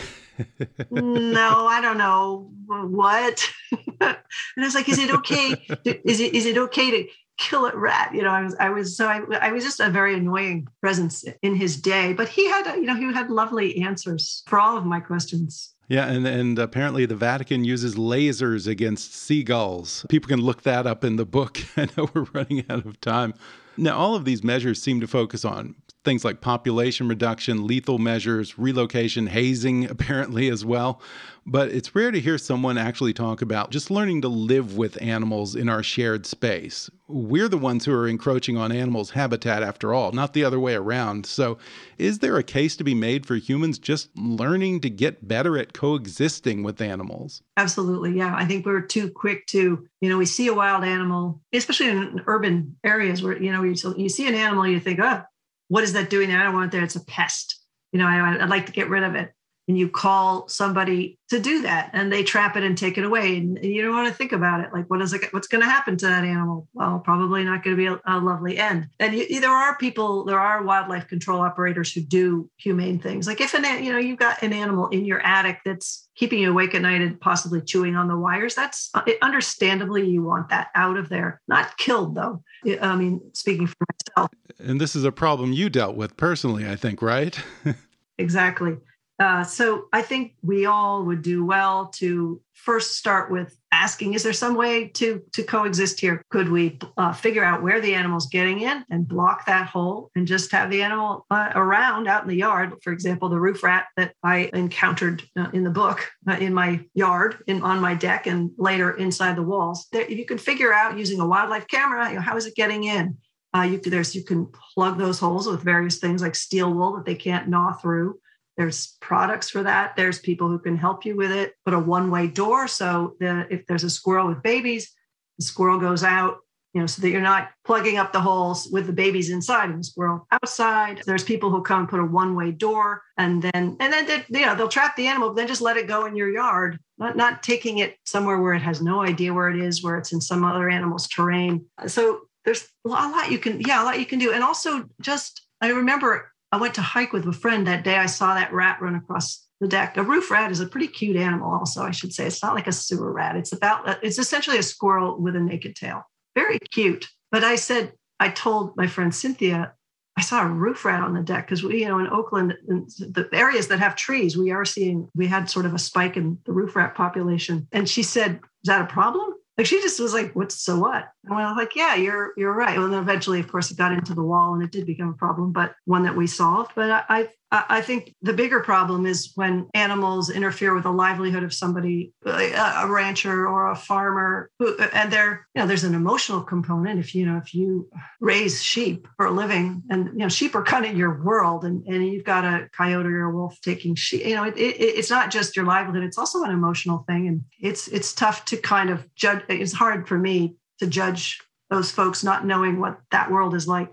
no, 0.89 1.67
I 1.67 1.81
don't 1.81 1.97
know 1.97 2.51
what. 2.67 3.49
and 4.01 4.17
I 4.57 4.61
was 4.61 4.75
like, 4.75 4.89
is 4.89 4.99
it 4.99 5.11
okay? 5.11 5.55
Is 5.85 6.19
it 6.19 6.33
is 6.33 6.45
it 6.45 6.57
okay 6.57 6.91
to 6.91 7.09
kill 7.37 7.65
a 7.65 7.75
rat? 7.75 8.13
You 8.13 8.23
know, 8.23 8.31
I 8.31 8.43
was 8.43 8.55
I 8.59 8.69
was 8.69 8.97
so 8.97 9.07
I, 9.07 9.21
I 9.39 9.51
was 9.51 9.63
just 9.63 9.79
a 9.79 9.89
very 9.89 10.15
annoying 10.15 10.67
presence 10.81 11.23
in 11.41 11.55
his 11.55 11.79
day, 11.79 12.13
but 12.13 12.27
he 12.27 12.47
had 12.49 12.75
you 12.75 12.83
know 12.83 12.95
he 12.95 13.11
had 13.13 13.29
lovely 13.29 13.81
answers 13.81 14.43
for 14.47 14.59
all 14.59 14.77
of 14.77 14.85
my 14.85 14.99
questions. 14.99 15.73
Yeah, 15.87 16.07
and, 16.07 16.25
and 16.25 16.57
apparently 16.57 17.05
the 17.05 17.17
Vatican 17.17 17.65
uses 17.65 17.95
lasers 17.95 18.65
against 18.65 19.13
seagulls. 19.13 20.05
People 20.07 20.29
can 20.29 20.39
look 20.39 20.61
that 20.61 20.87
up 20.87 21.03
in 21.03 21.17
the 21.17 21.25
book. 21.25 21.59
I 21.77 21.89
know 21.97 22.09
we're 22.13 22.27
running 22.31 22.63
out 22.69 22.85
of 22.85 23.01
time. 23.01 23.33
Now, 23.75 23.97
all 23.97 24.15
of 24.15 24.23
these 24.23 24.41
measures 24.41 24.81
seem 24.81 25.01
to 25.01 25.07
focus 25.07 25.43
on 25.43 25.75
things 26.03 26.25
like 26.25 26.41
population 26.41 27.07
reduction, 27.07 27.67
lethal 27.67 27.99
measures, 27.99 28.57
relocation, 28.57 29.27
hazing, 29.27 29.85
apparently 29.89 30.49
as 30.49 30.65
well. 30.65 31.01
But 31.43 31.69
it's 31.69 31.95
rare 31.95 32.11
to 32.11 32.19
hear 32.19 32.37
someone 32.37 32.77
actually 32.77 33.13
talk 33.13 33.41
about 33.41 33.71
just 33.71 33.89
learning 33.89 34.21
to 34.21 34.27
live 34.27 34.77
with 34.77 35.01
animals 35.01 35.55
in 35.55 35.69
our 35.69 35.81
shared 35.81 36.27
space. 36.27 36.87
We're 37.07 37.49
the 37.49 37.57
ones 37.57 37.83
who 37.83 37.93
are 37.93 38.07
encroaching 38.07 38.57
on 38.57 38.71
animals' 38.71 39.09
habitat 39.11 39.63
after 39.63 39.91
all, 39.91 40.11
not 40.11 40.33
the 40.33 40.43
other 40.43 40.59
way 40.59 40.75
around. 40.75 41.25
So, 41.25 41.57
is 41.97 42.19
there 42.19 42.37
a 42.37 42.43
case 42.43 42.75
to 42.77 42.83
be 42.83 42.93
made 42.93 43.25
for 43.25 43.35
humans 43.35 43.79
just 43.79 44.15
learning 44.15 44.81
to 44.81 44.89
get 44.89 45.27
better 45.27 45.57
at 45.57 45.73
coexisting 45.73 46.61
with 46.61 46.79
animals? 46.79 47.41
Absolutely. 47.57 48.15
Yeah. 48.15 48.35
I 48.35 48.45
think 48.45 48.65
we're 48.65 48.81
too 48.81 49.09
quick 49.09 49.47
to, 49.47 49.87
you 49.99 50.09
know, 50.09 50.19
we 50.19 50.27
see 50.27 50.47
a 50.47 50.53
wild 50.53 50.83
animal, 50.83 51.41
especially 51.53 51.89
in 51.89 52.21
urban 52.27 52.77
areas 52.83 53.23
where, 53.23 53.41
you 53.41 53.51
know, 53.51 53.63
you, 53.63 54.09
see 54.09 54.27
an 54.27 54.35
animal, 54.35 54.67
you 54.67 54.79
think, 54.79 54.99
oh, 55.01 55.23
what 55.71 55.85
is 55.85 55.93
that 55.93 56.09
doing 56.09 56.27
there? 56.27 56.37
I 56.37 56.43
don't 56.43 56.53
want 56.53 56.65
it 56.65 56.71
there. 56.75 56.83
It's 56.83 56.97
a 56.97 57.05
pest. 57.05 57.57
You 57.93 57.99
know, 57.99 58.05
I, 58.05 58.43
I'd 58.43 58.49
like 58.49 58.65
to 58.65 58.73
get 58.73 58.89
rid 58.89 59.03
of 59.03 59.15
it. 59.15 59.31
And 59.71 59.77
you 59.77 59.87
call 59.87 60.49
somebody 60.49 61.17
to 61.29 61.39
do 61.39 61.61
that, 61.61 61.91
and 61.93 62.11
they 62.11 62.23
trap 62.23 62.57
it 62.57 62.63
and 62.63 62.77
take 62.77 62.97
it 62.97 63.05
away, 63.05 63.37
and, 63.37 63.57
and 63.57 63.71
you 63.71 63.81
don't 63.81 63.95
want 63.95 64.09
to 64.09 64.13
think 64.13 64.33
about 64.33 64.59
it. 64.59 64.73
Like, 64.73 64.89
what 64.89 65.01
is 65.01 65.13
it? 65.13 65.31
What's 65.31 65.47
going 65.47 65.63
to 65.63 65.69
happen 65.69 65.95
to 65.95 66.07
that 66.07 66.25
animal? 66.25 66.67
Well, 66.73 66.99
probably 66.99 67.45
not 67.45 67.63
going 67.63 67.77
to 67.77 67.81
be 67.81 67.85
a, 67.85 68.01
a 68.05 68.19
lovely 68.19 68.57
end. 68.57 68.89
And 68.99 69.13
you, 69.13 69.39
there 69.39 69.49
are 69.49 69.77
people, 69.77 70.25
there 70.25 70.37
are 70.37 70.61
wildlife 70.61 71.07
control 71.07 71.39
operators 71.39 71.93
who 71.93 72.01
do 72.01 72.49
humane 72.57 72.99
things. 72.99 73.27
Like 73.27 73.39
if 73.39 73.53
an 73.53 73.63
you 73.81 73.93
know 73.93 73.97
you've 73.97 74.19
got 74.19 74.43
an 74.43 74.51
animal 74.51 74.89
in 74.89 75.05
your 75.05 75.25
attic 75.25 75.59
that's 75.63 76.09
keeping 76.15 76.39
you 76.39 76.51
awake 76.51 76.75
at 76.75 76.81
night 76.81 76.99
and 76.99 77.17
possibly 77.21 77.61
chewing 77.61 77.95
on 77.95 78.09
the 78.09 78.17
wires, 78.17 78.53
that's 78.53 78.89
uh, 78.93 79.03
understandably 79.21 80.05
you 80.05 80.23
want 80.23 80.49
that 80.49 80.67
out 80.75 80.97
of 80.97 81.07
there. 81.07 81.39
Not 81.47 81.77
killed 81.77 82.15
though. 82.15 82.43
I 82.81 82.97
mean, 82.97 83.21
speaking 83.31 83.67
for 83.67 83.77
myself. 84.17 84.31
And 84.59 84.81
this 84.81 84.97
is 84.97 85.05
a 85.05 85.13
problem 85.13 85.53
you 85.53 85.69
dealt 85.69 85.95
with 85.95 86.17
personally, 86.17 86.67
I 86.67 86.75
think, 86.75 87.01
right? 87.01 87.39
exactly. 88.17 88.75
Uh, 89.21 89.43
so 89.43 89.85
I 89.93 90.01
think 90.01 90.33
we 90.41 90.65
all 90.65 91.05
would 91.05 91.21
do 91.21 91.45
well 91.45 91.89
to 91.97 92.41
first 92.55 92.97
start 92.97 93.31
with 93.31 93.55
asking 93.71 94.15
is 94.15 94.23
there 94.23 94.33
some 94.33 94.55
way 94.55 94.87
to 94.87 95.21
to 95.33 95.43
coexist 95.43 95.99
here? 95.99 96.23
Could 96.31 96.49
we 96.49 96.79
uh, 96.97 97.13
figure 97.13 97.43
out 97.43 97.61
where 97.61 97.79
the 97.79 97.93
animal's 97.93 98.25
getting 98.29 98.61
in 98.61 98.83
and 98.89 99.07
block 99.07 99.45
that 99.45 99.67
hole 99.67 100.09
and 100.15 100.25
just 100.25 100.51
have 100.51 100.71
the 100.71 100.81
animal 100.81 101.27
uh, 101.29 101.51
around 101.53 102.07
out 102.07 102.23
in 102.23 102.29
the 102.29 102.35
yard? 102.35 102.73
For 102.81 102.91
example 102.91 103.29
the 103.29 103.39
roof 103.39 103.61
rat 103.61 103.85
that 103.95 104.15
i 104.23 104.49
encountered 104.55 105.21
uh, 105.37 105.49
in 105.53 105.63
the 105.63 105.69
book 105.69 106.09
uh, 106.27 106.37
in 106.39 106.51
my 106.51 106.83
yard 106.95 107.43
in 107.45 107.61
on 107.61 107.79
my 107.79 107.93
deck 107.93 108.25
and 108.25 108.49
later 108.57 108.89
inside 108.97 109.35
the 109.35 109.43
walls. 109.43 109.85
There, 109.91 110.01
if 110.01 110.17
you 110.17 110.25
can 110.25 110.39
figure 110.39 110.73
out 110.73 110.97
using 110.97 111.19
a 111.19 111.27
wildlife 111.27 111.67
camera 111.67 112.09
you 112.09 112.15
know, 112.15 112.21
how 112.21 112.37
is 112.37 112.47
it 112.47 112.55
getting 112.55 112.85
in? 112.85 113.17
Uh, 113.53 113.63
you, 113.63 113.77
there's, 113.77 114.15
you 114.15 114.23
can 114.23 114.47
plug 114.73 114.97
those 114.97 115.19
holes 115.19 115.45
with 115.45 115.61
various 115.61 115.99
things 115.99 116.23
like 116.23 116.33
steel 116.33 116.73
wool 116.73 116.95
that 116.95 117.05
they 117.05 117.15
can't 117.15 117.49
gnaw 117.49 117.73
through 117.73 118.17
there's 118.57 118.97
products 118.99 119.49
for 119.49 119.63
that. 119.63 119.95
There's 119.95 120.19
people 120.19 120.47
who 120.47 120.59
can 120.59 120.77
help 120.77 121.05
you 121.05 121.15
with 121.15 121.31
it. 121.31 121.53
Put 121.65 121.73
a 121.73 121.79
one-way 121.79 122.27
door 122.27 122.67
so 122.67 123.15
that 123.19 123.51
if 123.51 123.65
there's 123.65 123.83
a 123.83 123.89
squirrel 123.89 124.27
with 124.27 124.43
babies, 124.43 124.91
the 125.37 125.45
squirrel 125.45 125.79
goes 125.79 126.03
out, 126.03 126.37
you 126.73 126.81
know, 126.81 126.87
so 126.87 127.01
that 127.01 127.09
you're 127.09 127.21
not 127.21 127.49
plugging 127.65 127.97
up 127.97 128.13
the 128.13 128.21
holes 128.21 128.69
with 128.71 128.87
the 128.87 128.93
babies 128.93 129.29
inside 129.29 129.69
and 129.69 129.79
the 129.79 129.83
squirrel 129.83 130.27
outside. 130.31 131.01
There's 131.05 131.23
people 131.23 131.49
who 131.49 131.61
come 131.61 131.81
and 131.81 131.89
put 131.89 131.99
a 131.99 132.05
one-way 132.05 132.51
door, 132.51 133.01
and 133.17 133.41
then 133.41 133.77
and 133.79 133.93
then 133.93 134.05
they, 134.05 134.39
you 134.39 134.45
know 134.45 134.55
they'll 134.55 134.67
trap 134.67 134.95
the 134.95 135.07
animal, 135.07 135.29
but 135.29 135.35
then 135.35 135.47
just 135.47 135.61
let 135.61 135.77
it 135.77 135.87
go 135.87 136.05
in 136.05 136.15
your 136.15 136.31
yard 136.31 136.79
not, 137.01 137.17
not 137.17 137.43
taking 137.43 137.79
it 137.79 137.97
somewhere 138.05 138.39
where 138.39 138.53
it 138.53 138.61
has 138.61 138.81
no 138.81 139.01
idea 139.01 139.33
where 139.33 139.49
it 139.49 139.59
is, 139.59 139.83
where 139.83 139.97
it's 139.97 140.13
in 140.13 140.21
some 140.21 140.45
other 140.45 140.69
animal's 140.69 141.07
terrain. 141.07 141.65
So 141.87 142.21
there's 142.45 142.67
a 142.85 142.89
lot 142.89 143.31
you 143.31 143.39
can, 143.39 143.59
yeah, 143.61 143.83
a 143.83 143.85
lot 143.85 143.99
you 143.99 144.05
can 144.05 144.19
do. 144.19 144.31
And 144.31 144.43
also 144.43 144.85
just, 145.01 145.41
I 145.61 145.69
remember 145.69 146.31
I 146.51 146.57
went 146.57 146.75
to 146.75 146.81
hike 146.81 147.13
with 147.13 147.25
a 147.27 147.33
friend 147.33 147.65
that 147.67 147.83
day. 147.83 147.95
I 147.95 148.07
saw 148.07 148.35
that 148.35 148.53
rat 148.53 148.81
run 148.81 148.95
across 148.95 149.47
the 149.61 149.67
deck. 149.67 149.95
A 149.95 150.03
roof 150.03 150.29
rat 150.29 150.51
is 150.51 150.59
a 150.59 150.67
pretty 150.67 150.87
cute 150.87 151.15
animal, 151.15 151.51
also, 151.51 151.83
I 151.83 151.91
should 151.91 152.13
say. 152.13 152.25
It's 152.25 152.43
not 152.43 152.55
like 152.55 152.67
a 152.67 152.73
sewer 152.73 153.11
rat. 153.11 153.37
It's 153.37 153.53
about, 153.53 153.87
uh, 153.87 153.95
it's 154.01 154.17
essentially 154.17 154.57
a 154.57 154.63
squirrel 154.63 155.19
with 155.19 155.35
a 155.35 155.39
naked 155.39 155.75
tail. 155.75 156.03
Very 156.35 156.59
cute. 156.59 157.07
But 157.31 157.43
I 157.43 157.55
said, 157.55 157.93
I 158.19 158.29
told 158.29 158.75
my 158.75 158.87
friend 158.87 159.13
Cynthia, 159.13 159.73
I 160.17 160.21
saw 160.21 160.43
a 160.43 160.49
roof 160.49 160.83
rat 160.83 161.01
on 161.01 161.13
the 161.13 161.21
deck 161.21 161.47
because 161.47 161.63
we, 161.63 161.81
you 161.81 161.87
know, 161.87 161.99
in 161.99 162.07
Oakland, 162.07 162.53
in 162.67 162.85
the 162.99 163.29
areas 163.31 163.69
that 163.69 163.79
have 163.79 163.95
trees, 163.95 164.35
we 164.35 164.51
are 164.51 164.65
seeing, 164.65 165.09
we 165.15 165.27
had 165.27 165.49
sort 165.49 165.65
of 165.65 165.73
a 165.73 165.79
spike 165.79 166.17
in 166.17 166.37
the 166.45 166.51
roof 166.51 166.75
rat 166.75 166.95
population. 166.95 167.67
And 167.71 167.87
she 167.87 168.03
said, 168.03 168.35
Is 168.63 168.67
that 168.67 168.81
a 168.81 168.87
problem? 168.87 169.33
Like 169.61 169.67
she 169.67 169.79
just 169.79 169.99
was 169.99 170.11
like, 170.11 170.35
"What's 170.35 170.55
so 170.55 170.79
what?" 170.79 171.07
And 171.23 171.35
I 171.35 171.47
was 171.47 171.55
like, 171.55 171.75
"Yeah, 171.75 171.93
you're 171.93 172.33
you're 172.35 172.51
right." 172.51 172.79
Well, 172.79 172.89
then 172.89 172.97
eventually, 172.97 173.39
of 173.39 173.47
course, 173.47 173.69
it 173.69 173.77
got 173.77 173.91
into 173.91 174.15
the 174.15 174.23
wall, 174.23 174.55
and 174.55 174.63
it 174.63 174.71
did 174.71 174.87
become 174.87 175.09
a 175.09 175.13
problem, 175.13 175.51
but 175.51 175.75
one 175.85 176.01
that 176.01 176.15
we 176.15 176.25
solved. 176.25 176.71
But 176.73 176.89
I, 176.89 177.03
I 177.07 177.29
I 177.53 177.81
think 177.81 178.15
the 178.21 178.31
bigger 178.31 178.61
problem 178.61 179.05
is 179.05 179.33
when 179.35 179.67
animals 179.73 180.29
interfere 180.29 180.73
with 180.73 180.83
the 180.83 180.91
livelihood 180.91 181.43
of 181.43 181.53
somebody, 181.53 182.13
a 182.25 182.87
rancher 182.87 183.45
or 183.45 183.71
a 183.71 183.75
farmer, 183.75 184.49
who, 184.57 184.77
and 184.77 185.11
there, 185.11 185.45
you 185.53 185.61
know, 185.61 185.67
there's 185.67 185.83
an 185.83 185.93
emotional 185.93 186.41
component. 186.41 186.97
If 186.97 187.13
you 187.13 187.25
know, 187.25 187.35
if 187.37 187.53
you 187.53 187.89
raise 188.21 188.63
sheep 188.63 189.05
for 189.17 189.25
a 189.25 189.31
living, 189.31 189.83
and 189.89 190.07
you 190.13 190.19
know, 190.19 190.29
sheep 190.29 190.55
are 190.55 190.63
kind 190.63 190.85
of 190.85 190.97
your 190.97 191.21
world, 191.21 191.65
and, 191.65 191.85
and 191.87 192.07
you've 192.07 192.23
got 192.23 192.45
a 192.45 192.69
coyote 192.71 193.07
or 193.07 193.25
a 193.25 193.35
wolf 193.35 193.59
taking 193.61 193.95
sheep, 193.95 194.25
you 194.25 194.35
know, 194.35 194.45
it, 194.45 194.55
it, 194.55 194.77
it's 194.79 195.09
not 195.09 195.29
just 195.29 195.57
your 195.57 195.65
livelihood; 195.65 196.03
it's 196.03 196.17
also 196.17 196.43
an 196.43 196.51
emotional 196.51 197.03
thing, 197.05 197.27
and 197.27 197.43
it's 197.59 197.89
it's 197.89 198.13
tough 198.13 198.45
to 198.45 198.55
kind 198.55 198.89
of 198.89 199.13
judge. 199.15 199.43
It's 199.49 199.73
hard 199.73 200.07
for 200.07 200.17
me 200.17 200.55
to 200.79 200.87
judge 200.87 201.37
those 201.69 201.91
folks 201.91 202.23
not 202.23 202.45
knowing 202.45 202.79
what 202.79 202.99
that 203.11 203.31
world 203.31 203.55
is 203.55 203.67
like 203.67 203.91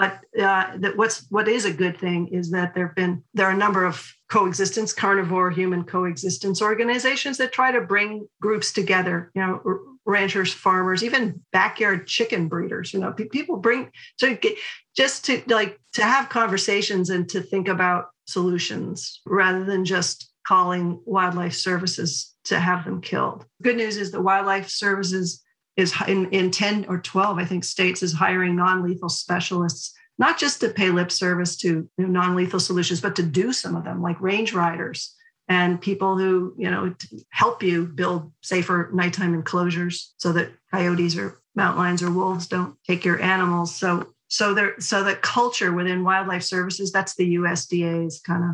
but 0.00 0.42
uh, 0.42 0.78
that 0.78 0.96
what's 0.96 1.26
what 1.28 1.46
is 1.46 1.66
a 1.66 1.72
good 1.72 1.98
thing 1.98 2.28
is 2.28 2.50
that 2.52 2.74
there've 2.74 2.94
been 2.94 3.22
there 3.34 3.46
are 3.46 3.52
a 3.52 3.56
number 3.56 3.84
of 3.84 4.10
coexistence, 4.30 4.94
carnivore 4.94 5.50
human 5.50 5.84
coexistence 5.84 6.62
organizations 6.62 7.36
that 7.36 7.52
try 7.52 7.70
to 7.70 7.82
bring 7.82 8.26
groups 8.40 8.72
together. 8.72 9.30
You 9.34 9.42
know, 9.42 9.80
ranchers, 10.06 10.54
farmers, 10.54 11.04
even 11.04 11.42
backyard 11.52 12.06
chicken 12.06 12.48
breeders. 12.48 12.94
You 12.94 13.00
know, 13.00 13.12
people 13.12 13.58
bring 13.58 13.90
so 14.18 14.38
just 14.96 15.26
to 15.26 15.42
like 15.48 15.78
to 15.92 16.02
have 16.02 16.30
conversations 16.30 17.10
and 17.10 17.28
to 17.28 17.42
think 17.42 17.68
about 17.68 18.06
solutions 18.24 19.20
rather 19.26 19.64
than 19.64 19.84
just 19.84 20.32
calling 20.46 20.98
wildlife 21.04 21.52
services 21.52 22.34
to 22.44 22.58
have 22.58 22.86
them 22.86 23.02
killed. 23.02 23.44
Good 23.62 23.76
news 23.76 23.98
is 23.98 24.12
that 24.12 24.22
wildlife 24.22 24.70
services 24.70 25.44
is 25.80 25.94
in, 26.06 26.30
in 26.30 26.50
10 26.50 26.86
or 26.88 26.98
12, 26.98 27.38
I 27.38 27.44
think, 27.44 27.64
states 27.64 28.02
is 28.02 28.12
hiring 28.12 28.56
non 28.56 28.82
lethal 28.82 29.08
specialists, 29.08 29.92
not 30.18 30.38
just 30.38 30.60
to 30.60 30.68
pay 30.68 30.90
lip 30.90 31.10
service 31.10 31.56
to 31.58 31.68
you 31.68 32.06
know, 32.06 32.06
non 32.06 32.36
lethal 32.36 32.60
solutions, 32.60 33.00
but 33.00 33.16
to 33.16 33.22
do 33.22 33.52
some 33.52 33.74
of 33.74 33.84
them, 33.84 34.02
like 34.02 34.20
range 34.20 34.52
riders 34.52 35.14
and 35.48 35.80
people 35.80 36.16
who 36.16 36.54
you 36.56 36.70
know 36.70 36.94
help 37.30 37.62
you 37.62 37.84
build 37.84 38.32
safer 38.40 38.88
nighttime 38.94 39.34
enclosures 39.34 40.14
so 40.16 40.32
that 40.32 40.52
coyotes 40.70 41.16
or 41.16 41.40
mountain 41.56 41.82
lions 41.82 42.02
or 42.02 42.10
wolves 42.10 42.46
don't 42.46 42.76
take 42.86 43.04
your 43.04 43.20
animals. 43.20 43.74
So 43.74 44.06
so 44.30 44.54
there 44.54 44.74
so 44.78 45.02
the 45.02 45.16
culture 45.16 45.72
within 45.72 46.04
wildlife 46.04 46.44
services 46.44 46.92
that's 46.92 47.16
the 47.16 47.34
usda's 47.34 48.20
kind 48.20 48.44
of 48.44 48.50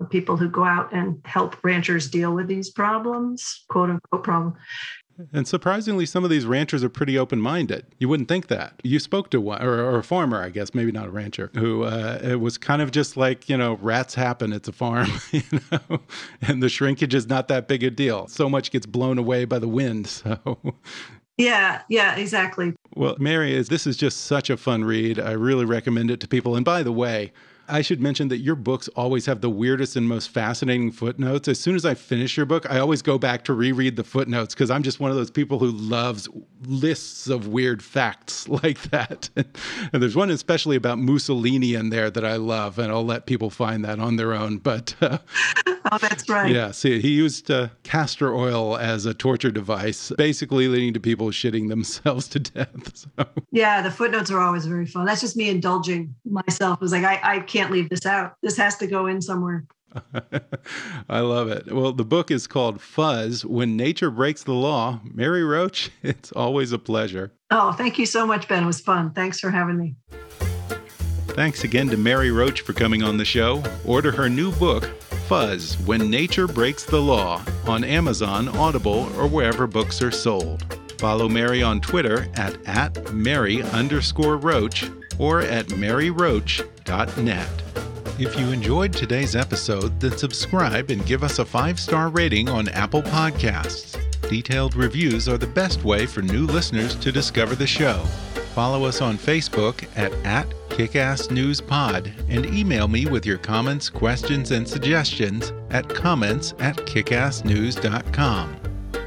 the 0.00 0.06
people 0.06 0.36
who 0.36 0.48
go 0.48 0.64
out 0.64 0.92
and 0.92 1.20
help 1.24 1.62
ranchers 1.62 2.10
deal 2.10 2.34
with 2.34 2.48
these 2.48 2.70
problems 2.70 3.64
quote 3.68 3.90
unquote 3.90 4.24
problem 4.24 4.56
and 5.32 5.46
surprisingly, 5.46 6.06
some 6.06 6.24
of 6.24 6.30
these 6.30 6.46
ranchers 6.46 6.84
are 6.84 6.88
pretty 6.88 7.18
open 7.18 7.40
minded. 7.40 7.86
You 7.98 8.08
wouldn't 8.08 8.28
think 8.28 8.48
that. 8.48 8.74
You 8.82 8.98
spoke 8.98 9.30
to 9.30 9.40
one, 9.40 9.62
or, 9.62 9.72
or 9.84 9.98
a 9.98 10.04
farmer, 10.04 10.42
I 10.42 10.50
guess, 10.50 10.74
maybe 10.74 10.92
not 10.92 11.06
a 11.06 11.10
rancher, 11.10 11.50
who 11.54 11.84
uh, 11.84 12.18
it 12.22 12.40
was 12.40 12.58
kind 12.58 12.82
of 12.82 12.90
just 12.90 13.16
like, 13.16 13.48
you 13.48 13.56
know, 13.56 13.78
rats 13.80 14.14
happen, 14.14 14.52
it's 14.52 14.68
a 14.68 14.72
farm, 14.72 15.10
you 15.32 15.42
know, 15.70 16.00
and 16.42 16.62
the 16.62 16.68
shrinkage 16.68 17.14
is 17.14 17.28
not 17.28 17.48
that 17.48 17.68
big 17.68 17.82
a 17.82 17.90
deal. 17.90 18.26
So 18.28 18.48
much 18.48 18.70
gets 18.70 18.86
blown 18.86 19.18
away 19.18 19.44
by 19.44 19.58
the 19.58 19.68
wind. 19.68 19.90
So. 20.20 20.58
Yeah, 21.38 21.82
yeah, 21.88 22.16
exactly. 22.16 22.74
Well, 22.94 23.16
Mary, 23.18 23.60
this 23.62 23.86
is 23.86 23.96
just 23.96 24.22
such 24.26 24.50
a 24.50 24.56
fun 24.56 24.84
read. 24.84 25.18
I 25.18 25.32
really 25.32 25.64
recommend 25.64 26.10
it 26.10 26.20
to 26.20 26.28
people. 26.28 26.54
And 26.56 26.64
by 26.64 26.82
the 26.82 26.92
way, 26.92 27.32
I 27.70 27.82
should 27.82 28.00
mention 28.00 28.28
that 28.28 28.38
your 28.38 28.56
books 28.56 28.88
always 28.88 29.26
have 29.26 29.40
the 29.40 29.50
weirdest 29.50 29.96
and 29.96 30.08
most 30.08 30.30
fascinating 30.30 30.90
footnotes. 30.90 31.48
As 31.48 31.60
soon 31.60 31.76
as 31.76 31.84
I 31.84 31.94
finish 31.94 32.36
your 32.36 32.46
book, 32.46 32.68
I 32.70 32.78
always 32.78 33.02
go 33.02 33.18
back 33.18 33.44
to 33.44 33.54
reread 33.54 33.96
the 33.96 34.04
footnotes 34.04 34.54
because 34.54 34.70
I'm 34.70 34.82
just 34.82 35.00
one 35.00 35.10
of 35.10 35.16
those 35.16 35.30
people 35.30 35.58
who 35.58 35.70
loves 35.70 36.28
lists 36.66 37.28
of 37.28 37.48
weird 37.48 37.82
facts 37.82 38.48
like 38.62 38.82
that. 38.90 39.28
and 39.36 40.02
there's 40.02 40.16
one 40.16 40.30
especially 40.30 40.76
about 40.76 40.98
Mussolini 40.98 41.74
in 41.74 41.90
there 41.90 42.10
that 42.10 42.24
I 42.24 42.36
love, 42.36 42.78
and 42.78 42.90
I'll 42.90 43.04
let 43.04 43.26
people 43.26 43.50
find 43.50 43.84
that 43.84 43.98
on 43.98 44.16
their 44.16 44.32
own. 44.32 44.58
But 44.58 44.94
uh, 45.00 45.18
oh, 45.92 45.98
that's 45.98 46.28
right. 46.28 46.50
Yeah, 46.50 46.70
see, 46.70 47.00
he 47.00 47.10
used 47.10 47.50
uh, 47.50 47.68
castor 47.82 48.34
oil 48.34 48.76
as 48.76 49.06
a 49.06 49.14
torture 49.14 49.50
device, 49.50 50.12
basically 50.16 50.68
leading 50.68 50.94
to 50.94 51.00
people 51.00 51.28
shitting 51.28 51.68
themselves 51.68 52.28
to 52.28 52.40
death. 52.40 52.70
So. 53.00 53.26
Yeah, 53.50 53.82
the 53.82 53.90
footnotes 53.90 54.30
are 54.30 54.40
always 54.40 54.66
very 54.66 54.84
fun. 54.84 55.06
That's 55.06 55.20
just 55.20 55.36
me 55.36 55.48
indulging 55.48 56.14
myself. 56.24 56.78
It 56.78 56.82
was 56.82 56.92
like 56.92 57.04
I, 57.04 57.36
I 57.36 57.40
can't 57.40 57.59
can't 57.60 57.72
leave 57.72 57.90
this 57.90 58.06
out. 58.06 58.36
This 58.42 58.56
has 58.56 58.76
to 58.78 58.86
go 58.86 59.06
in 59.06 59.20
somewhere. 59.20 59.66
I 61.10 61.20
love 61.20 61.48
it. 61.48 61.70
Well, 61.70 61.92
the 61.92 62.04
book 62.04 62.30
is 62.30 62.46
called 62.46 62.80
Fuzz 62.80 63.44
When 63.44 63.76
Nature 63.76 64.10
Breaks 64.10 64.44
the 64.44 64.54
Law. 64.54 65.00
Mary 65.04 65.44
Roach, 65.44 65.90
it's 66.02 66.32
always 66.32 66.72
a 66.72 66.78
pleasure. 66.78 67.32
Oh, 67.50 67.72
thank 67.72 67.98
you 67.98 68.06
so 68.06 68.26
much, 68.26 68.48
Ben. 68.48 68.62
It 68.62 68.66
was 68.66 68.80
fun. 68.80 69.12
Thanks 69.12 69.40
for 69.40 69.50
having 69.50 69.76
me. 69.76 69.96
Thanks 71.28 71.64
again 71.64 71.88
to 71.88 71.96
Mary 71.96 72.30
Roach 72.30 72.62
for 72.62 72.72
coming 72.72 73.02
on 73.02 73.16
the 73.16 73.24
show. 73.24 73.62
Order 73.84 74.10
her 74.12 74.28
new 74.28 74.52
book, 74.52 74.84
Fuzz 75.28 75.78
When 75.80 76.10
Nature 76.10 76.46
Breaks 76.46 76.84
the 76.84 77.00
Law, 77.00 77.42
on 77.66 77.84
Amazon, 77.84 78.48
Audible, 78.48 79.10
or 79.16 79.28
wherever 79.28 79.66
books 79.66 80.00
are 80.00 80.10
sold. 80.10 80.79
Follow 81.00 81.30
Mary 81.30 81.62
on 81.62 81.80
Twitter 81.80 82.28
at, 82.34 82.58
at 82.66 83.14
Mary 83.14 83.62
underscore 83.62 84.36
Roach 84.36 84.84
or 85.18 85.40
at 85.40 85.64
maryroach.net. 85.68 87.48
If 88.18 88.38
you 88.38 88.52
enjoyed 88.52 88.92
today's 88.92 89.34
episode, 89.34 89.98
then 89.98 90.18
subscribe 90.18 90.90
and 90.90 91.06
give 91.06 91.24
us 91.24 91.38
a 91.38 91.44
five 91.46 91.80
star 91.80 92.10
rating 92.10 92.50
on 92.50 92.68
Apple 92.68 93.00
Podcasts. 93.00 93.98
Detailed 94.28 94.76
reviews 94.76 95.26
are 95.26 95.38
the 95.38 95.46
best 95.46 95.84
way 95.84 96.04
for 96.04 96.20
new 96.20 96.44
listeners 96.44 96.94
to 96.96 97.10
discover 97.10 97.54
the 97.54 97.66
show. 97.66 98.04
Follow 98.54 98.84
us 98.84 99.00
on 99.00 99.16
Facebook 99.16 99.88
at, 99.96 100.12
at 100.26 100.50
KickassNewsPod 100.68 102.12
and 102.28 102.44
email 102.44 102.88
me 102.88 103.06
with 103.06 103.24
your 103.24 103.38
comments, 103.38 103.88
questions, 103.88 104.50
and 104.50 104.68
suggestions 104.68 105.54
at 105.70 105.88
comments 105.88 106.52
at 106.58 106.76
kickassnews.com. 106.76 108.59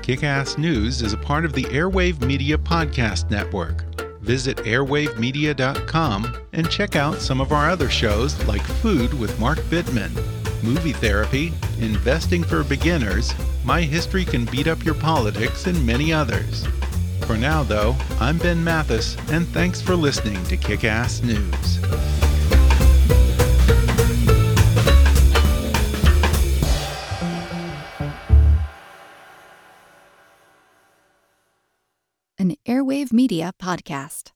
Kickass 0.04 0.58
News 0.58 1.02
is 1.02 1.14
a 1.14 1.18
part 1.18 1.46
of 1.46 1.54
the 1.54 1.64
Airwave 1.64 2.22
Media 2.22 2.58
Podcast 2.58 3.32
Network 3.32 3.86
visit 4.24 4.58
airwavemedia.com 4.58 6.38
and 6.54 6.70
check 6.72 6.96
out 6.96 7.18
some 7.18 7.42
of 7.42 7.52
our 7.52 7.70
other 7.70 7.90
shows 7.90 8.42
like 8.46 8.62
Food 8.64 9.14
with 9.14 9.38
Mark 9.40 9.60
Bittman, 9.64 10.12
Movie 10.64 10.94
Therapy, 10.94 11.52
Investing 11.80 12.44
for 12.44 12.64
Beginners, 12.64 13.34
My 13.66 13.82
History 13.82 14.24
Can 14.24 14.46
Beat 14.46 14.68
Up 14.68 14.84
Your 14.86 14.96
Politics, 14.96 15.68
and 15.68 15.86
many 15.86 16.14
others. 16.14 16.66
For 17.28 17.38
now, 17.38 17.64
though, 17.64 17.96
I'm 18.20 18.38
Ben 18.38 18.64
Mathis, 18.64 19.18
and 19.30 19.48
thanks 19.50 19.82
for 19.82 19.96
listening 19.96 20.42
to 20.46 20.58
Kickass 20.58 21.22
News. 21.24 22.33
Airwave 32.68 33.12
Media 33.12 33.52
Podcast. 33.60 34.33